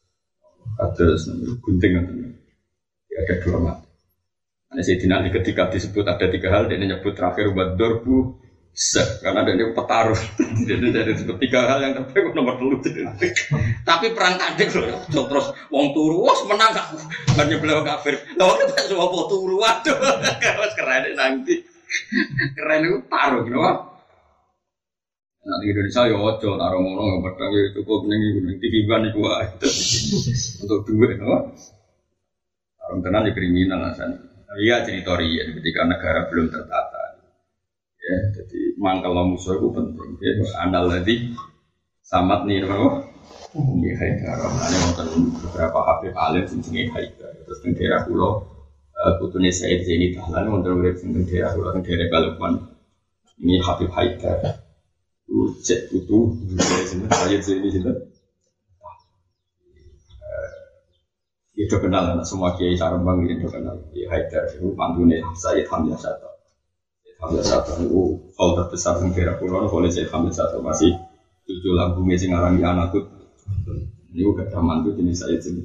Terus 0.96 1.28
gunting 1.62 1.92
ya, 1.94 2.02
ada 3.22 3.34
dua 3.44 3.58
mata. 3.60 3.86
Nah, 4.72 4.80
Sayyidina 4.80 5.20
Ali 5.20 5.28
ketika 5.28 5.68
disebut 5.68 6.08
ada 6.08 6.26
tiga 6.32 6.48
hal, 6.48 6.64
dia 6.64 6.80
nyebut 6.80 7.12
terakhir 7.12 7.52
buat 7.52 7.76
dorbu 7.76 8.40
se, 8.72 9.20
karena 9.20 9.44
ada 9.44 9.52
yang 9.52 9.76
petaruh. 9.76 10.16
Jadi 10.64 10.86
dari 10.88 11.12
tiga 11.44 11.60
hal 11.68 11.78
yang 11.84 11.92
terbaik 12.00 12.32
nomor 12.32 12.56
dulu. 12.56 12.80
Tapi 13.84 14.06
perang 14.16 14.40
kadek 14.40 14.72
loh, 14.72 15.04
terus 15.12 15.46
wong 15.68 15.92
turu, 15.92 16.24
wah 16.24 16.40
menang 16.48 16.72
gak? 16.72 16.88
Banyak 17.36 17.60
beliau 17.60 17.84
kafir. 17.84 18.16
Lalu 18.40 18.64
kita 18.64 18.88
semua 18.88 19.12
mau 19.12 19.28
turu, 19.28 19.60
waduh, 19.60 19.96
keren 20.78 21.12
nanti. 21.12 21.60
Keren 22.56 22.88
itu 22.88 22.98
taruh, 23.12 23.44
gitu 23.44 23.60
Nah 25.42 25.58
di 25.58 25.74
Indonesia 25.74 26.06
ya 26.06 26.14
ojo 26.14 26.50
taruh 26.54 26.78
ngono 26.78 27.02
nggak 27.02 27.22
pedang 27.34 27.50
ya 27.50 27.74
cukup 27.74 28.06
nengi 28.06 28.28
gunung 28.38 28.56
TV 28.62 28.74
ban 28.86 29.02
itu 29.10 29.18
untuk 30.62 30.86
duit, 30.86 31.18
no. 31.18 31.50
Taruh 32.78 32.98
tenan 33.02 33.26
di 33.26 33.34
kriminal 33.34 33.90
alasan. 33.90 34.22
Iya 34.62 34.86
cerita 34.86 35.18
ya 35.18 35.42
ketika 35.50 35.82
negara 35.82 36.30
belum 36.30 36.46
tertata. 36.46 37.18
Ya, 38.02 38.18
jadi 38.34 38.61
mangkal 38.82 39.14
musuh 39.30 39.54
itu 39.54 39.68
penting. 39.70 40.10
Ya, 40.18 40.32
andal 40.66 40.90
lagi 40.90 41.38
samat 42.02 42.42
nih, 42.50 42.66
no. 42.66 43.06
Ini 43.52 43.90
Haidar, 44.00 44.48
ini 44.48 44.76
wonten 44.80 45.06
beberapa 45.44 45.78
Habib 45.84 46.16
alim 46.16 46.44
sing 46.48 46.64
jenenge 46.64 46.88
Haidar. 46.96 47.30
Terus 47.44 47.60
teng 47.60 47.76
daerah 47.76 48.00
kula 48.08 48.48
putune 49.20 49.52
Said 49.52 49.84
Zaini 49.84 50.16
Dahlan 50.16 50.48
wonten 50.48 50.72
urip 50.72 50.96
sing 50.96 51.12
teng 51.12 51.28
daerah 51.28 51.52
kula 51.52 51.76
teng 51.76 51.84
daerah 51.84 52.08
Balukan. 52.08 52.52
Ini 53.44 53.60
Habib 53.60 53.92
Haidar. 53.92 54.64
Cek 55.62 55.92
itu, 55.92 56.18
saya 57.12 57.38
sini 57.44 57.68
sini. 57.68 57.92
Itu 61.52 61.76
kenal 61.76 62.16
anak 62.16 62.24
semua 62.24 62.56
kiai 62.56 62.72
Sarembang 62.72 63.20
itu 63.28 63.44
kenal. 63.52 63.76
Ya 63.92 64.08
Haidar 64.08 64.48
itu 64.48 64.72
pantune 64.72 65.20
Sayyid 65.36 65.68
Hamzah 65.68 66.00
Sato. 66.00 66.31
Hamzah 67.22 67.46
Sato 67.46 67.78
itu 67.78 68.18
hal 68.34 68.48
terbesar 68.58 68.98
di 68.98 69.14
daerah 69.14 69.38
Pulau 69.38 69.70
oleh 69.70 69.94
Sayyid 69.94 70.10
Hamzah 70.10 70.50
Sato 70.50 70.58
masih 70.58 70.90
sing 72.18 72.30
aran 72.34 72.58
di 72.58 72.66
anakku. 72.66 72.98
Ini 74.10 74.26
juga 74.26 74.50
mantu 74.58 74.98
jenis 74.98 75.22
Sayyid 75.22 75.40
sini. 75.40 75.62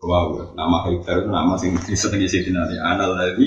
Wow, 0.00 0.52
nama 0.56 0.84
Haidar 0.84 1.24
itu 1.24 1.28
nama 1.28 1.56
sing 1.60 1.76
disenengi 1.76 2.28
Sayyidina 2.28 2.68
Ali. 2.68 2.76
Anal 2.80 3.12
lagi 3.16 3.46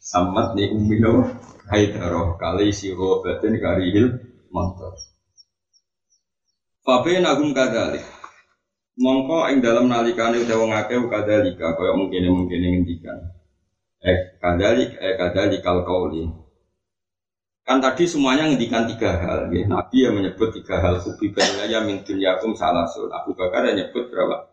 samat 0.00 0.52
nih 0.52 0.68
umino 0.68 1.24
haidaroh 1.72 2.36
kali 2.36 2.68
siro 2.72 3.24
batin 3.24 3.56
karihil 3.56 4.20
mantor. 4.52 4.92
Fabe 6.84 7.16
nagum 7.20 7.56
kadali. 7.56 8.00
Mongko 9.00 9.48
ing 9.48 9.64
dalam 9.64 9.88
nalikane 9.88 10.44
utawa 10.44 10.68
ngake 10.68 11.08
kadalika 11.08 11.72
kaya 11.72 11.96
mungkin 11.96 12.28
mungkin 12.28 12.60
ngendikan. 12.60 13.31
Eh 14.02 14.18
kadalik 14.42 14.98
eh 14.98 15.14
kadalik 15.14 15.62
kal 15.62 15.86
kauli. 15.86 16.26
Kan 17.62 17.78
tadi 17.78 18.10
semuanya 18.10 18.50
ngendikan 18.50 18.90
tiga 18.90 19.14
hal. 19.22 19.46
Ya. 19.54 19.62
Nabi 19.70 19.96
yang 20.02 20.18
menyebut 20.18 20.50
tiga 20.50 20.82
hal. 20.82 20.98
Kubi 20.98 21.30
ya 21.70 21.78
min 21.86 22.02
dunyakum 22.02 22.58
salasul. 22.58 23.06
Abu 23.14 23.38
Bakar 23.38 23.62
yang 23.70 23.78
nyebut 23.78 24.10
berapa? 24.10 24.50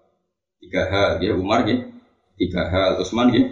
Tiga 0.62 0.86
hal. 0.86 1.10
Ya 1.18 1.34
Umar 1.34 1.66
ya. 1.66 1.90
Tiga 2.38 2.70
hal. 2.70 3.02
Utsman 3.02 3.34
ya. 3.34 3.44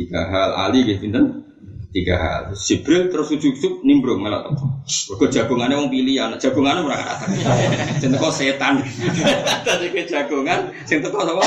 tiga 0.00 0.32
hal 0.32 0.56
Ali 0.56 0.88
gitu 0.88 1.04
pinten 1.04 1.44
tiga 1.92 2.16
hal 2.16 2.42
Jibril 2.56 3.10
terus 3.10 3.28
ujuk-ujuk 3.34 3.84
nimbrung 3.84 4.22
malah 4.22 4.48
tuh 4.48 4.56
Kok 5.18 5.28
jagungannya 5.28 5.76
mau 5.76 5.90
pilihan 5.90 6.32
jagungannya 6.40 6.86
mereka 6.86 7.04
kata 7.04 7.26
sing 8.00 8.10
teko 8.14 8.30
setan 8.32 8.80
tadi 9.66 9.86
ke 9.92 10.08
jagungan 10.08 10.72
sing 10.86 11.02
teko 11.02 11.20
apa 11.20 11.44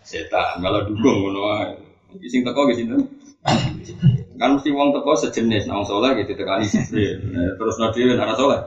setan 0.00 0.62
malah 0.62 0.86
dukung 0.86 1.28
ngono 1.28 1.42
ae 1.60 1.76
sing 2.30 2.46
teko 2.46 2.70
gitu 2.72 2.94
kan 4.40 4.56
mesti 4.56 4.72
wong 4.72 4.92
teko 4.96 5.12
sejenis 5.16 5.68
nang 5.68 5.84
soleh 5.84 6.16
gitu 6.20 6.32
tekani 6.32 6.64
Jibril 6.64 7.20
Nah, 7.32 7.56
terus 7.60 7.76
nabi 7.76 8.08
anak 8.16 8.36
soleh. 8.36 8.60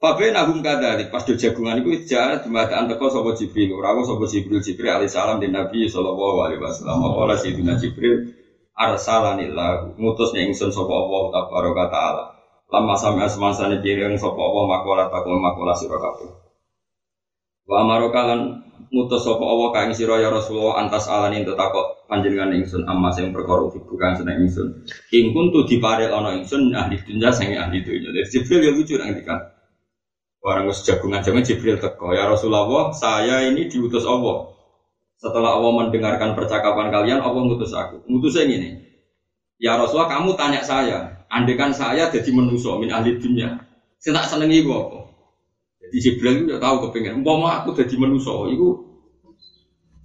Pabe 0.00 0.32
nagum 0.32 0.64
kadari 0.64 1.12
pas 1.12 1.20
do 1.28 1.36
jagungan 1.36 1.84
itu 1.84 2.08
jahat 2.08 2.40
jembatan 2.44 2.88
teko 2.88 3.12
sapa 3.12 3.36
Jibril. 3.36 3.76
Ora 3.76 3.92
sapa 4.00 4.24
Jibril 4.24 4.64
Jibril 4.64 4.88
alaihi 4.88 5.12
salam 5.12 5.36
di 5.36 5.52
Nabi 5.52 5.84
sallallahu 5.84 6.48
alaihi 6.48 6.60
wasallam. 6.64 7.04
Qala 7.12 7.36
sayyidina 7.36 7.76
Jibril? 7.76 8.32
Arsalanillah 8.72 10.00
ngutus 10.00 10.32
ning 10.32 10.56
ingsun 10.56 10.72
sapa 10.72 10.88
Allah 10.88 11.22
tabaraka 11.36 11.84
taala. 11.92 12.24
Lama 12.72 12.96
sampai 12.96 13.28
asmansane 13.28 13.84
pireng 13.84 14.16
sapa 14.16 14.40
Allah 14.40 14.64
makola 14.64 15.04
takwa 15.12 15.36
makola 15.36 15.76
sira 15.76 16.00
kabeh 16.00 16.49
wa 17.68 17.76
amarokalan 17.84 18.62
ngutus 18.90 19.22
sapa 19.22 19.44
Allah 19.44 19.68
ka 19.70 19.78
ing 19.86 19.92
sira 19.94 20.18
ya 20.18 20.28
Rasulullah 20.32 20.82
antas 20.82 21.06
alani 21.06 21.46
tetakok 21.46 22.04
panjenengan 22.10 22.50
ingsun 22.56 22.82
amma 22.90 23.14
sing 23.14 23.30
perkara 23.30 23.70
bukan 23.70 24.12
seneng 24.18 24.46
ingsun. 24.46 24.68
Ing 25.14 25.30
kuntu 25.30 25.68
diparel 25.68 26.10
ana 26.10 26.34
ingsun 26.40 26.74
ahli 26.74 26.98
dunya 27.04 27.30
sing 27.30 27.54
ahli 27.54 27.84
dunya. 27.86 28.10
Jibril 28.26 28.60
ya 28.66 28.72
lucu 28.74 28.98
nang 28.98 29.14
dikatakan 29.14 29.58
Orang 30.40 30.72
wis 30.72 30.80
jagungan 30.88 31.20
jagungan 31.20 31.44
Jibril 31.44 31.76
teko 31.76 32.16
ya 32.16 32.24
Rasulullah 32.26 32.90
saya 32.96 33.44
ini 33.46 33.68
diutus 33.68 34.08
Allah. 34.08 34.56
Setelah 35.20 35.60
Allah 35.60 35.84
mendengarkan 35.84 36.32
percakapan 36.32 36.88
kalian 36.88 37.20
Allah 37.20 37.44
ngutus 37.44 37.76
aku. 37.76 38.02
Ngutusnya 38.08 38.48
ini 38.48 38.70
ya 39.60 39.76
Rasulullah 39.76 40.08
kamu 40.08 40.34
tanya 40.34 40.64
saya. 40.64 40.98
Andekan 41.30 41.70
saya 41.70 42.10
jadi 42.10 42.26
manusia 42.34 42.74
min 42.74 42.90
ahli 42.90 43.14
dunia 43.20 43.70
saya 44.00 44.16
tak 44.16 44.32
senengi 44.32 44.64
apa 44.64 44.99
jadi 45.90 45.98
Jibril 45.98 46.46
itu 46.46 46.56
tahu 46.62 46.76
kepengen 46.88 47.26
umpama 47.26 47.60
aku 47.60 47.74
jadi 47.74 47.94
manusia 47.98 48.32
itu 48.48 48.68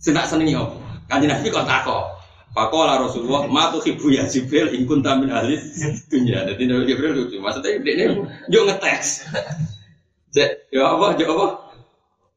tak 0.09 0.25
senengi 0.25 0.57
apa 0.57 0.75
kanjeng 1.05 1.29
Nabi 1.29 1.47
kok 1.53 1.69
takok 1.69 2.15
Pakola 2.55 2.95
Rasulullah, 2.95 3.51
ma 3.51 3.67
tuh 3.67 3.83
ibu 3.83 4.07
ya 4.15 4.23
Jibril, 4.31 4.71
ingkun 4.71 5.03
tamin 5.03 5.27
ahli 5.27 5.59
dunia. 6.07 6.47
Jadi 6.47 6.71
Nabi 6.71 6.88
Jibril 6.88 7.11
lucu, 7.11 7.36
maksudnya 7.43 7.75
ini 7.75 8.15
yuk 8.47 8.63
ngetes. 8.63 9.27
Ya 10.71 10.83
apa, 10.88 11.19
ya 11.19 11.27
apa? 11.27 11.47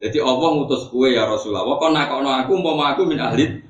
Jadi 0.03 0.19
Allah 0.19 0.47
ngutus 0.59 0.91
kue 0.91 1.15
ya 1.15 1.23
Rasulullah. 1.23 1.63
Kok 1.63 1.91
nakono 1.95 2.35
aku, 2.35 2.51
umpama 2.51 2.91
aku 2.91 3.07
min 3.07 3.19
ahli. 3.19 3.63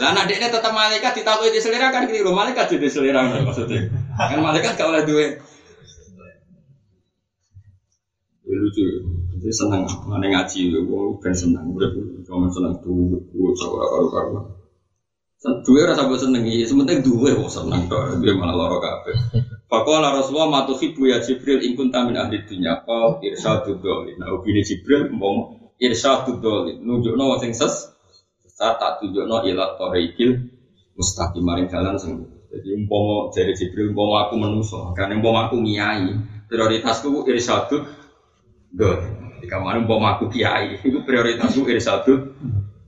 Lah 0.00 0.16
nak 0.16 0.24
dekne 0.24 0.48
tetap 0.48 0.72
malaikat 0.72 1.20
ditakui 1.20 1.52
di 1.52 1.60
selera 1.60 1.92
kan 1.92 2.08
keliru. 2.08 2.32
Malaikat 2.32 2.72
jadi 2.72 2.88
selera 2.88 3.24
maksudnya. 3.44 3.92
Kan 4.16 4.40
malaikat 4.40 4.76
gak 4.76 4.88
oleh 4.88 5.04
Ya, 8.56 8.64
lucu. 8.64 8.84
Jadi 9.36 9.52
senang 9.52 9.84
mana 10.08 10.26
ngaji, 10.32 10.72
gue 10.72 11.20
kan 11.20 11.36
senang. 11.36 11.68
Udah 11.76 11.92
cuma 12.24 12.48
senang 12.48 12.80
tuh, 12.80 13.20
gue 13.20 13.50
coba 13.52 13.84
karo 13.84 14.06
karo. 14.08 14.30
Dua 15.60 15.84
rasa 15.84 16.08
gue 16.08 16.16
seneng, 16.16 16.48
sementing 16.64 17.04
dua 17.04 17.36
gue 17.36 17.50
seneng. 17.52 17.84
Dia 18.24 18.32
malah 18.32 18.56
lorok 18.56 18.80
kabeh. 18.80 19.16
Fakola 19.66 20.14
Rasulullah 20.14 20.62
matuhibu 20.62 21.10
ya 21.10 21.18
Jibril 21.18 21.58
ingkun 21.58 21.90
tamin 21.90 22.14
ahli 22.14 22.38
dunya 22.46 22.86
Kau 22.86 23.18
irsyadu 23.18 23.82
dolin 23.82 24.14
Nah 24.14 24.30
ubini 24.30 24.62
Jibril 24.62 25.10
mbong 25.10 25.74
irsyadu 25.82 26.38
dolin 26.38 26.78
Nunjukno 26.86 27.34
sing 27.42 27.50
ses 27.50 27.90
Sesat 28.46 28.78
tak 28.78 29.02
tunjukno 29.02 29.42
ilat 29.42 29.74
toreikil 29.74 30.38
Mustaqim 30.94 31.42
maring 31.42 31.66
jalan 31.66 31.98
sing 31.98 32.30
Jadi 32.46 32.78
umpomo 32.78 33.34
dari 33.34 33.58
Jibril 33.58 33.90
umpomo 33.90 34.22
aku 34.22 34.38
menuso 34.38 34.94
Karena 34.94 35.18
umpomo 35.18 35.42
aku 35.42 35.58
ngiyai 35.58 36.14
Prioritasku 36.46 37.26
irsyadu 37.26 37.82
dolin 38.76 39.40
Jika 39.40 39.56
mana 39.58 39.80
umpomo 39.80 40.06
aku 40.06 40.28
kiai 40.28 40.78
Itu 40.84 41.00
prioritasku 41.02 41.64
irsyadu 41.66 42.36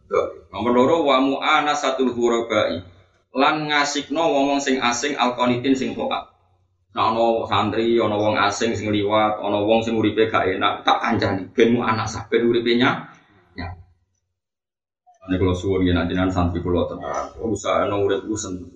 dolin 0.06 0.38
Nomor 0.52 0.72
loro 0.76 0.96
wa 1.08 1.16
mu'ana 1.24 1.72
satul 1.72 2.12
hurabai 2.12 2.84
Lan 3.32 3.68
ngasikno 3.72 4.22
wong 4.28 4.60
sing 4.60 4.80
asing 4.80 5.16
alkonitin 5.16 5.72
sing 5.72 5.96
toat 5.96 6.28
Nah, 6.88 7.14
ono 7.14 7.44
santri, 7.44 7.94
ono 8.00 8.16
wong 8.16 8.34
asing 8.40 8.72
sing 8.72 8.88
liwat, 8.88 9.38
ono 9.38 9.62
wong 9.68 9.84
sing 9.84 9.94
uripe 9.94 10.26
gak 10.26 10.50
enak, 10.56 10.82
tak 10.82 10.98
kancani. 11.04 11.46
Ben 11.52 11.76
mu 11.76 11.84
anak 11.84 12.08
sah, 12.08 12.24
ben 12.26 12.48
uripe 12.48 12.74
nya. 12.74 13.12
Ya. 13.54 13.70
Ini 15.28 15.36
kalau 15.36 15.54
suwun 15.54 15.84
ya 15.84 15.92
nanti 15.92 16.16
santri 16.32 16.58
kalau 16.58 16.88
tenang, 16.88 17.38
usaha 17.44 17.84
ono 17.86 18.08
urip 18.08 18.24
ku 18.24 18.34
seneng. 18.34 18.72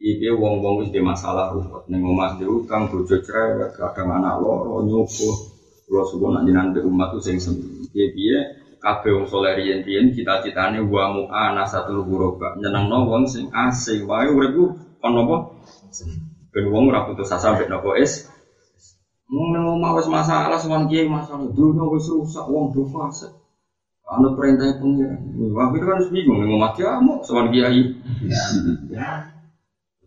Iki 0.00 0.32
wong-wong 0.32 0.84
wis 0.84 0.92
masalah 0.98 1.52
ruwet 1.54 1.86
ning 1.88 2.04
omah 2.04 2.36
dhewe 2.36 2.66
kang 2.68 2.88
cerewet, 2.90 3.78
kadang 3.78 4.10
anak 4.10 4.42
loro 4.42 4.82
nyubuh. 4.82 5.55
Kula 5.86 6.02
suwun 6.02 6.42
jenengan 6.42 6.74
be 6.74 6.82
umat 6.82 7.14
ku 7.14 7.22
sing 7.22 7.38
seneng. 7.38 7.86
Piye-piye 7.94 8.58
kabeh 8.82 9.10
wong 9.14 9.26
saleh 9.30 9.54
riyen-riyen 9.54 10.10
cita-citane 10.10 10.82
wa 10.82 11.06
mu'ana 11.14 11.62
satul 11.62 12.02
ghuraba. 12.02 12.58
Nyenengno 12.58 13.06
wong 13.06 13.22
sing 13.30 13.46
asing 13.54 14.02
wae 14.02 14.26
uripku 14.26 14.74
kon 14.98 15.12
napa? 15.14 15.36
Ben 16.50 16.66
wong 16.66 16.90
ora 16.90 17.06
putus 17.06 17.30
asa 17.30 17.54
mbek 17.54 17.70
napa 17.70 17.94
es. 18.02 18.26
Wong 19.30 19.54
nang 19.54 19.78
masalah 19.82 20.58
sowan 20.58 20.90
kiai 20.90 21.06
masalah 21.06 21.46
dunya 21.54 21.82
wis 21.86 22.10
rusak 22.10 22.46
wong 22.50 22.74
do 22.74 22.82
fase. 22.90 23.30
Anu 24.06 24.38
perintah 24.38 24.70
pengiran. 24.78 25.18
Wah, 25.50 25.66
itu 25.74 25.82
kan 25.82 25.98
bingung 26.14 26.38
nang 26.42 26.54
omah 26.54 26.70
kiamu 26.74 27.22
sowan 27.26 27.50
kiai. 27.54 27.94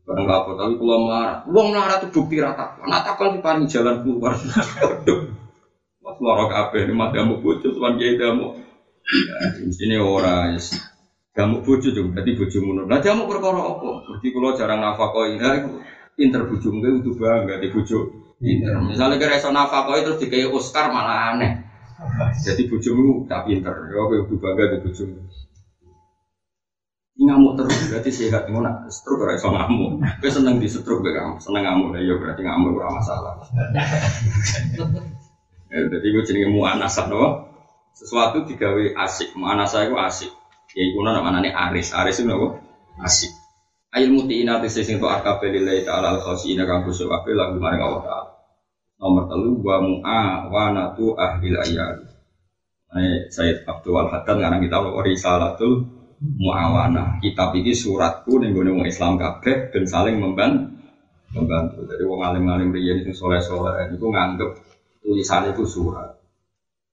Barang 0.04 0.28
apa 0.28 0.50
tapi 0.60 0.74
kula 0.76 0.98
marah. 1.04 1.38
Wong 1.48 1.72
marah 1.72 2.04
itu 2.04 2.12
bukti 2.12 2.40
rata. 2.40 2.80
Nak 2.84 3.04
takon 3.08 3.40
diparingi 3.40 3.72
jalan 3.72 4.04
keluar. 4.04 4.36
Aduh. 6.10 6.18
Mas 6.18 6.24
loro 6.26 6.44
kabeh 6.50 6.90
mati 6.90 7.22
kamu 7.22 7.38
bojo 7.38 7.68
sowan 7.70 7.94
kiai 8.02 8.18
kamu. 8.18 8.46
Ya, 9.10 9.38
sini 9.70 9.98
ora 9.98 10.54
yes. 10.54 10.74
Kamu 11.34 11.62
bojo 11.62 11.94
juga, 11.94 12.20
jadi 12.20 12.36
bojo 12.36 12.58
munur. 12.60 12.86
Nah, 12.90 13.00
kamu 13.00 13.30
perkara 13.30 13.62
apa? 13.62 14.02
Berarti 14.02 14.28
kalau 14.34 14.50
jarang 14.58 14.82
nafakoi, 14.82 15.38
nah, 15.38 15.56
pinter 16.18 16.42
bojo 16.50 16.68
mungkin 16.74 17.00
itu 17.00 17.16
bangga 17.16 17.62
di 17.62 17.70
bojo 17.70 17.98
pinter. 18.42 18.76
Misalnya 18.82 19.16
kira 19.22 19.38
iso 19.38 19.54
nafkah 19.54 19.88
terus 20.04 20.20
dikai 20.20 20.50
Oscar 20.50 20.92
malah 20.92 21.32
aneh. 21.32 21.64
Jadi 22.46 22.68
bojomu 22.68 23.28
tak 23.28 23.46
pinter, 23.48 23.72
ya 23.92 24.00
kowe 24.04 24.18
kudu 24.26 24.36
bangga 24.42 24.76
di 24.76 24.78
bojomu. 24.84 25.20
ngamuk 27.20 27.60
terus 27.60 27.76
berarti 27.92 28.12
sehat 28.16 28.48
ngono 28.48 28.64
nak 28.64 28.88
stroke 28.88 29.28
ora 29.28 29.36
iso 29.36 29.52
ngamuk. 29.52 30.00
Kowe 30.24 30.32
seneng 30.32 30.56
di 30.56 30.72
stroke 30.72 31.04
kowe 31.04 31.36
seneng 31.44 31.62
ngamuk 31.68 32.00
ya 32.00 32.16
berarti 32.16 32.42
ngamuk 32.48 32.80
ora 32.80 32.88
masalah. 32.96 33.34
Ya, 35.70 35.86
jadi 35.86 36.08
gue 36.10 36.24
jenenge 36.26 36.50
muanasah 36.50 37.06
no. 37.14 37.46
Sesuatu 37.94 38.46
digawe 38.50 38.96
asik, 39.06 39.38
muanasah 39.38 39.86
itu 39.86 39.96
asik. 39.98 40.32
Ya 40.74 40.84
iku 40.86 41.02
nama 41.02 41.42
nih 41.42 41.54
aris, 41.54 41.94
aris 41.94 42.22
itu 42.22 42.30
apa? 42.30 42.62
Asik. 43.06 43.34
Ail 43.90 44.14
mutiina 44.14 44.62
tese 44.62 44.86
sing 44.86 45.02
to 45.02 45.10
akabe 45.10 45.50
lillahi 45.50 45.82
ta'ala 45.82 46.14
al 46.14 46.20
khasina 46.22 46.70
kang 46.70 46.86
khusyuk 46.86 47.10
kabeh 47.10 47.34
lagu 47.34 47.58
maring 47.58 47.82
Allah 47.82 48.02
taala. 48.06 48.32
Nomor 49.02 49.24
telu 49.26 49.52
wa 49.66 49.78
mu'a 49.82 50.22
wa 50.46 50.66
natu 50.70 51.18
ahli 51.18 51.58
ayat. 51.58 51.98
Ini 52.94 53.34
Sayyid 53.34 53.66
Abdul 53.66 53.98
Haddad 54.14 54.38
ngarang 54.38 54.62
kita 54.62 54.78
risalatul 55.02 55.90
muawana. 56.22 57.18
Kitab 57.18 57.58
ini 57.58 57.74
suratku 57.74 58.38
gone 58.38 58.70
wong 58.70 58.86
Islam 58.86 59.18
kabeh 59.18 59.74
dan 59.74 59.84
saling 59.90 60.22
membantu. 60.22 60.70
Membantu. 61.34 61.90
Jadi 61.90 62.04
wong 62.06 62.22
alim-alim 62.22 62.70
riyen 62.70 63.02
sing 63.02 63.18
soleh-soleh 63.18 63.90
itu 63.90 64.06
nganggep 64.06 64.69
tulisannya 65.04 65.56
itu 65.56 65.66
surat. 65.66 66.20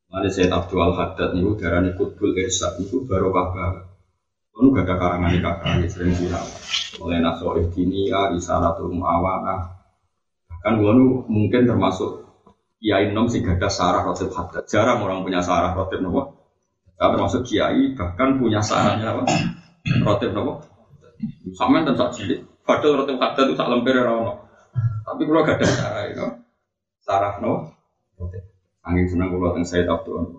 Ada 0.06 0.30
Sayyid 0.30 0.54
Abdul 0.54 0.94
Haddad 0.94 1.34
niku 1.34 1.58
darani 1.58 1.92
Qutbul 1.92 2.32
Irsyad 2.38 2.78
itu 2.78 3.04
barokah 3.04 3.46
banget. 3.52 3.84
Itu 4.56 4.72
gak 4.72 4.88
ada 4.88 4.94
karangan 4.96 5.30
di 5.36 5.40
kakak, 5.44 5.84
sering 5.92 6.16
viral. 6.16 6.46
Oleh 7.04 7.20
nasoif 7.20 7.68
ya, 7.76 8.32
risalatul 8.32 8.88
muawana. 8.96 9.76
Bahkan 10.48 10.72
gue 10.80 10.92
mungkin 11.28 11.68
termasuk 11.68 12.24
kiai 12.80 13.12
nom 13.12 13.28
sih 13.28 13.44
gak 13.44 13.60
ada 13.60 13.68
sarah 13.68 14.00
rotib 14.08 14.32
hadat. 14.32 14.64
Jarang 14.64 15.04
orang 15.04 15.20
punya 15.20 15.44
sarah 15.44 15.76
rotib 15.76 16.00
nopo. 16.00 16.32
Gak 16.96 17.12
termasuk 17.12 17.44
kiai 17.44 17.92
bahkan 17.92 18.40
punya 18.40 18.64
sarahnya 18.64 19.12
apa? 19.12 19.28
Rotib 20.00 20.32
nopo. 20.32 20.64
Sama 21.52 21.84
dan 21.84 22.00
sak 22.00 22.16
cilik. 22.16 22.40
Padahal 22.64 23.04
rotib 23.04 23.20
hadat 23.20 23.44
itu 23.44 23.54
sak 23.60 23.68
lemper 23.68 24.00
rano. 24.00 24.48
Tapi 25.04 25.20
kalau 25.28 25.44
gak 25.44 25.60
ada 25.60 25.68
sarah 25.68 26.02
itu, 26.08 26.26
sarah 27.04 27.34
nopo. 27.44 27.75
Angin 28.86 29.06
senang 29.10 29.34
kalau 29.34 29.50
tentang 29.50 29.66
saya 29.66 29.82
tahu 29.82 30.38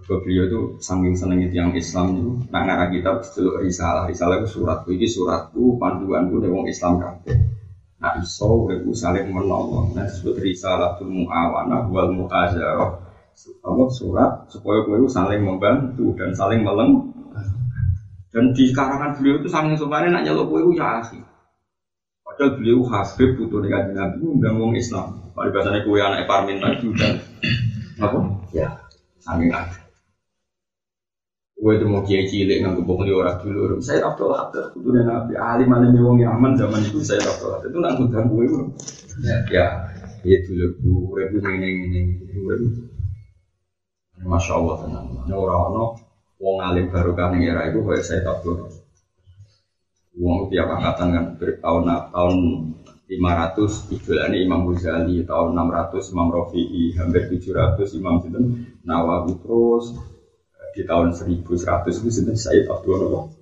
ke 0.00 0.14
beliau 0.26 0.44
itu 0.50 0.60
saking 0.82 1.14
senengnya 1.14 1.48
tiang 1.54 1.70
Islam 1.76 2.18
itu 2.18 2.30
nak 2.50 2.62
ngarah 2.66 2.88
kitab 2.90 3.22
dulu 3.22 3.62
risalah. 3.62 4.10
Risalah 4.10 4.42
itu 4.42 4.58
suratku 4.58 4.90
ini 4.90 5.06
suratku 5.06 5.78
panduanku 5.78 6.42
dari 6.42 6.50
wong 6.50 6.66
Islam 6.66 6.98
kabeh. 6.98 7.36
Nah 8.02 8.18
iso 8.18 8.66
aku 8.66 8.90
saling 8.90 9.30
menolong 9.30 9.94
nah 9.94 10.08
disebut 10.08 10.40
risalah 10.42 10.98
tuh 10.98 11.06
muawana 11.06 11.86
wal 11.86 12.10
muazarah 12.10 13.06
apa 13.38 13.82
surat? 13.92 14.50
Supaya 14.50 14.82
kowe 14.82 14.98
saling 15.06 15.46
membantu 15.46 16.16
dan 16.18 16.34
saling 16.34 16.66
meleng 16.66 17.12
dan 18.30 18.50
di 18.54 18.70
karangan 18.74 19.14
beliau 19.14 19.42
itu 19.42 19.48
saling 19.50 19.78
sopannya 19.78 20.10
nak 20.10 20.22
nyelok 20.26 20.46
kowe 20.50 20.70
ya 20.74 21.02
asik 21.02 21.22
padahal 22.22 22.58
beliau 22.58 22.86
Habib 22.86 23.38
putu 23.38 23.58
dengan 23.62 23.90
Nabi 23.90 24.22
undang 24.22 24.58
wong 24.58 24.72
Islam 24.78 25.29
pada 25.40 25.56
bahasanya 25.56 25.80
kowe 25.88 25.96
anak 25.96 26.28
Parmin 26.28 26.60
lagi 26.60 26.84
udah 26.84 27.16
apa 27.96 28.18
ya 28.52 28.68
saling 29.24 29.48
ada 29.48 29.80
Gue 31.60 31.76
itu 31.76 31.84
mau 31.84 32.00
kiai 32.00 32.24
cilik 32.24 32.64
nggak 32.64 32.88
bohong 32.88 33.04
di 33.04 33.12
orang 33.12 33.36
dulu. 33.44 33.84
Saya 33.84 34.08
Abdul 34.08 34.32
Hadir, 34.32 34.72
itu 34.80 34.88
dan 34.96 35.04
Nabi 35.12 35.36
Ali 35.36 35.68
mana 35.68 35.92
nih 35.92 36.00
wong 36.00 36.16
Yaman 36.16 36.56
zaman 36.56 36.80
itu 36.80 37.04
saya 37.04 37.20
Abdul 37.20 37.52
Hadir 37.52 37.68
itu 37.68 37.78
nggak 37.84 37.94
ngundang 38.00 38.26
gue 38.32 38.44
itu. 38.48 38.56
Ya, 39.20 39.36
ya, 39.52 39.66
itu 40.24 40.56
dulu 40.80 41.20
ribu 41.20 41.36
ini 41.52 41.68
ini 41.84 42.00
ribu. 42.32 42.80
Masya 44.24 44.56
Allah 44.56 44.76
tenang. 44.88 45.06
Nah 45.28 45.36
orang 45.36 45.68
no 45.76 45.84
wong 46.40 46.56
alim 46.64 46.88
baru 46.88 47.12
kan 47.12 47.36
era 47.36 47.68
itu 47.68 47.84
kayak 47.84 48.08
saya 48.08 48.24
Abdul. 48.24 48.64
Wong 50.16 50.48
tiap 50.48 50.64
angkatan 50.64 51.12
kan 51.12 51.24
tahun 51.60 51.82
tahun 52.08 52.36
500 53.10 53.90
idolane 53.90 54.38
Imam 54.38 54.70
Ghazali 54.70 55.26
tahun 55.26 55.58
600 55.58 56.14
Imam 56.14 56.30
Rafi'i 56.30 56.94
hampir 56.94 57.26
700 57.26 57.98
Imam 57.98 58.22
Sinten 58.22 58.78
Nawawi 58.86 59.34
terus 59.42 59.98
di 60.78 60.86
tahun 60.86 61.18
1100 61.18 61.42
itu 61.42 62.08
sinten 62.14 62.38
Said 62.38 62.70
Abdul 62.70 63.34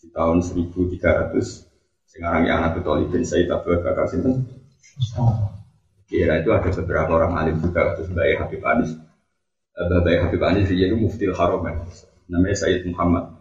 di 0.00 0.08
tahun 0.08 0.40
1300 0.40 1.68
sekarang 2.08 2.46
yang 2.48 2.64
anak 2.64 2.80
betul 2.80 3.04
bin 3.12 3.28
Said 3.28 3.50
Abdul 3.52 3.84
Bakar 3.84 4.08
sinten. 4.08 4.46
Kira 6.06 6.40
itu 6.40 6.54
ada 6.54 6.70
beberapa 6.70 7.10
orang 7.10 7.32
alim 7.34 7.56
juga 7.58 7.98
terus 7.98 8.08
Mbak 8.08 8.26
Habib 8.38 8.62
Anis. 8.62 8.94
Mbak 9.74 10.16
Habib 10.24 10.40
Anis 10.46 10.70
dia 10.70 10.86
itu 10.86 10.96
muftil 10.96 11.34
haram 11.34 11.66
namanya 12.30 12.56
Said 12.56 12.86
Muhammad. 12.86 13.34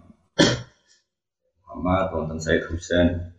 Muhammad 1.64 2.06
wonten 2.12 2.42
Said 2.42 2.66
Husain 2.68 3.32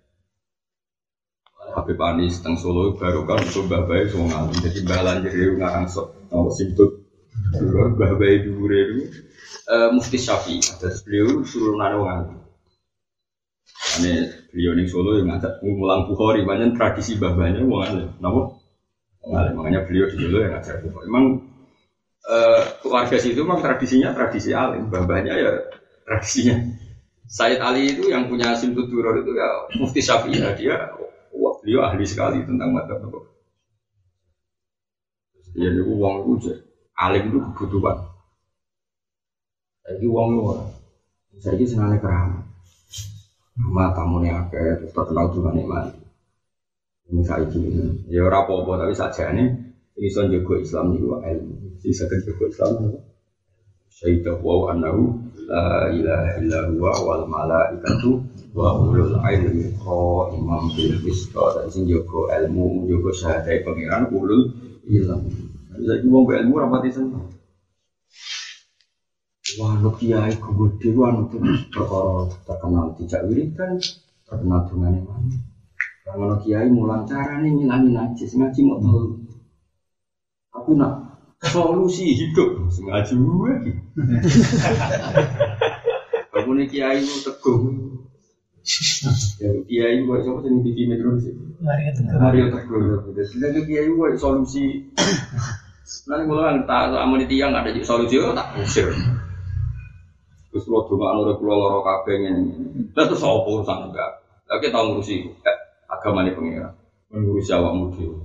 Habib 1.84 2.00
Anis 2.00 2.40
teng 2.40 2.56
Solo 2.56 2.96
baru 2.96 3.28
kan 3.28 3.44
itu 3.44 3.60
Mbak 3.68 3.82
Bayi 3.84 4.08
semua 4.08 4.26
ngalim 4.32 4.56
jadi 4.64 4.78
Mbak 4.88 5.00
Lanjir 5.04 5.32
itu 5.36 5.52
ngarang 5.60 5.86
sok 5.92 6.08
nomor 6.32 6.50
simput 6.56 7.04
Dulu 7.54 8.00
Mbah 8.00 8.12
Bayi 8.16 8.40
Dure 8.40 8.80
itu 8.88 9.02
uh, 9.68 9.88
Mufti 9.94 10.18
Syafi'i. 10.18 10.58
Terus 10.60 11.04
beliau 11.06 11.42
suruh 11.46 11.74
nana 11.76 11.96
wong 11.98 12.08
alim. 12.10 12.36
Ane 14.00 14.12
beliau 14.50 14.72
ning 14.74 14.88
Solo 14.90 15.20
yang 15.20 15.30
ngajak 15.30 15.62
ngulang 15.62 16.10
Bukhari, 16.10 16.42
banyak 16.42 16.74
tradisi 16.74 17.14
babanya 17.18 17.62
wong 17.62 17.80
alim. 17.84 18.10
Napa? 18.18 18.58
Wong 19.22 19.34
alim. 19.34 19.54
Makanya 19.58 19.80
beliau 19.86 20.06
di 20.10 20.16
Solo 20.18 20.38
yang 20.42 20.52
ngajak 20.58 20.76
Bukhari. 20.82 21.06
Emang 21.06 21.24
uh, 22.26 22.62
keluarga 22.82 23.16
situ 23.18 23.38
memang 23.42 23.60
tradisinya 23.62 24.10
tradisi 24.14 24.50
alim, 24.50 24.90
babanya 24.90 25.34
ya 25.36 25.52
tradisinya. 26.06 26.56
Said 27.24 27.56
Ali 27.56 27.96
itu 27.96 28.12
yang 28.12 28.28
punya 28.28 28.52
Simtud 28.52 28.92
Duror 28.92 29.16
itu 29.24 29.32
ya 29.32 29.48
Mufti 29.80 30.04
Syafi'i 30.04 30.44
ya 30.44 30.52
dia 30.52 30.76
beliau 31.64 31.80
ahli 31.88 32.04
sekali 32.04 32.44
tentang 32.44 32.76
madzhab 32.76 33.00
Ya 35.54 35.70
niku 35.70 35.96
wong 35.96 36.36
itu 36.36 36.50
alim 36.98 37.30
itu 37.30 37.38
kebutuhan. 37.54 37.96
Jadi 39.86 40.04
uang 40.10 40.28
lu, 40.34 40.50
saya 41.38 41.54
ini 41.54 41.64
senangnya 41.64 42.02
keramat. 42.02 42.44
Nama 43.54 43.94
tamu 43.94 44.18
nih 44.18 44.34
akeh, 44.34 44.82
terus 44.82 44.90
terkenal 44.90 45.30
nih 45.30 45.62
mati. 45.62 46.02
Ini 47.04 47.22
saya 47.22 47.46
ini, 47.46 48.10
ya 48.10 48.26
ora 48.26 48.42
apa-apa 48.42 48.82
tapi 48.82 48.96
saja 48.96 49.30
nih 49.30 49.46
ini 49.94 50.08
son 50.10 50.32
jago 50.32 50.58
Islam 50.58 50.90
nih 50.90 50.98
gua 51.04 51.22
ilmu. 51.22 51.54
Bisa 51.78 52.08
kan 52.10 52.18
jago 52.26 52.44
Islam 52.50 52.70
nih. 52.82 52.98
Syaidah 53.94 54.40
wa 54.42 54.74
anahu 54.74 55.22
la 55.46 55.92
ilaha 55.94 56.30
illa 56.42 56.60
huwa 56.66 56.92
wal 56.98 57.24
malaikatu 57.30 58.26
wa 58.54 58.78
ulul 58.78 59.18
ilmi 59.18 59.74
imam 60.38 60.62
bil 60.70 60.94
qista 61.02 61.58
dan 61.58 61.66
sing 61.74 61.90
jago 61.90 62.30
ilmu 62.30 62.86
jago 62.86 63.10
syahadat 63.10 63.66
pangeran 63.66 64.06
ulul 64.14 64.54
ilmi. 64.86 65.34
Ibu 65.74 66.06
mau 66.06 66.30
ilmu 66.30 66.54
rapati 66.62 66.94
seneng. 66.94 67.34
Wah, 69.54 69.76
lu 69.78 69.90
kiai 69.94 70.34
gede, 70.34 70.88
wah 70.96 71.14
itu 71.14 71.36
perkara 71.70 72.26
terkenal 72.48 72.96
tidak 72.96 73.22
wiridan, 73.28 73.76
terkenal 74.26 74.66
dengan 74.66 74.98
yang 74.98 75.06
mana. 75.06 75.36
Kalau 76.04 76.38
kiai 76.42 76.66
mulang 76.72 77.04
cara 77.06 77.38
nih 77.38 77.52
ngilangin 77.52 77.92
najis, 77.92 78.34
ngaji 78.34 78.60
mau 78.66 78.80
tahu. 78.80 79.20
Tapi 80.48 80.70
nak 80.74 80.94
solusi 81.44 82.16
hidup, 82.18 82.66
ngaji 82.66 83.12
gue. 83.14 83.52
Kamu 86.34 86.50
nih 86.58 86.66
kiai 86.66 87.04
teguh. 87.04 87.60
Ya, 88.64 89.48
kiai 89.68 90.00
gue 90.08 90.16
siapa 90.24 90.40
sih 90.40 90.50
TV 90.64 90.78
Metro 90.88 91.12
sih? 91.20 91.36
Mario 92.16 92.48
Teguh. 92.48 93.12
Jadi 93.12 93.60
kiai 93.68 93.88
gue 93.92 94.08
solusi 94.16 94.88
Nanti 96.08 96.24
mulai 96.24 96.64
tak 96.64 96.96
amun 96.96 97.20
di 97.20 97.28
tiang 97.28 97.52
ada 97.52 97.68
solusi 97.84 98.16
tak 98.16 98.56
usir. 98.56 98.88
Terus 100.48 100.64
lo 100.70 100.86
cuma 100.88 101.12
anu 101.12 101.34
pulau 101.36 101.60
loro 101.60 101.80
kabeh 101.84 102.14
ini. 102.24 102.32
Terus 102.96 103.20
apa 103.20 103.42
urusan 103.42 103.90
enggak? 103.90 104.10
Lagi 104.48 104.72
tahu 104.72 104.96
ngurusi 104.96 105.16
eh, 105.44 105.56
agama 105.90 106.22
ini 106.22 106.36
pengira, 106.36 106.70
mengurusi 107.10 107.50
awak 107.52 107.74
dhewe. 107.98 108.16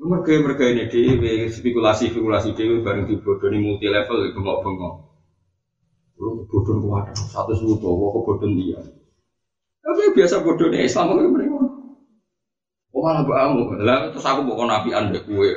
Mereka 0.00 0.42
mereka 0.42 0.64
ini 0.64 0.90
dewi 0.90 1.46
spekulasi 1.52 2.08
spekulasi 2.08 2.56
dewi 2.56 2.80
bareng 2.80 3.06
dibodohi 3.06 3.60
multi 3.60 3.86
level 3.92 4.32
bengok. 4.32 4.94
Lu 6.18 6.48
bodoh 6.48 6.80
kuat 6.82 7.12
satu 7.14 7.52
suatu 7.52 7.84
kok 7.84 8.22
bodoh 8.24 8.48
dia. 8.54 8.80
Tapi 9.84 10.16
biasa 10.16 10.40
bodohnya 10.40 10.80
Islam 10.80 11.12
itu 11.12 11.28
mereka. 11.28 11.60
Oh 12.94 13.02
malah 13.02 13.26
bamu, 13.26 13.74
lah 13.82 14.06
terus 14.08 14.22
aku 14.22 14.46
bukan 14.46 14.70
nabi 14.70 14.94
anda 14.94 15.18
kue. 15.18 15.50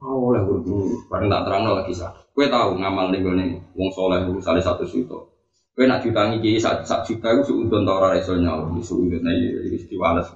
Oh, 0.00 0.32
oleh 0.32 0.40
guru 0.44 0.96
bareng 1.12 1.28
tak 1.28 1.44
terang 1.44 1.64
lagi 1.68 1.92
sah. 1.92 2.12
Kue 2.32 2.48
tahu 2.48 2.76
ngamal 2.80 3.12
nih 3.12 3.20
gue 3.20 3.32
nih, 3.36 3.48
wong 3.76 3.88
soleh 3.92 4.20
itu 4.24 4.40
salah 4.44 4.60
satu 4.60 4.84
situ. 4.84 5.16
Kue 5.76 5.84
nak 5.88 6.04
jutangi 6.04 6.36
kiai 6.40 6.60
sak 6.60 6.84
sak 6.84 7.04
juta 7.08 7.32
itu 7.32 7.52
suudon 7.52 7.84
tau 7.84 8.00
ora 8.00 8.12
iso 8.16 8.36
nyawa, 8.36 8.72
di 8.76 8.80
suudon 8.84 9.24
aja 9.24 9.48
istiwales. 9.72 10.28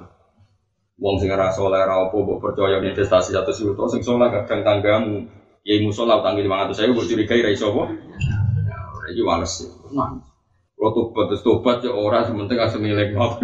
Wong 1.01 1.17
sing 1.21 1.29
ora 1.33 1.49
soleh 1.53 1.81
ora 1.81 2.09
apa 2.09 2.17
mbok 2.17 2.41
percaya 2.41 2.81
investasi 2.81 3.33
satu 3.37 3.53
juta, 3.53 3.85
sing 3.93 4.01
soleh 4.01 4.29
kadang 4.33 4.65
tanggamu, 4.65 5.29
kiai 5.65 5.81
musola 5.85 6.21
utang 6.21 6.41
lima 6.41 6.65
ratus 6.65 6.81
saya 6.81 6.93
buat 6.93 7.05
curigai 7.05 7.45
ra 7.45 7.51
iso? 7.53 7.69
Ya, 9.13 9.23
ora 9.29 9.45
sih. 9.45 9.69
Kalau 10.85 11.09
tobat, 11.09 11.33
terus 11.33 11.41
tobat 11.41 11.81
ya 11.81 11.97
orang 11.97 12.29
sementing 12.29 12.61
asal 12.61 12.77
milik 12.77 13.17
apa 13.17 13.41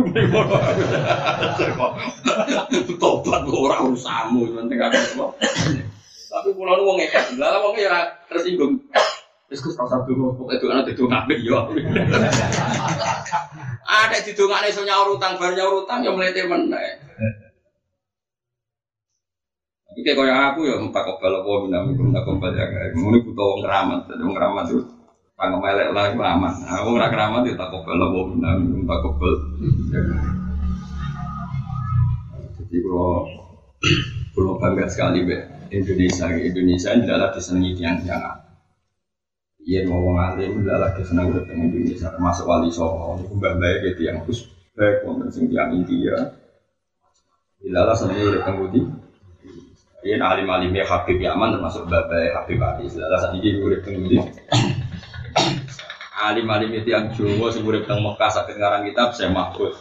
Tobat 3.01 3.43
orang 3.49 3.89
usahamu, 3.97 4.45
sementing 4.45 4.77
asal 4.77 5.33
tapi 6.31 6.55
pulau 6.55 6.79
nu 6.79 6.87
wong 6.87 6.97
ngekek, 7.03 7.43
lah 7.43 7.59
wong 7.59 7.75
ya 7.75 8.07
tersinggung. 8.31 8.79
Wis 9.51 9.59
kus 9.59 9.75
rasa 9.75 10.07
dulu, 10.07 10.31
pokoknya 10.39 10.63
itu 10.63 10.67
anak 10.71 10.87
itu 10.95 11.03
ngapain 11.11 11.43
ya. 11.43 11.59
Ada 14.07 14.23
di 14.23 14.31
dongak 14.39 14.63
nih 14.63 14.71
nyaur 14.87 15.19
utang, 15.19 15.35
baru 15.43 15.59
nyaur 15.59 15.75
utang 15.83 16.07
ya 16.07 16.15
mulai 16.15 16.31
temen. 16.31 16.71
Tapi 19.91 20.01
kayak 20.07 20.17
kaya 20.23 20.55
aku 20.55 20.71
ya 20.71 20.79
empat 20.79 21.03
kobal 21.03 21.43
apa 21.43 21.51
bina 21.67 21.83
mikro 21.83 22.15
tak 22.15 22.23
kobal 22.23 22.55
ya 22.55 22.63
kayak 22.63 22.95
ini 22.95 23.19
butuh 23.27 23.47
wong 23.51 23.61
keramat, 23.67 24.01
jadi 24.07 24.23
wong 24.23 24.37
keramat 24.39 24.65
itu 24.71 25.00
panggil 25.41 25.57
melek 25.57 25.89
lah 25.97 26.13
aman. 26.13 26.53
Nah, 26.53 26.85
wong 26.85 27.01
keramat 27.01 27.49
ya 27.49 27.57
tak 27.57 27.73
kobal 27.73 27.97
apa 27.97 28.21
mikro 28.61 28.85
tak 28.85 28.99
kobal. 29.01 29.35
Jadi 32.61 32.77
kalau 32.85 33.25
kalau 34.37 34.53
bangga 34.61 34.85
sekali 34.93 35.25
be 35.25 35.41
Indonesia 35.73 36.29
Indonesia 36.29 36.93
adalah 36.93 37.33
disenangi 37.33 37.73
tiang 37.73 38.05
tiang 38.05 38.21
Iya 39.61 39.89
ngomong 39.89 40.17
alim 40.21 40.61
adalah 40.61 40.93
disenangi 40.93 41.37
udah 41.41 41.57
Indonesia 41.57 42.13
termasuk 42.13 42.45
wali 42.45 42.69
songo. 42.69 43.25
Itu 43.25 43.33
mbak 43.41 43.57
mbak 43.57 43.75
gitu 43.89 44.01
yang 44.13 44.21
terus 44.29 44.45
baik 44.77 45.09
wonten 45.09 45.33
sing 45.33 45.49
tiang 45.49 45.73
India. 45.73 46.37
Ilalah 47.65 47.97
senangi 47.97 48.29
udah 48.29 48.45
di 48.77 48.81
Iya 50.01 50.17
alim 50.21 50.49
alimnya 50.49 50.85
Habib 50.85 51.17
Yaman 51.17 51.57
termasuk 51.57 51.89
mbak 51.89 52.13
mbak 52.13 52.29
Habib 52.37 52.61
Ali 52.61 52.93
Ilalah 52.93 53.33
ini 53.41 53.57
udah 53.57 53.81
di 53.89 54.17
alim 56.21 56.47
alim 56.53 56.71
itu 56.77 56.93
yang 56.93 57.09
Jawa 57.17 57.49
sing 57.49 57.65
urip 57.65 57.89
teng 57.89 58.05
Mekah 58.05 58.31
sakit 58.31 58.57
ngarang 58.61 58.85
kitab 58.85 59.17
saya 59.17 59.33
mahfud. 59.33 59.73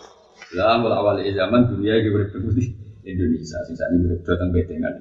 Lah 0.55 0.79
mulai 0.79 0.97
awal 0.97 1.19
zaman 1.21 1.67
dunia 1.67 1.99
gue 1.99 2.11
urip 2.15 2.31
di 2.55 2.65
Indonesia 3.03 3.59
sisa 3.67 3.85
ini 3.91 4.07
berada 4.07 4.23
datang 4.23 4.49
betengan 4.55 4.93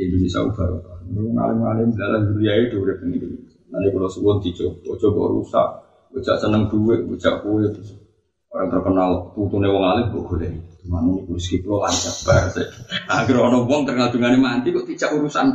jadi 0.00 0.16
Indonesia 0.16 0.40
ubah 0.48 0.66
lu 1.12 1.28
ngalim-ngalim 1.36 1.92
dalam 1.92 2.32
dunia 2.32 2.56
itu 2.56 2.80
udah 2.80 2.96
di 3.04 3.20
Indonesia. 3.20 3.60
Nanti 3.68 3.88
kalau 3.92 4.08
suwon 4.08 4.40
dicoba 4.40 4.96
coba 4.96 5.22
rusak. 5.36 5.68
Bocah 6.10 6.36
seneng 6.40 6.66
duit 6.72 7.04
bocah 7.06 7.34
kue 7.44 7.68
orang 8.50 8.68
terkenal 8.72 9.10
putune 9.36 9.70
wong 9.70 9.84
alim 9.84 10.10
kok 10.10 10.26
boleh 10.26 10.50
Mana 10.88 11.22
ini 11.22 11.28
rezeki 11.28 11.62
pulau 11.62 11.84
lancar 11.84 12.16
bar. 12.24 12.50
Agar 13.12 13.36
ono 13.44 13.68
wong 13.68 13.84
terkenal 13.84 14.08
dengan 14.08 14.40
mandi 14.40 14.72
kok 14.72 14.88
tidak 14.88 15.12
urusan. 15.20 15.46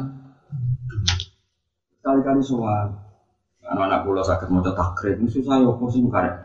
Kali-kali 2.06 2.42
soal. 2.46 3.05
Anak-anak 3.66 4.06
pulau 4.06 4.22
sakit 4.22 4.48
mau 4.54 4.62
takrib, 4.62 5.18
susah 5.26 5.58
ya, 5.58 5.70
apa 5.74 5.84
sih 5.90 6.06
karek. 6.06 6.36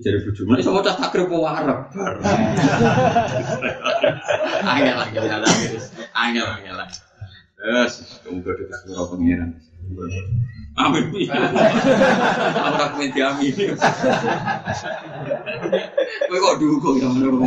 Jadi 0.00 0.22
bujuk, 0.22 0.44
mana 0.46 0.60
bisa 0.60 0.70
mau 0.72 0.84
takrib 0.84 1.26
mau 1.32 1.44
bar. 1.44 1.64
Angel 4.70 4.96
angel 5.00 5.24
angel 5.24 5.40
angel 6.14 6.46
angel. 6.46 6.76
Yes, 7.60 8.20
kamu 8.24 8.40
gede 8.40 8.72
kesuruh 8.72 9.12
pengiran. 9.12 9.52
Amin. 10.80 11.04
Aku 12.56 12.76
tak 12.80 12.90
main 12.96 13.10
diamin. 13.12 13.52
Kowe 16.24 16.38
kok 16.40 16.56
dukung 16.56 16.96
ya 16.96 17.08
menurut. 17.12 17.44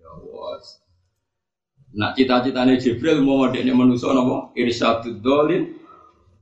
Ya 0.00 0.12
was. 0.32 0.80
Nah 1.96 2.12
cita-citanya 2.12 2.76
Jibril 2.76 3.24
mau 3.24 3.48
dekne 3.48 3.72
manusia 3.72 4.12
napa? 4.12 4.52
Irsyadud 4.52 5.24
dolin 5.24 5.72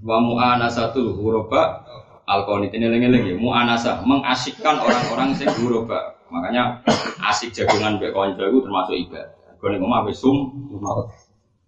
wa 0.02 0.18
mu'anasatul 0.18 1.14
huroba 1.14 1.86
alkonit 2.26 2.74
ini 2.74 2.90
lengi-lengi 2.90 3.38
mu'anasa 3.38 4.02
mengasikkan 4.02 4.82
orang-orang 4.82 5.30
sing 5.38 5.46
huroba 5.62 6.18
makanya 6.34 6.82
asik 7.30 7.54
jagungan 7.54 8.02
mbek 8.02 8.10
kanca 8.10 8.42
itu 8.50 8.58
termasuk 8.66 8.94
ibadah. 8.98 9.54
Kone 9.62 9.78
ngomong 9.78 10.10
wis 10.10 10.18
sum 10.18 10.50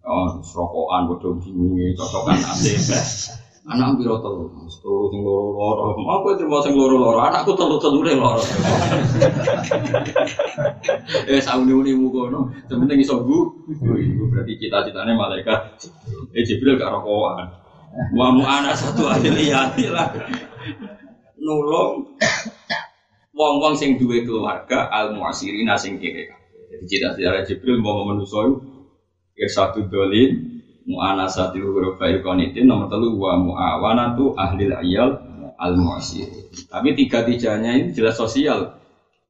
Oh, 0.06 0.38
serokokan, 0.38 1.10
bodoh 1.10 1.34
bingung, 1.42 1.74
cocokan 1.98 2.38
asik. 2.38 2.78
Anak 3.66 3.98
biro 3.98 4.22
telu, 4.22 4.46
telu 4.78 5.10
sing 5.10 5.26
loro 5.26 5.58
loro. 5.58 5.98
Mau 5.98 6.22
kowe 6.22 6.38
terima 6.38 6.62
sing 6.62 6.78
loro 6.78 7.02
loro, 7.02 7.18
anakku 7.18 7.50
telu 7.58 7.82
telu 7.82 7.98
deh 8.06 8.14
loro. 8.14 8.38
eh 11.26 11.42
sauni 11.42 11.74
uni 11.74 11.90
mukono, 11.98 12.46
sementing 12.70 13.02
iso 13.02 13.26
bu. 13.26 13.58
Berarti 14.30 14.54
cita-citane 14.62 15.18
malaikat. 15.18 15.82
Eh 16.30 16.46
Jibril 16.46 16.78
gak 16.78 16.94
rokokan. 16.94 17.50
Wa 18.14 18.30
mu 18.30 18.46
anak 18.46 18.78
satu 18.78 19.10
aja 19.10 19.34
lihat 19.34 19.74
lah. 19.90 20.14
Nulung 21.34 22.06
wong-wong 23.34 23.74
sing 23.74 23.98
duwe 23.98 24.22
keluarga 24.22 24.86
al 24.94 25.18
muasirina 25.18 25.74
sing 25.74 25.98
kere. 25.98 26.30
Jadi 26.70 26.86
cita-cita 26.86 27.42
Jibril 27.42 27.82
mau 27.82 28.06
manusa 28.06 28.46
satu 29.50 29.90
dolin 29.90 30.55
mu'anasatil 30.86 31.66
huruf 31.66 31.98
bayu 31.98 32.22
konitin 32.22 32.70
nomor 32.70 32.86
telu 32.86 33.18
wa 33.18 33.34
mu'awanatu 33.36 34.38
ahlil 34.38 34.72
ayal 34.78 35.18
al 35.58 35.74
mu'asir 35.74 36.30
tapi 36.70 36.96
tiga 36.96 37.26
tiganya 37.26 37.76
ini 37.76 37.92
jelas 37.92 38.16
sosial. 38.16 38.80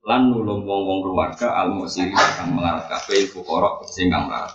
Lan 0.07 0.31
nulung 0.31 0.63
wong 0.63 0.83
wong 0.87 1.01
keluarga 1.03 1.59
al 1.59 1.75
mu'asir 1.75 2.15
akan 2.15 2.55
melarat 2.55 2.87
kafe 2.87 3.27
fukorok 3.27 3.91
sing 3.91 4.07
kang 4.07 4.31
melarat 4.31 4.55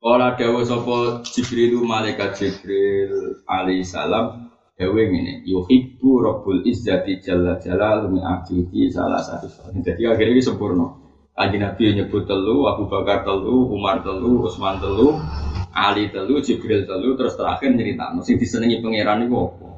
Kala 0.00 0.38
dawa 0.38 0.62
sapa 0.62 1.20
Jibril 1.26 1.82
malaikat 1.82 2.38
Jibril 2.38 3.42
alaihi 3.44 3.84
salam 3.84 4.48
dawa 4.78 5.00
ngene 5.02 5.44
yuhibbu 5.44 6.22
rabbul 6.22 6.64
izzati 6.64 7.20
jalla 7.20 7.60
jalal 7.60 8.08
min 8.08 8.22
salah 8.88 9.20
satu. 9.20 9.50
Jadi 9.84 10.06
akhirnya 10.08 10.40
sempurna 10.40 11.05
Kanji 11.36 11.60
Nabi 11.60 11.92
nyebut 11.92 12.24
telu, 12.24 12.64
Abu 12.64 12.88
Bakar 12.88 13.20
telu, 13.20 13.68
Umar 13.68 14.00
telu, 14.00 14.40
Utsman 14.48 14.80
telu, 14.80 15.20
Ali 15.76 16.08
telu, 16.08 16.40
Jibril 16.40 16.88
telu, 16.88 17.12
terus 17.12 17.36
terakhir 17.36 17.76
cerita. 17.76 18.08
Mesti 18.16 18.40
disenangi 18.40 18.80
pangeran 18.80 19.28
itu 19.28 19.36
apa? 19.36 19.68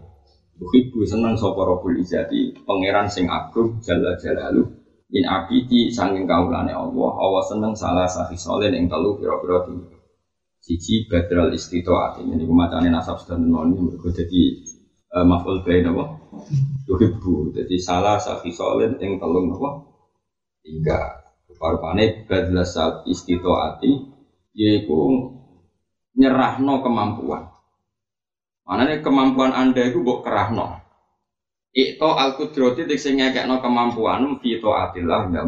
Buhibu 0.54 1.02
seneng 1.02 1.34
sapa 1.34 1.58
Rabbul 1.58 1.98
Izzati, 1.98 2.62
pangeran 2.62 3.10
sing 3.10 3.26
agung 3.26 3.82
jalla 3.82 4.14
jalalu. 4.22 4.70
In 5.18 5.26
abidi 5.26 5.90
sanging 5.90 6.30
kaulane 6.30 6.70
Allah, 6.70 7.10
Allah 7.18 7.42
seneng 7.50 7.74
salah 7.74 8.06
sahi 8.06 8.38
soleh 8.38 8.70
yang 8.70 8.86
telu 8.86 9.18
pira-pira 9.18 9.66
tinggi. 9.66 9.98
Siji 10.62 11.10
badral 11.10 11.50
istitoat 11.50 12.22
ini 12.22 12.44
kumacane 12.46 12.86
nasab 12.86 13.18
sedang 13.18 13.50
noni 13.50 13.82
mergo 13.82 14.14
dadi 14.14 14.62
uh, 15.10 15.26
maf'ul 15.26 15.66
bain 15.66 15.90
apa? 15.90 16.04
Yuhibbu. 16.86 17.50
Jadi 17.50 17.82
salah 17.82 18.22
sahi 18.22 18.54
soleh 18.54 18.94
yang 19.02 19.18
telu 19.18 19.42
apa? 19.58 19.70
Tiga. 20.62 21.27
Parpane 21.58 22.24
badla 22.24 22.62
saat 22.62 23.04
istitoati 23.10 23.90
yaitu 24.54 24.98
nyerahno 26.14 26.82
kemampuan. 26.82 27.50
Mana 28.62 28.94
kemampuan 29.02 29.50
anda 29.50 29.82
itu 29.82 30.02
buk 30.04 30.22
kerahno. 30.22 30.78
Ikto 31.74 32.14
al 32.14 32.38
kudroti 32.38 32.86
dik 32.86 33.00
sing 33.00 33.18
ngekekno 33.18 33.58
kemampuan 33.58 34.38
fito 34.40 34.72
atillah 34.72 35.30
ya 35.30 35.42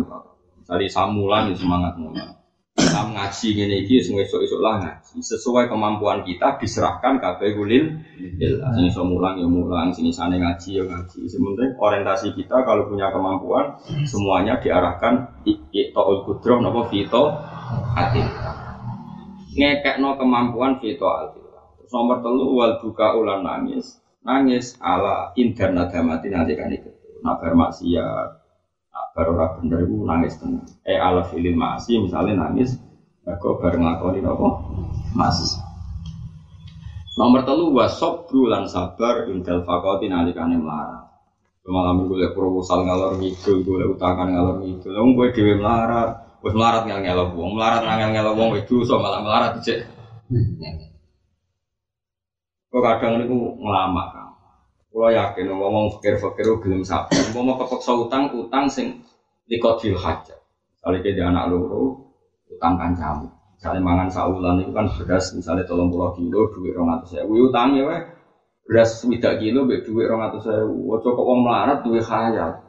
Misalnya 0.60 0.88
samulan 0.92 1.50
semangat 1.56 1.96
mulan. 1.96 2.39
Sam 2.90 3.14
ngaji 3.14 3.46
ngene 3.54 3.76
iki 3.86 4.02
sing 4.02 4.18
esuk-esuk 4.18 4.58
lah 4.58 4.82
ngaji. 4.82 5.22
Sesuai 5.22 5.70
kemampuan 5.70 6.26
kita 6.26 6.58
diserahkan 6.58 7.22
kabeh 7.22 7.54
kulil 7.54 8.02
Sing 8.74 8.84
iso 8.90 9.06
mulang 9.06 9.38
ya 9.38 9.46
mulang, 9.46 9.94
sing 9.94 10.10
isane 10.10 10.42
ngaji 10.42 10.82
ya 10.82 10.82
ngaji. 10.82 11.18
Sementing 11.30 11.78
orientasi 11.78 12.34
kita 12.34 12.66
kalau 12.66 12.90
punya 12.90 13.14
kemampuan 13.14 13.78
semuanya 14.02 14.58
diarahkan 14.58 15.38
iqtaul 15.46 16.26
kudroh 16.26 16.58
napa 16.58 16.90
fito 16.90 17.30
atil. 17.94 18.26
Ngekekno 19.54 20.18
kemampuan 20.18 20.82
fito. 20.82 21.06
Terus 21.06 21.90
nomor 21.94 22.18
telu 22.26 22.58
wal 22.58 22.82
buka 22.82 23.14
ulan 23.14 23.46
nangis. 23.46 24.02
Nangis 24.26 24.74
ala 24.82 25.30
interna 25.38 25.86
damati 25.86 26.28
nanti 26.28 26.58
kan 26.58 26.74
itu. 26.74 26.90
Nabar 27.20 27.52
maksiat, 27.52 28.39
baru 29.20 29.36
ora 29.36 29.52
bener 29.60 29.84
iku 29.84 30.08
nangis 30.08 30.40
tenang. 30.40 30.64
Eh 30.80 30.96
ala 30.96 31.28
filin 31.28 31.52
masih 31.52 32.00
misalnya 32.00 32.48
nangis 32.48 32.72
mergo 33.20 33.60
bareng 33.60 33.84
nglakoni 33.84 34.24
napa? 34.24 34.48
Masih. 35.12 35.60
Nomor 37.20 37.44
telu 37.44 37.68
wasop 37.76 38.32
lan 38.48 38.64
sabar 38.64 39.28
indal 39.28 39.60
fakoti 39.68 40.08
nalikane 40.08 40.56
melarat. 40.56 41.04
Malam 41.68 42.08
gue 42.08 42.24
liat 42.24 42.32
proposal 42.32 42.82
ngalor 42.82 43.20
ngidul, 43.20 43.60
gue 43.62 43.76
liat 43.84 43.92
utangan 43.92 44.32
ngalor 44.32 44.56
ngidul. 44.64 44.90
Wong 44.96 45.12
gue 45.12 45.28
dewi 45.36 45.54
melarat, 45.60 46.40
gue 46.40 46.50
melarat 46.56 46.88
ngel 46.88 47.04
ngelok 47.04 47.28
wong, 47.36 47.52
melarat 47.54 47.84
ngel 47.84 48.10
ngelok 48.16 48.34
wong 48.34 48.50
itu 48.56 48.80
so 48.82 48.96
malah 48.96 49.20
melarat 49.20 49.60
cek. 49.60 49.84
Kok 52.72 52.80
kadang 52.80 53.20
niku 53.20 53.60
ngelamak 53.60 54.06
kan. 54.16 54.26
Kulo 54.90 55.06
yakin 55.14 55.46
ngomong 55.46 55.94
fakir-fakir 55.94 56.48
gelem 56.58 56.82
sabar. 56.82 57.22
Mau 57.36 57.54
kepeksa 57.54 57.94
utang 57.94 58.34
utang 58.34 58.66
sing 58.66 58.98
likotil 59.50 59.98
hajat. 59.98 60.38
Misalnya 60.80 61.10
dia 61.12 61.24
anak 61.26 61.50
loro 61.50 62.14
utang 62.48 62.78
kancamu. 62.78 63.28
Misalnya 63.58 63.82
mangan 63.84 64.08
saulan 64.08 64.56
itu 64.64 64.72
kan 64.72 64.88
beras 64.88 65.36
misalnya 65.36 65.68
tolong 65.68 65.92
pulau 65.92 66.16
kilo 66.16 66.48
duit 66.56 66.72
rong 66.72 66.88
atau 66.96 67.06
saya. 67.10 67.28
Wih 67.28 67.50
utangnya 67.50 67.84
weh 67.84 68.00
beras 68.64 69.02
tidak 69.02 69.42
kilo 69.42 69.68
be 69.68 69.84
duit 69.84 70.08
rong 70.08 70.22
atau 70.24 70.40
saya. 70.40 70.64
Wah 70.64 70.96
kok 71.02 71.18
melarat 71.18 71.78
duit 71.84 72.00
khayal. 72.00 72.64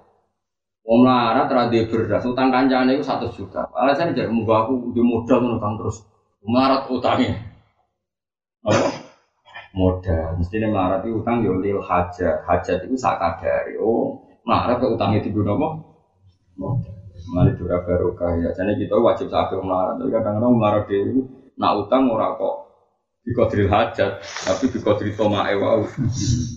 Wong 0.81 1.05
melarat 1.05 1.47
rada 1.47 1.79
beras 1.87 2.23
utang 2.25 2.49
kancane 2.51 2.97
itu 2.97 3.05
satu 3.05 3.29
juta. 3.31 3.63
Alasannya 3.71 4.17
jadi 4.17 4.27
mau 4.27 4.49
aku 4.49 4.91
di 4.91 4.99
modal 4.99 5.39
nutang 5.45 5.77
terus 5.79 6.03
melarat 6.43 6.89
utangnya. 6.89 7.37
Apa? 8.65 9.01
modal. 9.71 10.35
Mestinya 10.35 10.67
melarat 10.67 11.07
itu 11.07 11.23
utang 11.23 11.39
yo 11.45 11.55
lil 11.63 11.79
hajat. 11.79 12.43
Hajat 12.43 12.83
itu 12.83 12.95
sakadari. 12.99 13.79
Oh, 13.79 14.19
melarat 14.43 14.83
utangnya 14.83 15.23
di 15.23 15.31
apa? 15.31 15.90
Mari 17.31 17.51
dura 17.57 17.81
barokah 17.85 18.37
ya. 18.41 18.49
Jadi 18.53 18.85
kita 18.85 18.97
wajib 18.97 19.29
sakit 19.29 19.61
melarat. 19.61 20.01
Tapi 20.01 20.09
kadang-kadang 20.09 20.53
melarat 20.57 20.85
itu 20.89 21.25
nak 21.57 21.73
utang 21.85 22.09
ora 22.09 22.33
kok 22.37 22.55
bikodril 23.21 23.69
hajat, 23.69 24.17
tapi 24.21 24.65
bikodril 24.73 25.13
toma 25.13 25.45
ewa. 25.53 25.85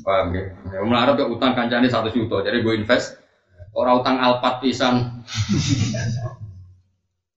Paham 0.05 0.27
ya? 0.33 0.45
melarat 0.85 1.21
ke 1.21 1.25
utang 1.29 1.53
kancane 1.53 1.89
satu 1.93 2.09
juta. 2.09 2.41
Jadi 2.41 2.65
gue 2.65 2.75
invest 2.81 3.21
orang 3.77 4.01
utang 4.01 4.17
alpat 4.21 4.65
pisan. 4.65 5.25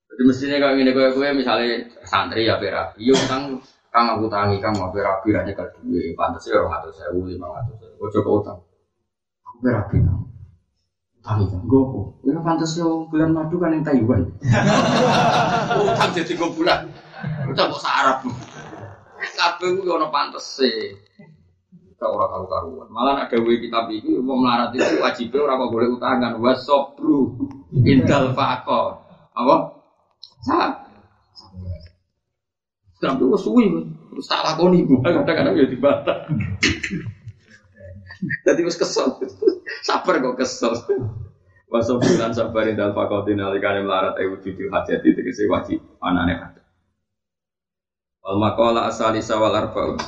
Jadi 0.08 0.22
mestinya 0.26 0.58
kalau 0.64 0.76
ini 0.80 0.92
gue 0.96 1.08
gue 1.14 1.28
misalnya 1.36 1.94
santri 2.02 2.50
ya 2.50 2.58
pera, 2.58 2.90
iya 2.98 3.14
utang 3.14 3.62
Kang 3.88 4.14
aku 4.14 4.28
tangi, 4.28 4.60
kang 4.60 4.76
mau 4.76 4.92
berapi 4.92 5.32
aja 5.32 5.48
ke 5.48 5.64
duit, 5.82 6.12
pantas 6.14 6.44
ya 6.46 6.60
orang 6.60 6.84
atau 6.84 6.92
saya 6.92 7.08
atau 7.08 7.74
saya, 7.80 7.90
gue 7.96 8.10
coba 8.20 8.30
utang, 8.44 8.60
aku 9.48 9.58
berapi 9.64 9.98
kang, 10.04 10.27
gue 11.36 11.82
kok, 11.84 12.06
ini 12.24 12.40
pantas 12.40 12.80
ya 12.80 12.88
bulan 12.88 13.36
madu 13.36 13.60
kan 13.60 13.76
yang 13.76 13.84
Taiwan, 13.84 14.32
utang 15.84 16.12
jadi 16.16 16.32
gue 16.32 16.50
bulan, 16.56 16.88
utang 17.52 17.68
kok 17.76 17.84
sarap, 17.84 18.24
kabeh 19.36 19.70
gue 19.76 19.92
ono 19.92 20.08
pantas 20.08 20.48
sih, 20.48 20.96
kita 21.92 22.06
orang 22.08 22.32
karu 22.32 22.48
karuan, 22.48 22.88
malah 22.88 23.28
ada 23.28 23.36
gue 23.36 23.56
kitab 23.60 23.92
ini 23.92 24.16
mau 24.24 24.40
melarat 24.40 24.72
itu 24.72 25.04
wajibnya 25.04 25.40
orang 25.44 25.58
kok 25.60 25.72
boleh 25.76 25.88
utangan, 26.00 26.32
wasobru, 26.40 27.36
indal 27.84 28.32
fakor, 28.32 29.04
apa? 29.36 29.56
Sah, 30.48 30.88
Sampai 32.98 33.30
wes 33.30 33.46
suwi, 33.46 33.70
terus 34.10 34.26
tak 34.26 34.42
lakoni. 34.42 34.82
Kadang-kadang 35.06 35.54
ya 35.54 35.70
dibantah. 35.70 36.26
Tadi 38.46 38.62
wis 38.66 38.78
kesel. 38.80 39.18
Sabar 39.86 40.18
kok 40.22 40.38
kesel. 40.42 40.74
Wasofilan 41.68 42.32
sabarin 42.32 42.80
dal 42.80 42.96
fakotin 42.96 43.44
alikane 43.44 43.84
melarat 43.84 44.16
ayu 44.24 44.40
cucu 44.40 44.72
hajat 44.72 45.04
itu 45.04 45.20
kese 45.20 45.52
wajib 45.52 45.84
anane 46.00 46.40
hajat. 46.40 46.64
Wal 48.24 48.40
makola 48.40 48.88
asali 48.88 49.20
sawal 49.20 49.52
arbaun. 49.52 50.00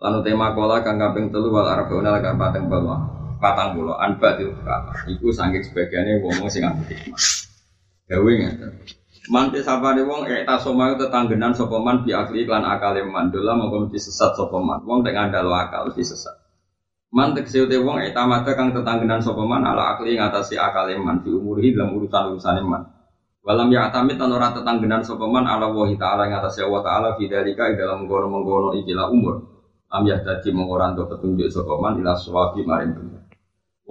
Lanu 0.00 0.24
tema 0.24 0.56
kola 0.56 0.80
kang 0.80 0.96
kaping 0.96 1.28
telu 1.28 1.52
wal 1.52 1.68
arbaun 1.68 2.08
ala 2.08 2.24
kang 2.24 2.40
pateng 2.40 2.72
bawah. 2.72 2.96
Patang 3.36 3.76
pulau 3.76 4.00
anba 4.00 4.40
kata. 4.40 5.04
Iku 5.12 5.28
sanggih 5.28 5.60
sebagiannya 5.64 6.24
ngomong 6.24 6.48
sing 6.48 6.64
ambil 6.64 6.88
hikmah. 6.88 7.20
Gawe 8.08 8.30
ngeten. 8.40 8.72
Mantis 9.28 9.68
sapane 9.68 10.00
wong 10.00 10.24
eta 10.32 10.56
soma 10.56 10.96
tetanggenan 10.96 11.52
sapa 11.52 11.76
man 11.76 12.08
bi 12.08 12.16
akli 12.16 12.48
lan 12.48 12.64
akale 12.64 13.04
man 13.04 13.28
dola 13.28 13.52
mongko 13.52 13.84
mesti 13.84 14.00
sesat 14.00 14.32
sapa 14.32 14.56
man. 14.56 14.80
Wong 14.88 15.04
tek 15.04 15.12
ngandalo 15.12 15.52
akal 15.52 15.92
mesti 15.92 16.08
sesat. 16.08 16.39
Man 17.10 17.34
tegese 17.34 17.66
te 17.66 17.74
wong 17.74 17.98
eta 18.06 18.22
mata 18.22 18.54
kang 18.54 18.70
tetanggenan 18.70 19.18
sapa 19.18 19.42
man 19.42 19.66
ala 19.66 19.98
akli 19.98 20.14
ngatasi 20.14 20.54
akale 20.54 20.94
man 20.94 21.26
di 21.26 21.34
umurihi 21.34 21.74
dalam 21.74 21.98
urusan-urusane 21.98 22.62
man. 22.62 22.86
Walam 23.42 23.66
ya 23.74 23.90
atamit 23.90 24.14
lan 24.14 24.30
ora 24.30 24.54
tetanggenan 24.54 25.02
sapa 25.02 25.26
man 25.26 25.42
ala 25.42 25.74
wahi 25.74 25.98
ta'ala 25.98 26.30
ngatasi 26.30 26.62
Allah 26.62 26.82
ta'ala 26.86 27.08
fi 27.18 27.26
dalika 27.26 27.66
dalam 27.74 28.06
mengkono-mengkono 28.06 28.78
ikilah 28.78 29.10
umur. 29.10 29.42
Am 29.90 30.06
ya 30.06 30.22
dadi 30.22 30.54
mung 30.54 30.70
ora 30.70 30.94
petunjuk 30.94 31.50
sapa 31.50 31.74
man 31.82 31.98
ila 31.98 32.14
sawabi 32.14 32.62
maring 32.62 32.94
bener. 32.94 33.26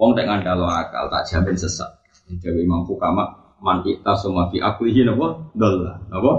Wong 0.00 0.16
tek 0.16 0.24
ngandalo 0.24 0.64
akal 0.64 1.12
tak 1.12 1.28
jamin 1.28 1.60
sesat. 1.60 2.00
Dewi 2.40 2.64
Imam 2.64 2.88
Fukama 2.88 3.52
man 3.60 3.84
kita 3.84 4.16
semua 4.16 4.48
fi 4.48 4.64
aklihi 4.64 5.04
napa 5.04 5.52
dalla 5.52 6.00
napa 6.08 6.32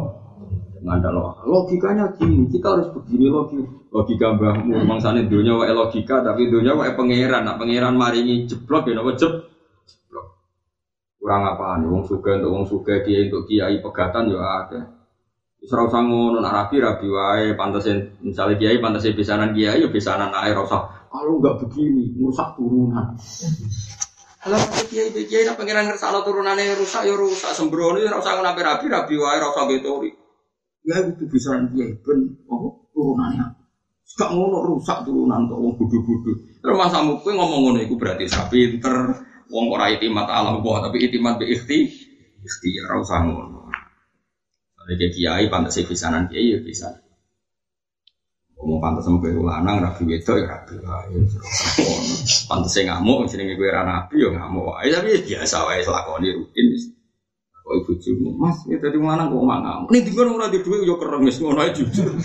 ngandalo 0.82 1.46
logikanya 1.46 2.10
gini 2.18 2.50
kita 2.50 2.68
harus 2.74 2.88
begini 2.90 3.30
logika 3.30 3.82
logika 3.92 4.34
mbahmu 4.34 4.88
mangsane 4.88 5.28
dunia 5.28 5.54
wae 5.60 5.76
logika 5.76 6.24
tapi 6.24 6.48
dunia 6.48 6.74
wae 6.74 6.96
pangeran. 6.96 7.44
Nak 7.44 7.60
pangeran 7.60 8.00
maringi 8.00 8.48
jeblok 8.48 8.88
ya 8.88 8.96
napa 8.98 9.12
jeb? 9.20 9.34
Kurang 11.22 11.46
apa 11.46 11.78
nih 11.78 11.86
wong 11.86 12.02
suka 12.08 12.42
untuk 12.42 12.50
wong 12.50 12.66
suka 12.66 13.06
kiai 13.06 13.30
untuk 13.30 13.46
kiai 13.46 13.78
pegatan 13.78 14.34
ya 14.34 14.42
ada 14.42 14.82
Isra 15.62 15.86
usah 15.86 16.02
ngono 16.02 16.42
nak 16.42 16.58
rapi 16.58 16.82
rapi 16.82 17.06
wae. 17.06 17.54
Pantesin 17.54 18.18
misalnya 18.26 18.58
kiai 18.58 18.82
pantesin 18.82 19.14
bisanan 19.14 19.54
kiai 19.54 19.78
ya 19.78 19.88
bisanan 19.94 20.34
air 20.34 20.58
usah. 20.58 20.90
Kalau 21.12 21.38
nggak 21.38 21.62
begini 21.62 22.18
merusak 22.18 22.58
turunan. 22.58 23.14
Kalau 24.42 24.58
masih 24.58 24.88
kiai 24.90 25.14
kiai 25.14 25.46
nak 25.46 25.62
pengiran 25.62 25.86
ngersalo 25.86 26.26
turunannya 26.26 26.74
rusak 26.74 27.06
ya 27.06 27.14
rusak 27.14 27.54
sembrono 27.54 28.02
ya 28.02 28.10
rasa 28.10 28.42
nabi 28.42 28.66
rapi 28.66 28.86
rapi 28.90 29.14
wae 29.22 29.38
rasa 29.38 29.70
betori. 29.70 30.10
Ya 30.82 30.98
itu 31.06 31.24
bisa 31.30 31.54
kiai 31.70 31.94
ben 32.02 32.20
oh 32.50 32.90
turunannya. 32.94 33.46
Gak 34.12 34.34
ngono 34.36 34.66
rusak 34.68 35.08
turunan 35.08 35.48
tuh 35.48 35.56
wong 35.56 35.74
bodoh-bodoh. 35.80 36.36
Terus 36.60 36.76
masa 36.76 37.06
kowe 37.06 37.32
ngomong 37.32 37.72
ngono 37.72 37.80
iku 37.80 37.96
berarti 37.96 38.28
sapi 38.28 38.76
pinter 38.76 39.14
wong 39.48 39.72
ora 39.72 39.88
itimat 39.94 40.28
alam 40.28 40.60
Allah 40.60 40.90
tapi 40.90 41.08
itimat 41.08 41.40
bi 41.40 41.54
ikhti 41.54 41.78
ikhtiar 42.44 42.98
usah 43.00 43.24
ngono. 43.24 43.72
Ada 44.82 45.08
kiai 45.14 45.46
pantas 45.48 45.78
pisanan 45.86 46.28
kiai 46.28 46.58
ya 46.58 46.60
bisa. 46.60 46.90
Ngomong 48.62 48.78
pantas 48.78 49.10
sama 49.10 49.18
gue 49.26 49.34
lanang, 49.42 49.82
rabi 49.82 50.06
wedok 50.06 50.38
ya 50.38 50.46
rabi 50.46 50.78
wae. 50.86 51.18
Pantas 52.46 52.70
saya 52.70 52.94
ngamuk, 52.94 53.26
jenenge 53.26 53.58
gue 53.58 53.70
rana 53.74 54.06
nabi 54.06 54.22
ya 54.22 54.30
ngamuk 54.30 54.70
wae. 54.70 54.94
Tapi 54.94 55.08
ya 55.18 55.20
biasa 55.26 55.66
wae 55.66 55.82
selakoni 55.82 56.30
rutin. 56.30 56.66
Kok 57.72 57.88
ibu 57.88 57.96
cuma, 58.04 58.30
mas, 58.36 58.68
ya 58.68 58.76
tadi 58.84 59.00
lanang 59.00 59.32
kok 59.32 59.48
ngamuk. 59.48 59.88
Nih 59.96 60.04
tinggal 60.04 60.28
orang 60.28 60.52
di 60.52 60.60
duit, 60.60 60.84
yo 60.84 61.00
kereng 61.00 61.24
wis 61.24 61.40
ngono 61.40 61.64
aja 61.64 61.72
jujur. 61.72 62.12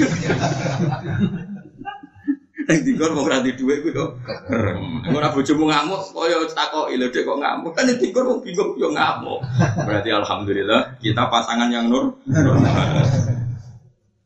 Ning 2.66 2.82
tinggal 2.82 3.14
mau 3.14 3.22
ngerti 3.22 3.54
duit 3.54 3.78
yo 3.94 4.18
kereng. 4.26 5.06
Ora 5.14 5.30
bojomu 5.30 5.70
ngamuk, 5.70 6.02
koyo 6.10 6.50
takoki 6.50 6.98
lho 6.98 7.14
dek 7.14 7.22
kok 7.22 7.38
ngamuk. 7.38 7.70
Kan 7.78 7.94
tinggal 7.94 8.26
mau 8.26 8.42
bingung 8.42 8.74
yo 8.74 8.90
ngamuk. 8.90 9.38
Berarti 9.86 10.10
alhamdulillah 10.10 10.98
kita 10.98 11.30
pasangan 11.30 11.70
yang 11.70 11.86
nur. 11.86 12.18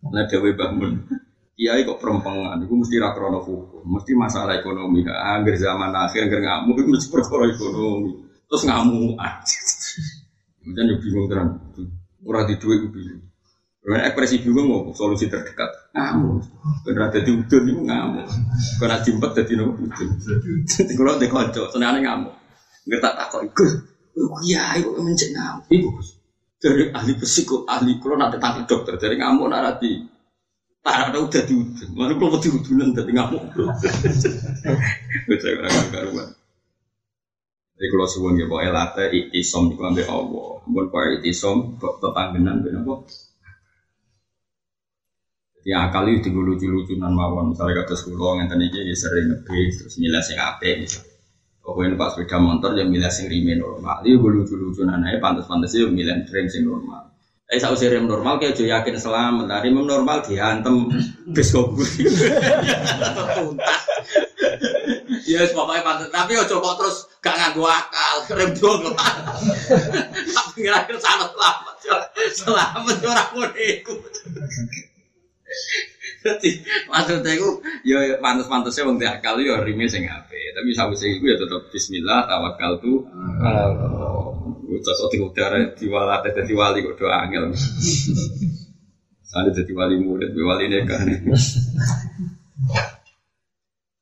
Nah 0.08 0.24
dewe 0.24 0.56
bangun 0.56 1.04
kiai 1.60 1.84
kok 1.84 2.00
perempangan, 2.00 2.56
itu 2.64 2.72
mesti 2.72 2.96
rakrono 2.96 3.44
hukum, 3.44 3.84
mesti 3.84 4.16
masalah 4.16 4.56
ekonomi. 4.56 5.04
Angger 5.04 5.60
zaman 5.60 5.92
akhir 5.92 6.32
angger 6.32 6.40
ngamuk 6.40 6.80
itu 6.80 6.88
mesti 6.96 7.12
perkara 7.12 7.52
ekonomi. 7.52 8.24
Terus 8.48 8.64
ngamuk 8.64 9.20
aja. 9.20 9.60
Kemudian 10.60 10.92
yo 10.92 10.96
bingung 11.00 11.26
terang. 11.28 11.50
Murah 12.20 12.44
di 12.44 12.54
duit 12.60 12.84
bingung. 12.92 13.24
Karena 13.80 14.12
ekspresi 14.12 14.44
bingung 14.44 14.68
mau 14.68 14.92
solusi 14.92 15.26
terdekat 15.26 15.92
ngamuk. 15.96 16.44
Karena 16.84 17.08
ada 17.08 17.18
di 17.24 17.30
udun 17.32 17.64
itu 17.64 17.82
ngamuk. 17.82 18.28
Karena 18.76 18.96
jimpet 19.00 19.30
jadi 19.40 19.52
nopo 19.56 19.80
udun. 19.80 20.10
Kalau 21.00 21.16
di 21.16 21.26
kocok, 21.32 21.66
senang 21.72 22.04
ngamuk. 22.04 22.34
Nggak 22.84 23.00
tak 23.00 23.14
takut 23.16 23.40
ikut. 23.48 23.70
Kiai 24.44 24.84
kok 24.84 25.00
mencet 25.00 25.30
ngamuk. 25.32 25.64
Ibu 25.72 25.88
dari 26.60 26.92
ahli 26.92 27.16
psikot, 27.16 27.64
ahli 27.64 27.96
kalau 27.96 28.20
nanti 28.20 28.36
tangkap 28.36 28.68
dokter 28.68 29.00
dari 29.00 29.16
ngamuk 29.16 29.48
narati 29.48 30.04
Tak 30.80 31.12
ada 31.12 31.20
udah 31.20 31.44
diudun, 31.44 31.92
mana 31.92 32.16
kalau 32.16 32.40
diudunan 32.40 32.96
tadi 32.96 33.12
ngamuk. 33.12 33.52
Baca 33.52 35.48
orang 35.60 35.88
karuan. 35.92 36.28
Jadi 37.80 37.96
kalau 37.96 38.04
suwon 38.04 38.36
ya 38.36 38.44
pokoknya 38.44 38.76
late 38.76 39.08
itisom 39.08 39.72
di 39.72 39.76
kambe 39.80 40.04
Allah, 40.04 40.60
bukan 40.68 40.84
pokoknya 40.92 41.24
itisom 41.24 41.80
tetanggenan 41.80 42.60
ben 42.60 42.84
apa? 42.84 43.08
Jadi 45.56 45.70
akal 45.72 46.04
itu 46.12 46.28
lucu-lucunan 46.28 47.08
mawon, 47.08 47.56
misalnya 47.56 47.80
kata 47.80 47.96
sekolah 47.96 48.44
yang 48.44 48.52
tadi 48.52 48.68
dia 48.68 48.92
sering 48.92 49.32
ngebis 49.32 49.80
terus 49.80 49.96
milah 49.96 50.20
sing 50.20 50.36
ape 50.36 50.76
misalnya. 50.76 51.08
Pokoknya 51.64 51.96
pas 51.96 52.12
sepeda 52.12 52.36
motor 52.36 52.76
ya 52.76 52.84
milah 52.84 53.08
sing 53.08 53.32
rime 53.32 53.56
normal, 53.56 54.04
dia 54.04 54.12
lucu-lucunan 54.12 55.00
aja 55.00 55.16
pantas-pantas 55.16 55.72
ya 55.72 55.88
milah 55.88 56.20
rem 56.20 56.52
sing 56.52 56.68
normal. 56.68 57.16
Eh 57.48 57.56
sausai 57.56 57.96
rem 57.96 58.04
normal 58.04 58.36
kayak 58.36 58.60
jo 58.60 58.68
yakin 58.68 59.00
selamat. 59.00 59.48
Nah, 59.48 59.64
rem 59.64 59.72
normal 59.72 60.20
diantem 60.20 60.84
bis 61.32 61.48
kobul. 61.48 61.88
Ya 64.90 64.99
yes, 65.26 65.52
pokoknya 65.56 65.82
pantas. 65.84 66.08
Tapi 66.12 66.32
ojo 66.38 66.54
kok 66.60 66.76
terus 66.80 66.96
gak 67.20 67.36
nganggu 67.36 67.64
akal. 67.66 68.16
Rem 68.36 68.52
dong. 68.56 68.94
Tapi 70.30 70.58
ngira-ngira 70.62 71.00
salah 71.00 71.28
selamat. 71.32 71.74
Selamat 72.30 72.96
orang 73.02 73.28
mau 73.34 73.48
ikut. 73.52 74.00
Jadi 76.20 76.50
maksudnya 76.84 77.32
itu 77.32 77.48
ya 77.88 78.20
pantas-pantasnya 78.20 78.84
wong 78.84 79.00
akal 79.00 79.40
ya 79.40 79.64
rime 79.64 79.88
sing 79.88 80.04
apik. 80.04 80.52
Tapi 80.52 80.68
sausai 80.76 81.16
itu 81.16 81.24
ya 81.24 81.36
tetap 81.40 81.72
bismillah 81.72 82.28
tawakal 82.28 82.76
tuh. 82.78 83.08
Cocok 84.80 85.08
di 85.12 85.18
udara 85.20 85.58
diwala 85.76 86.24
teh 86.24 86.32
jadi 86.32 86.52
wali 86.56 86.80
kok 86.80 86.96
doa 86.96 87.26
angel. 87.26 87.52
Sana 89.30 89.50
jadi 89.54 89.72
wali 89.76 90.00
murid, 90.00 90.34
wali 90.34 90.66
nekah. 90.66 91.00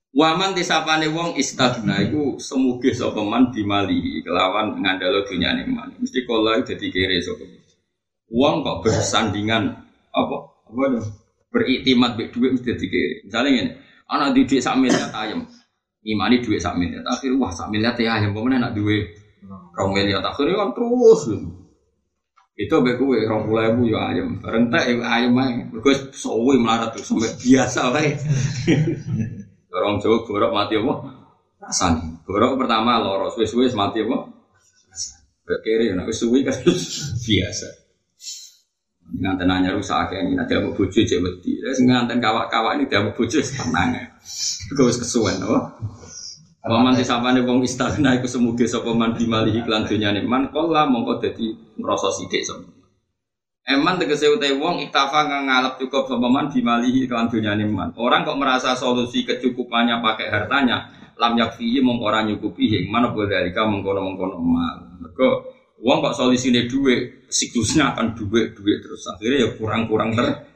Waman 0.09 0.57
disapane 0.57 1.05
wong 1.13 1.37
istagna 1.37 2.01
iku 2.01 2.41
semuge 2.41 2.97
sapa 2.97 3.21
man 3.21 3.53
dimali 3.53 4.25
kelawan 4.25 4.81
ngandalo 4.81 5.21
dunyane 5.29 5.69
man. 5.69 5.93
Mesti 6.01 6.25
kala 6.25 6.65
dadi 6.65 6.89
kere 6.89 7.21
sapa. 7.21 7.45
Wong 8.33 8.65
kok 8.65 8.89
bersandingan 8.89 9.69
apa? 10.17 10.37
Apa 10.65 10.81
itu? 10.89 11.01
Beriktimat 11.53 12.17
mbek 12.17 12.33
dhuwit 12.33 12.51
mesti 12.57 12.73
dadi 12.73 12.87
kere. 12.89 13.15
Misale 13.29 13.49
ngene, 13.53 13.73
ana 14.09 14.33
di 14.33 14.49
dhuwit 14.49 14.65
sak 14.65 14.81
miliar 14.81 15.13
ayam. 15.13 15.45
Imani 16.01 16.41
dhuwit 16.41 16.61
sak 16.65 16.81
miliar. 16.81 17.05
Akhir 17.05 17.37
wah 17.37 17.53
sak 17.53 17.69
miliar 17.69 17.93
teh 17.93 18.09
ayam 18.09 18.33
pemene 18.33 18.57
nak 18.57 18.73
duwe 18.73 19.13
Rong 19.77 19.95
miliar 19.95 20.25
akhirnya 20.25 20.57
kan 20.57 20.71
terus. 20.73 21.37
Itu 22.59 22.83
rong 22.83 23.43
puluh 23.47 23.63
ribu 23.63 23.93
ya 23.93 24.11
ayam. 24.11 24.43
Rentek 24.43 24.99
ya 24.99 25.05
ayam 25.07 25.39
aja. 25.39 25.63
Gue 25.79 25.95
sowi 26.11 26.59
melarat 26.59 26.97
sampai 26.99 27.31
biasa 27.39 27.95
kayak. 27.95 28.19
Orang 29.69 30.01
Jawa 30.01 30.25
gorok 30.25 30.51
mati 30.53 30.81
apa? 30.81 30.95
Rasani. 31.61 32.25
Gorok 32.25 32.57
pertama 32.57 32.97
loro, 33.01 33.29
suwe-suwe 33.29 33.69
mati 33.77 34.01
apa? 34.01 34.19
Kiri, 35.49 35.97
nak 35.97 36.09
suwi 36.13 36.45
kan 36.45 36.53
biasa. 37.25 37.69
Nganten 39.09 39.49
nanya 39.49 39.73
rusak 39.73 40.13
kayak 40.13 40.29
ini, 40.29 40.37
nanti 40.37 40.53
mau 40.61 40.77
bujuk 40.77 41.09
cek 41.09 41.21
beti. 41.25 41.57
Terus 41.65 41.81
nganten 41.81 42.21
kawak-kawak 42.21 42.77
ini 42.77 42.85
dia 42.85 43.01
mau 43.01 43.17
bujuk 43.17 43.41
tenang 43.41 43.97
ya. 43.97 44.05
Gue 44.77 44.93
kesuwen, 44.93 45.41
oh. 45.49 45.65
Waman 46.69 46.93
disapane 46.93 47.41
wong 47.49 47.65
istagna 47.65 48.13
iku 48.21 48.29
semuge 48.29 48.69
sapa 48.69 48.93
man 48.93 49.17
dimali 49.17 49.57
iklan 49.57 49.89
dunyane 49.89 50.21
man 50.29 50.53
kala 50.53 50.85
mongko 50.85 51.17
dadi 51.25 51.57
ngrasa 51.81 52.13
sithik 52.13 52.45
sapa. 52.45 52.78
Eman 53.69 54.01
tegese 54.01 54.33
utai 54.33 54.57
wong 54.57 54.81
iktafa 54.89 55.29
kang 55.29 55.45
ngalap 55.45 55.77
cukup 55.77 56.09
sapa 56.09 56.25
man 56.25 56.49
dimali 56.49 57.05
iklan 57.05 57.29
dunyane 57.29 57.69
man. 57.69 57.93
Orang 58.01 58.25
kok 58.25 58.41
merasa 58.41 58.73
solusi 58.73 59.29
kecukupannya 59.29 60.01
pakai 60.01 60.33
hartanya, 60.33 60.89
lam 61.21 61.37
yakfihi 61.37 61.85
mongko 61.85 62.05
ora 62.09 62.25
nyukupi 62.25 62.89
mana 62.89 63.13
boleh 63.13 63.29
dalika 63.29 63.69
mengkono-mengkono 63.69 64.41
mal. 64.41 64.77
Mergo 65.05 65.53
wong 65.85 66.01
kok 66.01 66.17
solusine 66.17 66.65
dhuwit, 66.65 67.29
siklusnya 67.29 67.93
akan 67.93 68.17
dhuwit-dhuwit 68.17 68.79
terus 68.81 69.05
akhirnya 69.13 69.37
ya 69.45 69.49
kurang-kurang 69.61 70.17
ter 70.17 70.49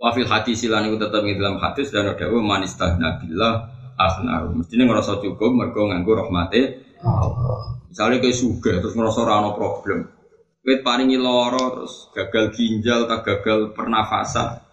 Wafil 0.00 0.28
hati 0.28 0.52
silan 0.52 0.88
itu 0.88 1.00
tetap 1.00 1.24
dalam 1.24 1.56
hadis 1.60 1.88
dan 1.88 2.08
ada 2.08 2.28
manis 2.28 2.76
billah 2.76 3.54
akhna. 3.96 4.48
Mestine 4.52 4.84
ngerasa 4.84 5.20
cukup 5.20 5.52
mergo 5.52 5.88
nganggo 5.88 6.24
rahmate 6.24 6.88
Allah. 7.04 7.84
Misalnya 7.88 8.20
kayak 8.20 8.36
suga 8.36 8.72
terus 8.80 8.96
ngerasa 8.96 9.18
ora 9.24 9.44
ono 9.44 9.50
problem. 9.56 10.23
Kowe 10.64 10.80
paringi 10.80 11.20
loro 11.20 11.76
terus 11.76 12.08
gagal 12.16 12.48
ginjal 12.56 13.04
tak 13.04 13.20
gagal 13.20 13.76
pernafasan. 13.76 14.64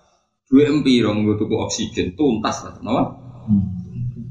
Dua 0.48 0.64
empirong 0.72 1.28
gue 1.28 1.36
tuku 1.36 1.52
oksigen 1.52 2.16
tuntas 2.16 2.64
lah, 2.64 2.80
kenapa? 2.80 3.04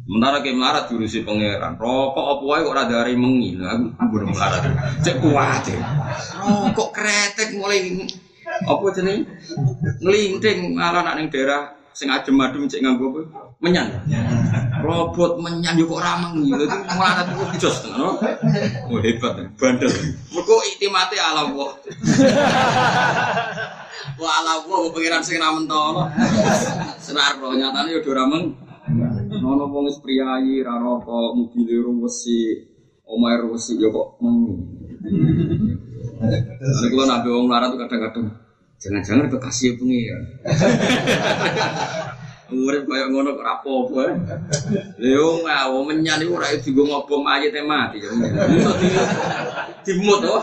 Sementara 0.08 0.40
kayak 0.40 0.56
melarat 0.56 0.84
diurusi 0.88 1.20
pangeran. 1.20 1.76
Rokok 1.76 2.26
apa 2.32 2.42
wae 2.48 2.60
kok 2.64 2.76
rada 2.80 2.96
hari 3.04 3.14
mengi. 3.14 3.60
Aku 3.60 3.92
aku 3.92 4.12
udah 4.16 4.28
melarat. 4.32 4.62
Cek 5.04 5.16
kuat 5.20 5.62
ya. 5.68 5.80
Rokok 6.40 6.90
kretek 6.96 7.54
mulai 7.60 8.08
apa 8.64 8.84
jenenge? 8.96 9.28
Ngelinting 10.00 10.80
malah 10.80 11.04
nak 11.04 11.14
ning 11.20 11.28
daerah 11.28 11.76
sing 11.92 12.08
adem 12.08 12.40
adem 12.40 12.66
cek 12.66 12.80
nganggo 12.80 13.12
apa? 13.12 13.20
Menyan. 13.60 13.88
Robot 14.80 15.32
menyan 15.40 15.76
yo 15.78 15.84
kok 15.86 16.02
rameng 16.02 16.42
gitu. 16.44 16.64
Itu 16.64 16.76
melarat 16.96 17.26
itu 17.30 17.44
jos 17.62 17.76
no? 17.92 18.16
Oh 18.88 18.98
hebat, 18.98 19.36
bandel. 19.60 19.92
Mergo 20.32 20.56
iktimate 20.74 21.16
ala 21.20 21.48
Allah. 21.48 21.70
Wah 24.20 24.32
ala 24.40 24.52
Allah 24.64 24.78
pengiran 24.92 25.22
sing 25.24 25.38
ra 25.38 25.52
mentolo. 25.52 26.08
Senar 27.00 27.36
ro 27.38 27.52
nyatane 27.54 27.94
yo 27.94 28.00
ora 28.04 28.24
rameng. 28.26 28.56
Nono 29.30 29.70
wong 29.70 29.86
wis 29.86 30.02
priyayi 30.02 30.66
ra 30.66 30.74
rokok, 30.76 31.38
mobile 31.38 31.78
ruwesi, 31.78 32.66
omahe 33.06 33.38
ruwesi 33.46 33.78
yo 33.78 33.94
kok 33.94 34.18
mengi. 34.18 34.56
Lalu 36.60 36.86
kalau 36.92 37.06
nabi 37.06 37.28
wong 37.30 37.46
melarat 37.48 37.68
tuh 37.72 37.80
kadang-kadang 37.80 38.26
jangan-jangan 38.80 39.28
kekasih 39.28 39.76
pengiran. 39.76 40.24
Urip 42.50 42.82
kaya 42.90 43.06
ngono 43.06 43.38
kok 43.38 43.46
rapopo. 43.46 44.02
Lho 44.98 45.26
ngawo 45.46 45.78
menyan 45.86 46.22
iku 46.26 46.34
ora 46.36 46.50
digo 46.58 46.82
ngobong 46.82 47.22
mayit 47.22 47.54
e 47.54 47.62
mati. 47.62 48.02
Dimut 49.86 50.18
to. 50.18 50.34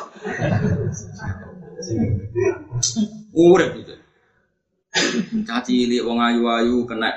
Urip 3.36 3.72
itu. 3.76 3.96
Caci 5.46 5.86
cilik 5.86 6.02
wong 6.08 6.18
ayu-ayu 6.18 6.88
kena 6.88 7.12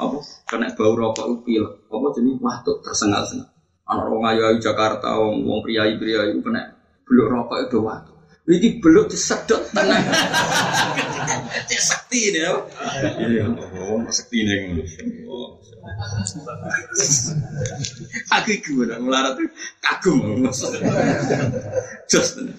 apa? 0.00 0.16
Kena 0.48 0.72
bau 0.74 0.96
rokok 0.96 1.44
pil. 1.46 1.62
Apa 1.86 2.06
jenis 2.16 2.40
watuk 2.40 2.82
tersengal-sengal. 2.82 3.46
Anak 3.86 4.08
wong 4.08 4.24
ayu-ayu 4.26 4.58
Jakarta 4.58 5.14
wong 5.20 5.44
wong 5.44 5.60
priayi-priayi 5.62 6.40
kena 6.40 6.72
beluk 7.04 7.28
rokok 7.30 7.68
itu 7.68 7.78
watuk. 7.84 8.11
Iki 8.42 8.82
beluk 8.82 9.06
disedot 9.06 9.70
tenang. 9.70 10.02
Cek 11.70 11.78
sakti 11.78 12.34
ini 12.34 12.42
ya. 12.42 12.58
Iya, 13.22 13.44
oh, 13.54 14.02
sakti 14.10 14.42
ini. 14.42 14.82
Aku 18.34 18.48
iku 18.50 18.82
ora 18.82 18.98
melarat 18.98 19.38
kagum. 19.78 20.42
Jos 22.10 22.28
tenan. 22.34 22.58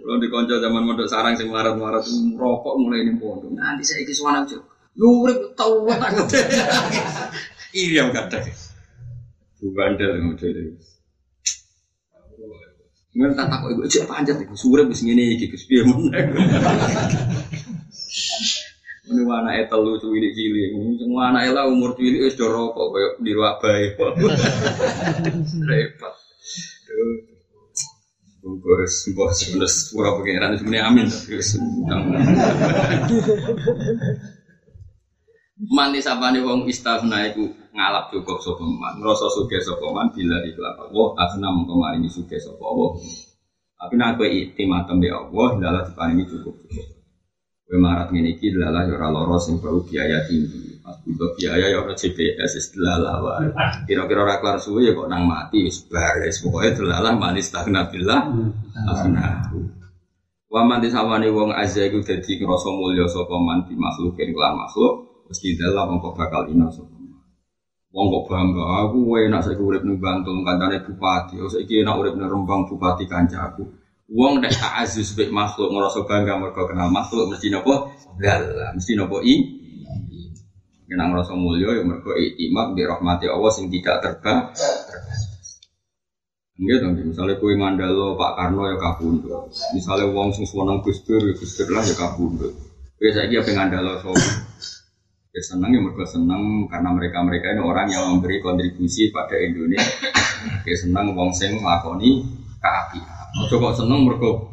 Kalau 0.00 0.16
di 0.20 0.28
konco 0.28 0.54
zaman 0.60 0.84
mondok 0.84 1.08
sarang 1.08 1.34
sing 1.34 1.48
melarat-melarat 1.48 2.04
rokok 2.36 2.74
mulai 2.76 3.02
ini 3.02 3.16
pondok. 3.16 3.50
Nanti 3.56 3.82
saya 3.88 4.04
iki 4.04 4.12
suwana 4.12 4.44
jo. 4.44 4.60
Yurip 5.00 5.56
tau 5.56 5.88
banget. 5.88 6.28
Iya 7.72 8.10
kadang. 8.12 8.44
Bukan 9.64 9.90
dari 9.96 10.20
model 10.20 10.76
Nggak 13.10 13.34
tak 13.34 13.46
takut 13.50 13.68
ibu 13.74 13.82
cek 13.90 14.06
panjat 14.06 14.38
ibu 14.38 14.54
sore 14.54 14.86
bis 14.86 15.02
ngene 15.02 15.34
iki 15.34 15.50
Gus 15.50 15.66
piye 15.66 15.82
men. 15.82 16.14
Ini 19.10 19.22
mana 19.26 19.58
etel 19.58 19.82
lu 19.82 19.98
cuwili 19.98 20.30
cilik, 20.30 20.70
semua 20.94 21.34
anak 21.34 21.50
elah 21.50 21.66
umur 21.66 21.98
cilik 21.98 22.22
wis 22.30 22.38
do 22.38 22.46
rokok 22.46 22.94
koyo 22.94 23.08
niru 23.18 23.42
abai. 23.42 23.98
Repot. 25.66 26.14
Bungkus, 28.40 28.94
bungkus, 29.10 29.38
bungkus, 29.50 29.74
pura 29.90 30.14
sebenarnya 30.14 30.86
amin. 30.86 31.10
Mandi 35.60 36.00
sapane 36.00 36.40
wong 36.40 36.64
istafna 36.72 37.28
iku 37.28 37.44
ngalap 37.76 38.08
cukup 38.08 38.40
sapa 38.40 38.64
man. 38.64 38.96
Ngrasa 38.96 39.28
sugih 39.28 39.60
sapa 39.60 39.92
man 39.92 40.08
bila 40.08 40.40
ikhlas 40.40 40.80
Allah 40.80 41.08
asna 41.20 41.52
mengko 41.52 41.76
maringi 41.76 42.08
sugih 42.08 42.40
sapa 42.40 42.64
Allah. 42.64 42.96
Tapi 43.76 43.94
nek 44.00 44.16
kowe 44.16 44.24
iktimatem 44.28 45.04
be 45.04 45.12
Allah 45.12 45.48
dalah 45.60 45.82
diparingi 45.84 46.24
cukup. 46.32 46.56
Kowe 47.68 47.76
marat 47.76 48.08
ngene 48.08 48.40
iki 48.40 48.56
dalah 48.56 48.88
ya 48.88 48.96
ora 48.96 49.36
sing 49.36 49.60
perlu 49.60 49.84
biaya 49.84 50.24
tinggi. 50.24 50.80
Pas 50.80 50.96
butuh 51.04 51.36
biaya 51.36 51.76
ya 51.76 51.84
ora 51.84 51.92
CPS 51.92 52.56
wis 52.56 52.68
dalah 52.72 53.20
wae. 53.20 53.52
Kira-kira 53.84 54.24
ora 54.24 54.56
suwe 54.56 54.88
ya 54.88 54.96
kok 54.96 55.12
nang 55.12 55.28
mati 55.28 55.68
wis 55.68 55.84
bares. 55.92 56.40
Pokoke 56.40 56.72
dalah 56.72 57.12
manis 57.12 57.52
tahna 57.52 57.84
billah 57.92 58.32
asna. 58.88 59.52
Wa 60.48 60.64
man 60.64 60.80
disawani 60.80 61.28
wong 61.28 61.52
azza 61.52 61.84
iku 61.84 62.00
dadi 62.00 62.40
ngrasa 62.40 62.72
mulya 62.72 63.04
sapa 63.12 63.36
man 63.36 63.68
di 63.68 63.76
makhlukin 63.76 64.32
kelan 64.32 64.56
makhluk 64.56 65.09
mesti 65.30 65.54
dalam 65.54 65.94
mongko 65.94 66.18
bakal 66.18 66.50
ina 66.50 66.66
sapa 66.68 67.00
Wong 67.90 68.06
kok 68.06 68.24
bangga, 68.30 68.86
aku 68.86 69.18
enak 69.18 69.42
saya 69.42 69.58
urip 69.58 69.82
ning 69.82 69.98
Bantul 69.98 70.46
kancane 70.46 70.78
bupati, 70.86 71.42
oh 71.42 71.50
saiki 71.50 71.82
enak 71.82 71.98
urip 71.98 72.14
ning 72.14 72.30
Rembang 72.30 72.70
bupati 72.70 73.02
kancaku. 73.10 73.66
Wong 74.06 74.38
nek 74.38 74.54
tak 74.54 74.86
aziz 74.86 75.10
bek 75.18 75.34
makhluk 75.34 75.74
ngerasa 75.74 76.06
bangga 76.06 76.38
mergo 76.38 76.70
kenal 76.70 76.86
makhluk 76.86 77.34
mesti 77.34 77.50
napa? 77.50 77.90
Dalah, 78.14 78.78
mesti 78.78 78.94
napa 78.94 79.18
i? 79.26 79.34
Kena 80.86 81.10
ngerasa 81.10 81.34
mulya 81.34 81.78
ya 81.78 81.82
mergo 81.82 82.14
itimak 82.14 82.78
di 82.78 82.82
rahmati 82.86 83.26
Allah 83.26 83.50
sing 83.50 83.66
tidak 83.74 84.06
terba 84.06 84.54
Enggak 86.60 86.76
dong, 86.84 86.92
misalnya 87.08 87.40
kue 87.40 87.56
ngandalo 87.56 88.20
Pak 88.20 88.32
Karno 88.36 88.68
ya 88.68 88.76
kabundut. 88.76 89.48
Misalnya 89.72 90.12
wong 90.12 90.28
sing 90.36 90.44
seneng 90.44 90.84
Gus 90.84 91.00
Dur, 91.08 91.24
ya 91.24 91.32
Gus 91.32 91.56
Dur 91.56 91.72
lah 91.72 91.80
ya 91.88 91.96
kabundut. 91.96 92.52
Kue 93.00 93.08
saya 93.16 93.32
kira 93.32 93.48
ngandalo 93.48 93.96
sopo. 94.04 94.28
Ya 95.30 95.42
senang 95.46 95.70
ya 95.70 95.78
mereka 95.78 96.02
senang 96.10 96.66
karena 96.66 96.90
mereka-mereka 96.90 97.54
ini 97.54 97.62
orang 97.62 97.86
yang 97.86 98.02
memberi 98.10 98.42
kontribusi 98.42 99.14
pada 99.14 99.38
Indonesia. 99.38 100.10
Ya 100.66 100.74
senang 100.74 101.14
wong 101.14 101.30
sing 101.30 101.62
nglakoni 101.62 102.26
keapian. 102.58 103.26
Ojo 103.46 103.54
kok 103.62 103.78
seneng 103.78 104.10
mergo 104.10 104.50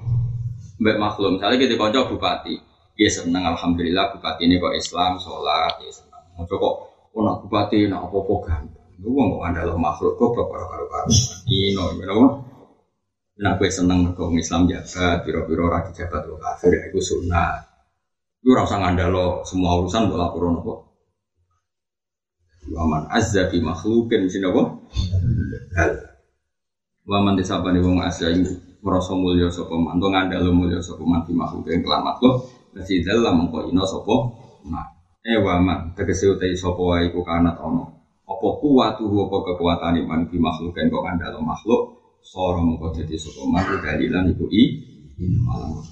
mbek 0.77 1.01
makhluk. 1.01 1.41
Misalnya 1.41 1.57
kita 1.57 1.81
konco 1.81 2.13
bupati, 2.13 2.61
ya 2.93 3.09
senang 3.09 3.57
alhamdulillah 3.57 4.13
bupati 4.13 4.45
ini 4.45 4.61
kok 4.61 4.77
Islam, 4.77 5.17
sholat, 5.17 5.81
ya 5.81 5.89
senang. 5.89 6.23
Ojo 6.45 6.53
kok 6.61 6.75
ono 7.17 7.41
bupati 7.41 7.89
nak 7.89 8.13
apa-apa 8.13 8.33
gampang. 8.45 8.87
Lu 9.01 9.17
wong 9.17 9.33
kok 9.33 9.43
andal 9.49 9.73
makhluk 9.81 10.13
kok 10.13 10.29
karo 10.45 10.65
karo 10.69 10.85
karo. 10.93 11.09
Ino, 11.49 11.85
you 11.97 12.05
know. 12.05 12.45
Nah, 13.37 13.53
gue 13.53 13.69
seneng 13.69 14.01
mergo 14.01 14.33
Islam 14.33 14.65
jabat, 14.65 15.21
biro-biro 15.21 15.69
rakyat 15.69 15.93
jabat 15.93 16.25
kafir, 16.25 16.73
itu 16.89 16.97
sunnah. 16.97 17.66
Itu 18.47 18.55
rasa 18.55 18.79
ngandalo 18.79 19.43
semua 19.43 19.75
urusan 19.75 20.07
buat 20.07 20.23
laporan 20.23 20.55
apa. 20.63 20.87
Waman 22.71 23.03
azza 23.11 23.51
bi 23.51 23.59
makhlukin 23.59 24.23
sini 24.23 24.47
apa? 24.47 24.63
Hal. 25.75 25.91
Waman 27.11 27.35
disabani 27.35 27.83
wong 27.83 27.99
azza 27.99 28.31
ini 28.31 28.47
merasa 28.79 29.11
mulia 29.19 29.51
sapa 29.51 29.75
man, 29.75 29.99
to 29.99 30.07
ngandalo 30.07 30.55
mulia 30.55 30.79
sapa 30.79 31.03
man 31.03 31.27
bi 31.27 31.35
makhlukin 31.35 31.83
kelan 31.83 32.07
makhluk, 32.07 32.47
dadi 32.71 33.03
dalam 33.03 33.35
mengko 33.35 33.67
ino 33.67 33.83
sapa 33.83 34.15
man. 34.63 34.95
Eh 35.27 35.43
waman 35.43 35.91
tegese 35.91 36.31
utai 36.31 36.55
sapa 36.55 36.79
wae 36.79 37.11
iku 37.11 37.27
kanat 37.27 37.59
ono. 37.59 37.83
Apa 38.31 38.47
kuwatu 38.63 39.11
apa 39.27 39.37
kekuatan 39.43 40.07
iman 40.07 40.23
bi 40.31 40.39
makhlukin 40.39 40.87
kok 40.87 41.03
ngandalo 41.03 41.43
makhluk, 41.43 41.99
soro 42.23 42.63
mengko 42.63 42.95
dadi 42.95 43.19
sapa 43.19 43.43
man 43.43 43.67
dalilan 43.83 44.31
iku 44.31 44.47
i 44.55 44.63
malam 45.43 45.83